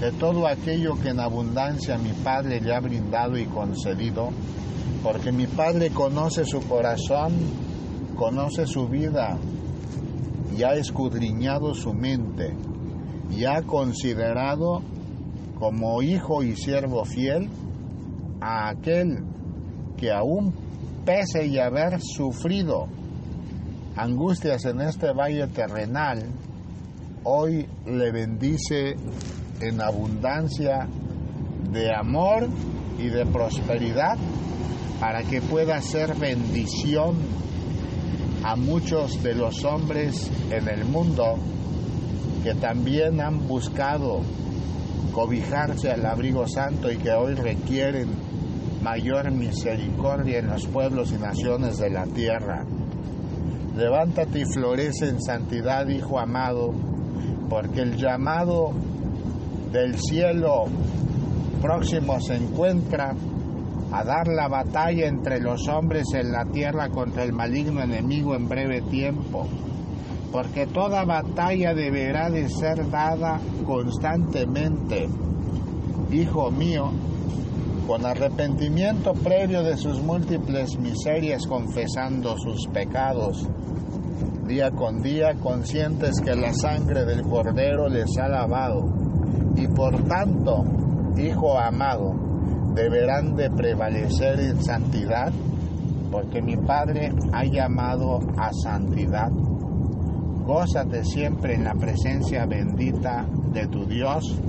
de 0.00 0.12
todo 0.12 0.46
aquello 0.46 0.94
que 1.00 1.10
en 1.10 1.20
abundancia 1.20 1.96
mi 1.96 2.12
Padre 2.12 2.60
le 2.60 2.74
ha 2.74 2.80
brindado 2.80 3.38
y 3.38 3.46
concedido, 3.46 4.30
porque 5.02 5.32
mi 5.32 5.46
Padre 5.46 5.90
conoce 5.90 6.44
su 6.44 6.60
corazón, 6.60 7.32
conoce 8.16 8.66
su 8.66 8.88
vida 8.88 9.38
y 10.56 10.62
ha 10.62 10.74
escudriñado 10.74 11.74
su 11.74 11.92
mente 11.92 12.54
y 13.30 13.44
ha 13.44 13.62
considerado 13.62 14.82
como 15.58 16.02
hijo 16.02 16.42
y 16.42 16.56
siervo 16.56 17.04
fiel 17.04 17.48
a 18.40 18.68
aquel 18.68 19.24
que 19.96 20.12
aún 20.12 20.52
pese 21.04 21.46
y 21.46 21.58
haber 21.58 22.00
sufrido 22.00 22.86
angustias 23.96 24.64
en 24.64 24.80
este 24.80 25.12
valle 25.12 25.46
terrenal, 25.48 26.24
hoy 27.22 27.66
le 27.86 28.10
bendice 28.10 28.96
en 29.60 29.80
abundancia 29.80 30.88
de 31.70 31.94
amor 31.94 32.48
y 32.98 33.08
de 33.08 33.24
prosperidad 33.26 34.16
para 35.00 35.22
que 35.22 35.40
pueda 35.40 35.80
ser 35.80 36.14
bendición 36.16 37.16
a 38.44 38.56
muchos 38.56 39.22
de 39.22 39.34
los 39.34 39.64
hombres 39.64 40.30
en 40.50 40.68
el 40.68 40.84
mundo 40.84 41.36
que 42.42 42.54
también 42.54 43.20
han 43.20 43.48
buscado 43.48 44.20
cobijarse 45.12 45.90
al 45.90 46.04
abrigo 46.04 46.46
santo 46.46 46.92
y 46.92 46.98
que 46.98 47.10
hoy 47.12 47.34
requieren 47.34 48.08
mayor 48.82 49.30
misericordia 49.30 50.40
en 50.40 50.48
los 50.48 50.66
pueblos 50.66 51.10
y 51.12 51.14
naciones 51.14 51.78
de 51.78 51.88
la 51.88 52.04
tierra. 52.04 52.66
Levántate 53.76 54.40
y 54.40 54.44
florece 54.44 55.08
en 55.08 55.22
santidad, 55.22 55.88
Hijo 55.88 56.18
amado, 56.18 56.74
porque 57.48 57.80
el 57.80 57.96
llamado 57.96 58.72
del 59.72 59.98
cielo 59.98 60.66
próximo 61.62 62.20
se 62.20 62.34
encuentra 62.34 63.14
a 63.94 64.02
dar 64.02 64.26
la 64.26 64.48
batalla 64.48 65.06
entre 65.06 65.40
los 65.40 65.68
hombres 65.68 66.06
en 66.14 66.32
la 66.32 66.44
tierra 66.46 66.88
contra 66.88 67.22
el 67.22 67.32
maligno 67.32 67.80
enemigo 67.80 68.34
en 68.34 68.48
breve 68.48 68.82
tiempo, 68.82 69.46
porque 70.32 70.66
toda 70.66 71.04
batalla 71.04 71.74
deberá 71.74 72.28
de 72.28 72.48
ser 72.48 72.90
dada 72.90 73.38
constantemente. 73.64 75.08
Hijo 76.10 76.50
mío, 76.50 76.90
con 77.86 78.04
arrepentimiento 78.04 79.12
previo 79.12 79.62
de 79.62 79.76
sus 79.76 80.02
múltiples 80.02 80.76
miserias, 80.76 81.46
confesando 81.46 82.36
sus 82.36 82.66
pecados, 82.66 83.48
día 84.48 84.72
con 84.72 85.02
día 85.02 85.34
conscientes 85.40 86.20
que 86.20 86.34
la 86.34 86.52
sangre 86.52 87.04
del 87.04 87.22
Cordero 87.22 87.88
les 87.88 88.18
ha 88.18 88.26
lavado, 88.26 88.92
y 89.54 89.68
por 89.68 90.02
tanto, 90.08 90.64
Hijo 91.16 91.56
amado, 91.56 92.23
deberán 92.74 93.36
de 93.36 93.50
prevalecer 93.50 94.40
en 94.40 94.62
santidad, 94.62 95.32
porque 96.10 96.42
mi 96.42 96.56
Padre 96.56 97.12
ha 97.32 97.44
llamado 97.44 98.20
a 98.36 98.50
santidad. 98.52 99.30
Gózate 99.30 101.04
siempre 101.04 101.54
en 101.54 101.64
la 101.64 101.74
presencia 101.74 102.46
bendita 102.46 103.26
de 103.52 103.66
tu 103.68 103.86
Dios, 103.86 104.40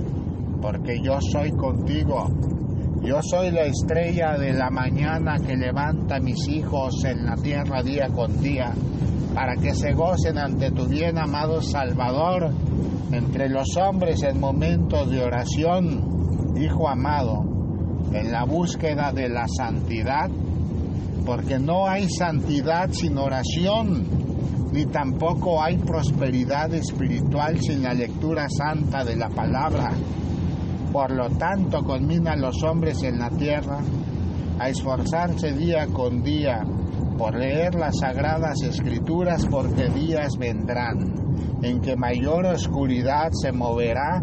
porque 0.60 1.00
yo 1.00 1.18
soy 1.20 1.52
contigo 1.52 2.28
yo 3.06 3.22
soy 3.22 3.52
la 3.52 3.62
estrella 3.62 4.36
de 4.36 4.52
la 4.52 4.68
mañana 4.68 5.36
que 5.38 5.54
levanta 5.54 6.16
a 6.16 6.20
mis 6.20 6.48
hijos 6.48 7.04
en 7.04 7.24
la 7.24 7.36
tierra 7.36 7.80
día 7.80 8.08
con 8.08 8.40
día, 8.40 8.72
para 9.32 9.54
que 9.54 9.74
se 9.74 9.92
gocen 9.92 10.38
ante 10.38 10.72
tu 10.72 10.86
bien 10.88 11.16
amado 11.16 11.62
Salvador 11.62 12.50
entre 13.12 13.48
los 13.48 13.76
hombres 13.76 14.24
en 14.24 14.40
momentos 14.40 15.08
de 15.08 15.22
oración, 15.22 16.16
Hijo 16.58 16.88
amado, 16.88 17.44
en 18.12 18.32
la 18.32 18.44
búsqueda 18.44 19.12
de 19.12 19.28
la 19.28 19.46
santidad, 19.48 20.28
porque 21.24 21.58
no 21.58 21.88
hay 21.88 22.08
santidad 22.08 22.90
sin 22.92 23.18
oración, 23.18 24.06
ni 24.72 24.86
tampoco 24.86 25.62
hay 25.62 25.78
prosperidad 25.78 26.72
espiritual 26.74 27.60
sin 27.60 27.82
la 27.82 27.94
lectura 27.94 28.46
santa 28.48 29.04
de 29.04 29.16
la 29.16 29.28
palabra. 29.28 29.90
Por 30.92 31.10
lo 31.10 31.28
tanto, 31.30 31.82
conmina 31.82 32.32
a 32.32 32.36
los 32.36 32.62
hombres 32.62 33.02
en 33.02 33.18
la 33.18 33.30
tierra 33.30 33.80
a 34.58 34.68
esforzarse 34.68 35.52
día 35.52 35.86
con 35.88 36.22
día 36.22 36.64
por 37.18 37.34
leer 37.34 37.74
las 37.74 37.98
sagradas 37.98 38.62
escrituras 38.62 39.46
porque 39.46 39.88
días 39.88 40.36
vendrán 40.38 41.14
en 41.62 41.80
que 41.80 41.96
mayor 41.96 42.46
oscuridad 42.46 43.30
se 43.32 43.52
moverá 43.52 44.20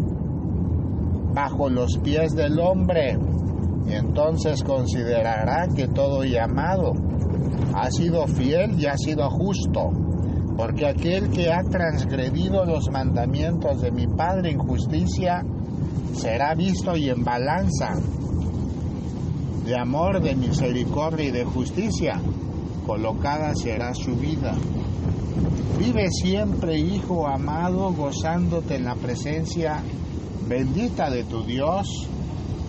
bajo 1.32 1.68
los 1.68 1.98
pies 1.98 2.34
del 2.34 2.58
hombre 2.60 3.18
y 3.86 3.92
entonces 3.92 4.62
considerará 4.62 5.68
que 5.74 5.88
todo 5.88 6.24
llamado 6.24 6.92
ha 7.74 7.90
sido 7.90 8.26
fiel 8.26 8.78
y 8.80 8.86
ha 8.86 8.96
sido 8.96 9.28
justo, 9.30 9.90
porque 10.56 10.86
aquel 10.86 11.30
que 11.30 11.52
ha 11.52 11.62
transgredido 11.62 12.64
los 12.64 12.90
mandamientos 12.90 13.80
de 13.82 13.90
mi 13.90 14.06
Padre 14.06 14.52
en 14.52 14.58
justicia 14.58 15.44
será 16.14 16.54
visto 16.54 16.96
y 16.96 17.10
en 17.10 17.24
balanza 17.24 17.94
de 19.64 19.78
amor, 19.78 20.20
de 20.20 20.36
misericordia 20.36 21.28
y 21.28 21.30
de 21.30 21.44
justicia, 21.44 22.20
colocada 22.86 23.54
será 23.54 23.94
su 23.94 24.14
vida. 24.14 24.54
Vive 25.78 26.08
siempre, 26.10 26.78
Hijo 26.78 27.26
amado, 27.26 27.92
gozándote 27.92 28.76
en 28.76 28.84
la 28.84 28.94
presencia 28.94 29.82
bendita 30.46 31.10
de 31.10 31.24
tu 31.24 31.42
Dios, 31.44 32.08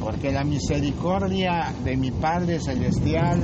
porque 0.05 0.31
la 0.31 0.43
misericordia 0.43 1.73
de 1.83 1.97
mi 1.97 2.11
Padre 2.11 2.59
Celestial 2.59 3.41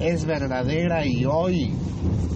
es 0.00 0.24
verdadera 0.24 1.06
y 1.06 1.24
hoy 1.24 1.72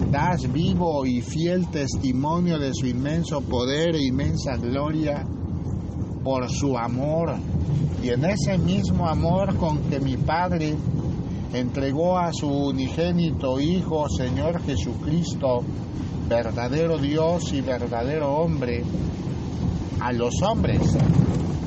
das 0.09 0.49
vivo 0.49 1.05
y 1.05 1.19
fiel 1.19 1.67
testimonio 1.67 2.57
de 2.57 2.73
su 2.73 2.87
inmenso 2.87 3.41
poder 3.41 3.97
e 3.97 4.05
inmensa 4.05 4.55
gloria 4.55 5.25
por 6.23 6.49
su 6.49 6.77
amor. 6.77 7.35
Y 8.01 8.11
en 8.11 8.23
ese 8.23 8.57
mismo 8.57 9.09
amor 9.09 9.57
con 9.57 9.89
que 9.89 9.99
mi 9.99 10.15
Padre 10.15 10.77
entregó 11.51 12.17
a 12.17 12.31
su 12.31 12.47
unigénito 12.47 13.59
Hijo, 13.59 14.07
Señor 14.07 14.61
Jesucristo, 14.61 15.65
verdadero 16.29 16.97
Dios 16.97 17.51
y 17.51 17.59
verdadero 17.59 18.37
hombre, 18.37 18.85
a 19.99 20.13
los 20.13 20.33
hombres 20.41 20.79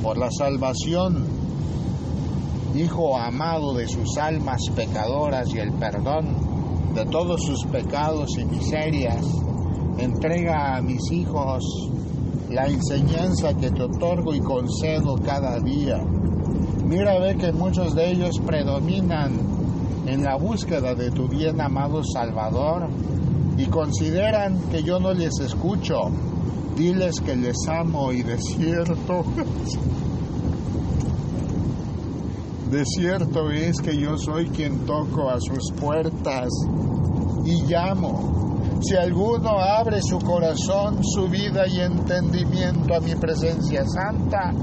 por 0.01 0.17
la 0.17 0.29
salvación, 0.31 1.36
Hijo 2.77 3.17
amado 3.17 3.73
de 3.73 3.87
sus 3.87 4.17
almas 4.17 4.61
pecadoras 4.75 5.51
y 5.51 5.57
el 5.57 5.73
perdón 5.73 6.27
de 6.93 7.05
todos 7.05 7.41
sus 7.43 7.65
pecados 7.65 8.37
y 8.37 8.45
miserias, 8.45 9.25
entrega 9.97 10.77
a 10.77 10.81
mis 10.83 11.11
hijos 11.11 11.63
la 12.51 12.67
enseñanza 12.67 13.55
que 13.55 13.71
te 13.71 13.81
otorgo 13.81 14.35
y 14.35 14.41
concedo 14.41 15.15
cada 15.17 15.59
día. 15.59 15.97
Mira, 16.85 17.19
ve 17.19 17.35
que 17.35 17.51
muchos 17.51 17.95
de 17.95 18.11
ellos 18.11 18.39
predominan 18.45 19.33
en 20.05 20.23
la 20.23 20.37
búsqueda 20.37 20.93
de 20.93 21.09
tu 21.09 21.27
bien 21.27 21.59
amado 21.59 22.03
Salvador 22.03 22.89
y 23.57 23.65
consideran 23.65 24.69
que 24.69 24.83
yo 24.83 24.99
no 24.99 25.13
les 25.13 25.39
escucho. 25.39 26.11
Diles 26.75 27.21
que 27.21 27.35
les 27.35 27.57
amo 27.67 28.11
y 28.11 28.21
de 28.21 28.37
cierto, 28.37 29.25
de 32.69 32.83
cierto 32.85 33.49
es 33.49 33.79
que 33.81 33.97
yo 33.97 34.17
soy 34.17 34.47
quien 34.49 34.85
toco 34.85 35.29
a 35.29 35.39
sus 35.39 35.71
puertas 35.79 36.49
y 37.45 37.63
llamo. 37.63 38.79
Si 38.81 38.95
alguno 38.95 39.59
abre 39.59 40.01
su 40.01 40.19
corazón, 40.19 40.99
su 41.03 41.27
vida 41.27 41.65
y 41.67 41.79
entendimiento 41.79 42.93
a 42.95 42.99
mi 42.99 43.15
presencia 43.15 43.83
santa, 43.85 44.53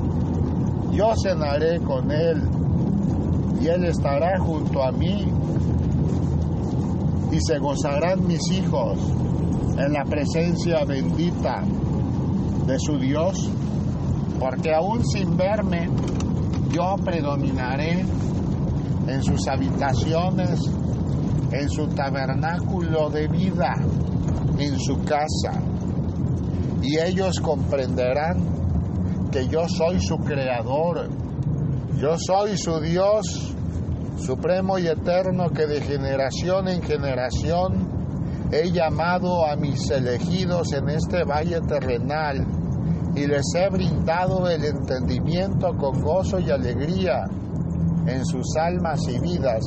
yo 0.92 1.14
cenaré 1.16 1.80
con 1.80 2.10
él 2.10 2.42
y 3.60 3.68
él 3.68 3.84
estará 3.84 4.38
junto 4.38 4.82
a 4.82 4.92
mí 4.92 5.26
y 7.32 7.40
se 7.40 7.58
gozarán 7.58 8.26
mis 8.26 8.50
hijos 8.52 8.98
en 9.78 9.92
la 9.92 10.04
presencia 10.04 10.84
bendita 10.84 11.64
de 12.66 12.78
su 12.78 12.98
Dios, 12.98 13.50
porque 14.38 14.72
aún 14.72 15.04
sin 15.04 15.36
verme, 15.36 15.88
yo 16.74 16.96
predominaré 17.04 18.04
en 19.06 19.22
sus 19.22 19.46
habitaciones, 19.48 20.60
en 21.52 21.68
su 21.68 21.86
tabernáculo 21.88 23.10
de 23.10 23.28
vida 23.28 23.74
en 24.58 24.78
su 24.78 25.02
casa. 25.04 25.60
Y 26.82 26.98
ellos 26.98 27.40
comprenderán 27.40 29.30
que 29.30 29.48
yo 29.48 29.66
soy 29.68 30.00
su 30.00 30.16
creador, 30.18 31.08
yo 31.98 32.16
soy 32.18 32.56
su 32.56 32.80
Dios 32.80 33.54
supremo 34.18 34.78
y 34.78 34.86
eterno 34.86 35.50
que 35.50 35.66
de 35.66 35.80
generación 35.80 36.68
en 36.68 36.82
generación 36.82 37.88
he 38.52 38.70
llamado 38.70 39.44
a 39.44 39.56
mis 39.56 39.90
elegidos 39.90 40.72
en 40.72 40.88
este 40.90 41.24
valle 41.24 41.60
terrenal 41.62 42.46
y 43.14 43.26
les 43.26 43.44
he 43.54 43.68
brindado 43.68 44.48
el 44.48 44.64
entendimiento 44.64 45.76
con 45.76 46.00
gozo 46.00 46.40
y 46.40 46.50
alegría 46.50 47.24
en 48.06 48.24
sus 48.26 48.56
almas 48.56 49.00
y 49.08 49.18
vidas, 49.20 49.64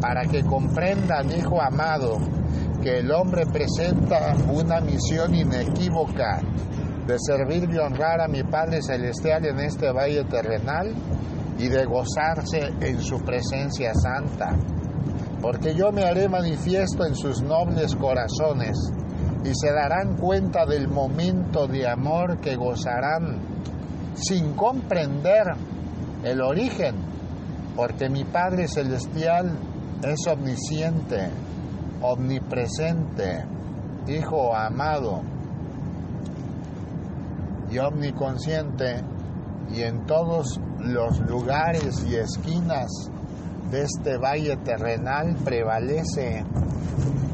para 0.00 0.22
que 0.22 0.42
comprendan, 0.42 1.30
hijo 1.30 1.60
amado, 1.60 2.18
que 2.82 2.98
el 2.98 3.10
hombre 3.12 3.46
presenta 3.46 4.34
una 4.52 4.80
misión 4.80 5.34
inequívoca 5.34 6.40
de 7.06 7.16
servir 7.18 7.68
y 7.70 7.78
honrar 7.78 8.20
a 8.20 8.28
mi 8.28 8.42
Padre 8.42 8.82
Celestial 8.82 9.46
en 9.46 9.60
este 9.60 9.92
valle 9.92 10.24
terrenal 10.24 10.92
y 11.58 11.68
de 11.68 11.84
gozarse 11.84 12.72
en 12.80 13.00
su 13.00 13.20
presencia 13.20 13.94
santa. 13.94 14.56
Porque 15.40 15.74
yo 15.74 15.92
me 15.92 16.04
haré 16.04 16.28
manifiesto 16.28 17.06
en 17.06 17.14
sus 17.14 17.42
nobles 17.42 17.94
corazones 17.94 18.76
y 19.44 19.54
se 19.54 19.72
darán 19.72 20.16
cuenta 20.16 20.66
del 20.66 20.88
momento 20.88 21.66
de 21.66 21.88
amor 21.88 22.38
que 22.38 22.56
gozarán 22.56 23.38
sin 24.14 24.54
comprender 24.54 25.54
el 26.24 26.40
origen, 26.40 26.94
porque 27.76 28.08
mi 28.08 28.24
Padre 28.24 28.66
Celestial 28.68 29.58
es 30.02 30.26
omnisciente 30.26 31.30
omnipresente, 32.04 33.44
Hijo 34.06 34.54
amado. 34.54 35.22
y 37.70 37.78
omniconsciente 37.78 39.00
y 39.72 39.80
en 39.80 40.04
todos 40.04 40.60
los 40.78 41.18
lugares 41.20 42.04
y 42.06 42.16
esquinas 42.16 42.90
de 43.70 43.82
este 43.82 44.18
valle 44.18 44.58
terrenal 44.58 45.34
prevalece 45.42 46.44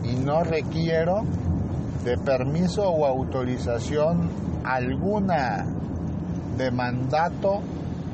y 0.05 0.15
no 0.15 0.45
requiero 0.45 1.25
de 2.05 2.17
permiso 2.17 2.89
o 2.89 3.07
autorización 3.07 4.31
alguna 4.65 5.67
de 6.57 6.71
mandato 6.71 7.61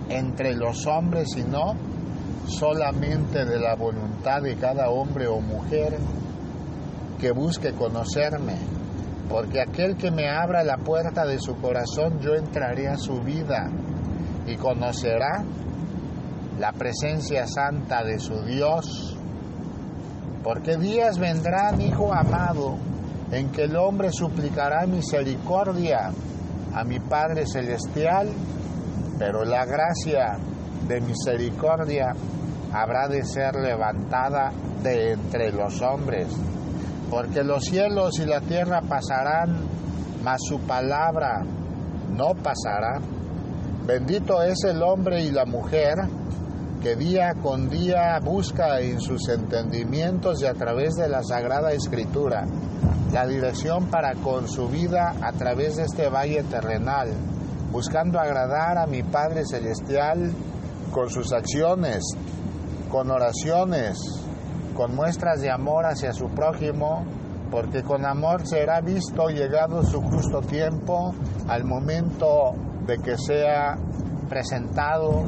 entre 0.09 0.55
los 0.55 0.87
hombres, 0.87 1.29
sino 1.35 1.75
solamente 2.47 3.45
de 3.45 3.59
la 3.59 3.75
voluntad 3.75 4.43
de 4.43 4.57
cada 4.57 4.89
hombre 4.91 5.27
o 5.27 5.41
mujer 5.41 5.97
que 7.19 7.33
busque 7.33 7.73
conocerme, 7.73 8.57
porque 9.29 9.61
aquel 9.61 9.97
que 9.97 10.11
me 10.11 10.29
abra 10.29 10.63
la 10.63 10.77
puerta 10.79 11.25
de 11.25 11.39
su 11.39 11.57
corazón, 11.57 12.21
yo 12.21 12.35
entraré 12.35 12.89
a 12.89 12.97
su 12.97 13.21
vida 13.21 13.71
y 14.47 14.57
conocerá 14.57 15.45
la 16.59 16.73
presencia 16.73 17.47
santa 17.47 18.05
de 18.05 18.19
su 18.19 18.43
Dios. 18.45 19.17
Porque 20.45 20.77
días 20.77 21.19
vendrán, 21.19 21.81
Hijo 21.81 22.15
amado, 22.15 22.77
en 23.31 23.51
que 23.51 23.65
el 23.65 23.77
hombre 23.77 24.11
suplicará 24.13 24.87
misericordia 24.87 26.11
a 26.75 26.85
mi 26.85 27.01
Padre 27.01 27.47
Celestial, 27.47 28.29
pero 29.19 29.45
la 29.45 29.65
gracia 29.65 30.39
de 30.87 31.01
misericordia 31.01 32.15
habrá 32.73 33.09
de 33.09 33.25
ser 33.25 33.57
levantada 33.57 34.53
de 34.83 35.13
entre 35.13 35.51
los 35.53 35.81
hombres, 35.83 36.29
porque 37.11 37.43
los 37.43 37.65
cielos 37.65 38.19
y 38.19 38.27
la 38.27 38.41
tierra 38.41 38.83
pasarán, 38.83 39.57
mas 40.23 40.41
su 40.47 40.61
palabra 40.61 41.43
no 42.11 42.35
pasará. 42.35 43.01
Bendito 43.87 44.43
es 44.43 44.65
el 44.65 44.83
hombre 44.83 45.23
y 45.23 45.31
la 45.31 45.45
mujer 45.45 45.95
que 46.83 46.95
día 46.95 47.35
con 47.43 47.69
día 47.69 48.19
busca 48.21 48.81
en 48.81 49.01
sus 49.01 49.29
entendimientos 49.29 50.43
y 50.43 50.47
a 50.47 50.55
través 50.55 50.95
de 50.95 51.09
la 51.09 51.23
Sagrada 51.23 51.73
Escritura 51.73 52.45
la 53.13 53.27
dirección 53.27 53.87
para 53.87 54.15
con 54.15 54.49
su 54.49 54.69
vida 54.69 55.15
a 55.23 55.33
través 55.33 55.77
de 55.77 55.85
este 55.85 56.09
valle 56.09 56.43
terrenal, 56.45 57.11
buscando 57.71 58.19
agradar 58.19 58.79
a 58.79 58.87
mi 58.87 59.03
Padre 59.03 59.45
Celestial 59.45 60.33
con 60.91 61.11
sus 61.11 61.33
acciones, 61.33 62.03
con 62.91 63.11
oraciones, 63.11 63.99
con 64.75 64.95
muestras 64.95 65.41
de 65.41 65.51
amor 65.51 65.87
hacia 65.87 66.13
su 66.13 66.29
prójimo, 66.29 67.05
porque 67.51 67.83
con 67.83 68.05
amor 68.05 68.47
será 68.47 68.81
visto 68.81 69.29
llegado 69.29 69.83
su 69.83 70.01
justo 70.03 70.41
tiempo 70.41 71.15
al 71.49 71.65
momento 71.65 72.55
de 72.87 72.99
que 72.99 73.17
sea 73.17 73.77
presentado 74.29 75.25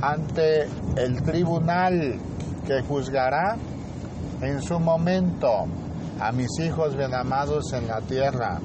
ante 0.00 0.68
el 0.96 1.22
tribunal 1.22 2.18
que 2.66 2.82
juzgará 2.82 3.56
en 4.40 4.60
su 4.60 4.78
momento 4.80 5.66
a 6.22 6.30
mis 6.30 6.56
hijos 6.60 6.96
bien 6.96 7.14
amados 7.14 7.72
en 7.72 7.88
la 7.88 8.00
tierra. 8.00 8.60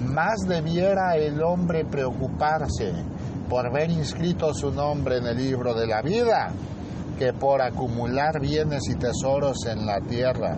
Más 0.00 0.40
debiera 0.48 1.16
el 1.16 1.42
hombre 1.42 1.84
preocuparse 1.84 2.92
por 3.48 3.70
ver 3.72 3.90
inscrito 3.90 4.54
su 4.54 4.70
nombre 4.70 5.18
en 5.18 5.26
el 5.26 5.36
libro 5.36 5.74
de 5.74 5.86
la 5.86 6.00
vida 6.00 6.50
que 7.18 7.32
por 7.34 7.60
acumular 7.60 8.40
bienes 8.40 8.88
y 8.88 8.94
tesoros 8.94 9.66
en 9.66 9.84
la 9.84 10.00
tierra. 10.00 10.56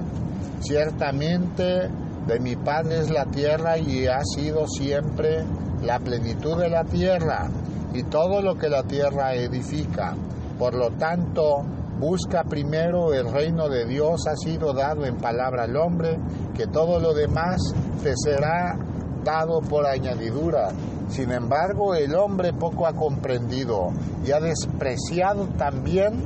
Ciertamente 0.61 1.89
de 2.27 2.39
mi 2.39 2.55
Padre 2.55 3.01
es 3.01 3.11
la 3.11 3.25
tierra 3.25 3.79
y 3.79 4.07
ha 4.07 4.23
sido 4.23 4.69
siempre 4.69 5.45
la 5.83 5.99
plenitud 5.99 6.61
de 6.61 6.69
la 6.69 6.85
tierra 6.85 7.49
y 7.93 8.05
todo 8.05 8.41
lo 8.41 8.57
que 8.57 8.69
la 8.69 8.85
tierra 8.85 9.35
edifica. 9.35 10.15
Por 10.59 10.75
lo 10.75 10.91
tanto, 10.91 11.65
busca 11.99 12.45
primero 12.45 13.13
el 13.13 13.31
reino 13.31 13.69
de 13.69 13.87
Dios, 13.87 14.27
ha 14.27 14.37
sido 14.37 14.73
dado 14.73 15.05
en 15.05 15.17
palabra 15.17 15.65
al 15.65 15.77
hombre, 15.77 16.19
que 16.55 16.67
todo 16.67 16.99
lo 16.99 17.13
demás 17.13 17.61
te 18.03 18.15
será 18.17 18.77
dado 19.25 19.61
por 19.61 19.87
añadidura. 19.87 20.69
Sin 21.09 21.33
embargo, 21.33 21.95
el 21.95 22.15
hombre 22.15 22.53
poco 22.53 22.87
ha 22.87 22.93
comprendido 22.93 23.89
y 24.25 24.31
ha 24.31 24.41
despreciado 24.41 25.47
también 25.59 26.23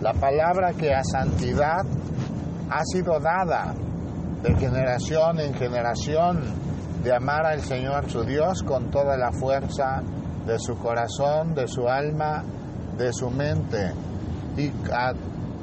la 0.00 0.14
palabra 0.14 0.72
que 0.72 0.94
a 0.94 1.04
santidad 1.04 1.84
ha 2.70 2.84
sido 2.84 3.20
dada 3.20 3.74
de 4.42 4.54
generación 4.56 5.40
en 5.40 5.54
generación, 5.54 6.70
de 7.04 7.14
amar 7.14 7.46
al 7.46 7.60
Señor 7.60 8.10
su 8.10 8.24
Dios 8.24 8.62
con 8.62 8.90
toda 8.90 9.16
la 9.16 9.32
fuerza 9.32 10.02
de 10.46 10.58
su 10.58 10.76
corazón, 10.76 11.54
de 11.54 11.68
su 11.68 11.88
alma, 11.88 12.42
de 12.96 13.12
su 13.12 13.30
mente 13.30 13.92
a 14.92 15.12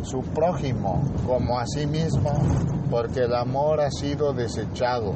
su 0.04 0.22
prójimo 0.22 1.04
como 1.26 1.60
a 1.60 1.66
sí 1.66 1.86
mismo, 1.86 2.32
porque 2.90 3.22
el 3.22 3.36
amor 3.36 3.82
ha 3.82 3.92
sido 3.92 4.34
desechado. 4.34 5.16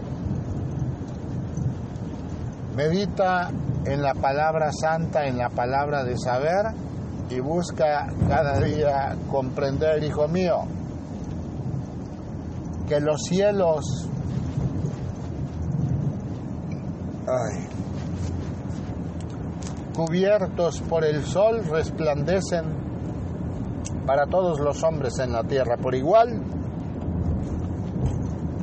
Medita 2.75 3.49
en 3.85 4.01
la 4.01 4.13
palabra 4.13 4.71
santa, 4.71 5.25
en 5.25 5.37
la 5.37 5.49
palabra 5.49 6.03
de 6.03 6.17
saber 6.17 6.67
y 7.29 7.39
busca 7.39 8.07
cada 8.27 8.59
día 8.59 9.15
comprender, 9.29 10.03
hijo 10.03 10.27
mío, 10.27 10.63
que 12.87 12.99
los 12.99 13.21
cielos 13.23 14.09
cubiertos 19.95 20.81
por 20.81 21.05
el 21.05 21.23
sol 21.23 21.63
resplandecen 21.69 22.80
para 24.05 24.25
todos 24.25 24.59
los 24.59 24.83
hombres 24.83 25.19
en 25.19 25.31
la 25.31 25.43
tierra 25.43 25.77
por 25.77 25.95
igual, 25.95 26.41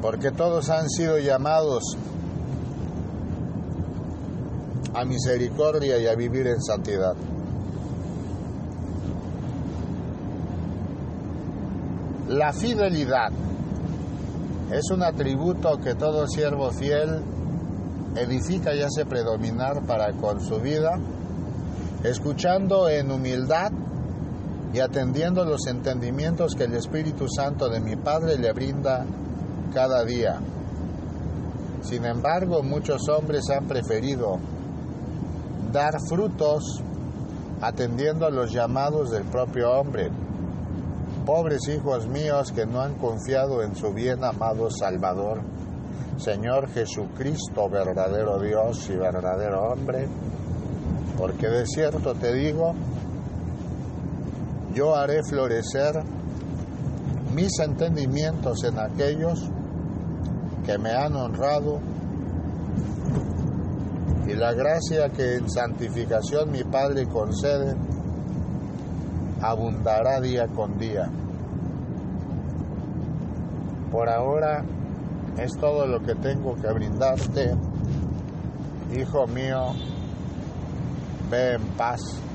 porque 0.03 0.30
todos 0.30 0.68
han 0.70 0.89
sido 0.89 1.18
llamados 1.18 1.97
a 4.95 5.05
misericordia 5.05 5.99
y 5.99 6.07
a 6.07 6.14
vivir 6.14 6.47
en 6.47 6.61
santidad. 6.62 7.14
La 12.28 12.53
fidelidad 12.53 13.30
es 14.70 14.91
un 14.91 15.03
atributo 15.03 15.78
que 15.78 15.95
todo 15.95 16.26
siervo 16.26 16.70
fiel 16.70 17.22
edifica 18.16 18.74
y 18.74 18.82
hace 18.82 19.07
predominar 19.07 19.82
para 19.86 20.12
con 20.12 20.41
su 20.41 20.61
vida, 20.61 20.99
escuchando 22.05 22.89
en 22.89 23.11
humildad 23.11 23.72
y 24.73 24.81
atendiendo 24.81 25.45
los 25.45 25.66
entendimientos 25.66 26.55
que 26.55 26.64
el 26.64 26.75
Espíritu 26.75 27.27
Santo 27.29 27.69
de 27.69 27.81
mi 27.81 27.97
Padre 27.97 28.37
le 28.39 28.53
brinda 28.53 29.05
cada 29.73 30.05
día. 30.05 30.39
Sin 31.83 32.05
embargo, 32.05 32.62
muchos 32.62 33.09
hombres 33.09 33.45
han 33.51 33.66
preferido 33.66 34.39
dar 35.73 35.95
frutos 36.09 36.83
atendiendo 37.61 38.27
a 38.27 38.31
los 38.31 38.53
llamados 38.53 39.11
del 39.11 39.25
propio 39.25 39.71
hombre. 39.71 40.11
Pobres 41.25 41.69
hijos 41.69 42.07
míos 42.07 42.53
que 42.53 42.66
no 42.66 42.81
han 42.81 42.95
confiado 42.95 43.62
en 43.62 43.75
su 43.75 43.93
bien 43.93 44.25
amado 44.25 44.71
Salvador, 44.71 45.41
Señor 46.19 46.69
Jesucristo, 46.71 47.69
verdadero 47.69 48.41
Dios 48.41 48.89
y 48.91 48.97
verdadero 48.97 49.73
hombre, 49.73 50.09
porque 51.16 51.49
de 51.49 51.66
cierto 51.66 52.14
te 52.14 52.33
digo, 52.33 52.75
yo 54.79 54.95
haré 54.95 55.24
florecer 55.24 56.05
mis 57.35 57.51
entendimientos 57.59 58.62
en 58.62 58.79
aquellos 58.79 59.51
que 60.64 60.79
me 60.79 60.93
han 60.93 61.16
honrado 61.16 61.81
y 64.29 64.35
la 64.35 64.53
gracia 64.53 65.09
que 65.09 65.35
en 65.39 65.51
santificación 65.51 66.53
mi 66.53 66.62
Padre 66.62 67.09
concede 67.09 67.74
abundará 69.43 70.20
día 70.20 70.47
con 70.47 70.79
día. 70.79 71.11
Por 73.91 74.09
ahora 74.09 74.64
es 75.39 75.57
todo 75.59 75.89
lo 75.89 76.01
que 76.05 76.14
tengo 76.14 76.55
que 76.55 76.72
brindarte. 76.72 77.53
Hijo 78.97 79.26
mío, 79.26 79.72
ve 81.29 81.55
en 81.55 81.66
paz. 81.76 82.28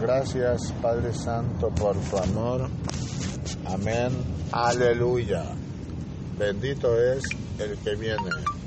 Gracias 0.00 0.72
Padre 0.80 1.12
Santo 1.12 1.70
por 1.70 1.96
tu 1.96 2.18
amor. 2.18 2.68
Amén. 3.66 4.10
Aleluya. 4.52 5.42
Bendito 6.38 6.96
es 7.00 7.24
el 7.58 7.76
que 7.78 7.96
viene. 7.96 8.57